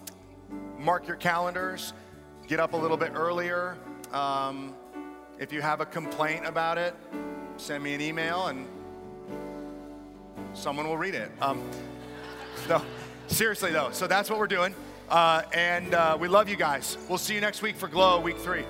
mark 0.80 1.08
your 1.08 1.18
calendars. 1.18 1.94
Get 2.48 2.60
up 2.60 2.74
a 2.74 2.78
little 2.78 2.98
bit 2.98 3.12
earlier. 3.14 3.78
Um, 4.12 4.74
if 5.38 5.54
you 5.54 5.62
have 5.62 5.80
a 5.80 5.86
complaint 5.86 6.46
about 6.46 6.78
it, 6.78 6.96
send 7.58 7.84
me 7.84 7.94
an 7.94 8.02
email 8.02 8.48
and 8.48 8.68
someone 10.54 10.88
will 10.88 10.97
read 10.97 11.16
it. 11.16 11.32
Um, 11.41 11.62
no, 12.70 12.82
seriously 13.28 13.72
though. 13.72 13.89
So 13.91 14.08
that's 14.08 14.30
what 14.30 14.39
we're 14.39 14.47
doing. 14.47 14.76
Uh, 15.10 15.43
and 15.54 15.93
uh, 15.93 16.18
we 16.20 16.28
love 16.28 16.49
you 16.49 16.56
guys. 16.56 16.97
We'll 17.10 17.18
see 17.18 17.36
you 17.36 17.41
next 17.41 17.62
week 17.62 17.76
for 17.76 17.88
Glow 17.88 18.20
Week 18.20 18.38
3. 18.38 18.64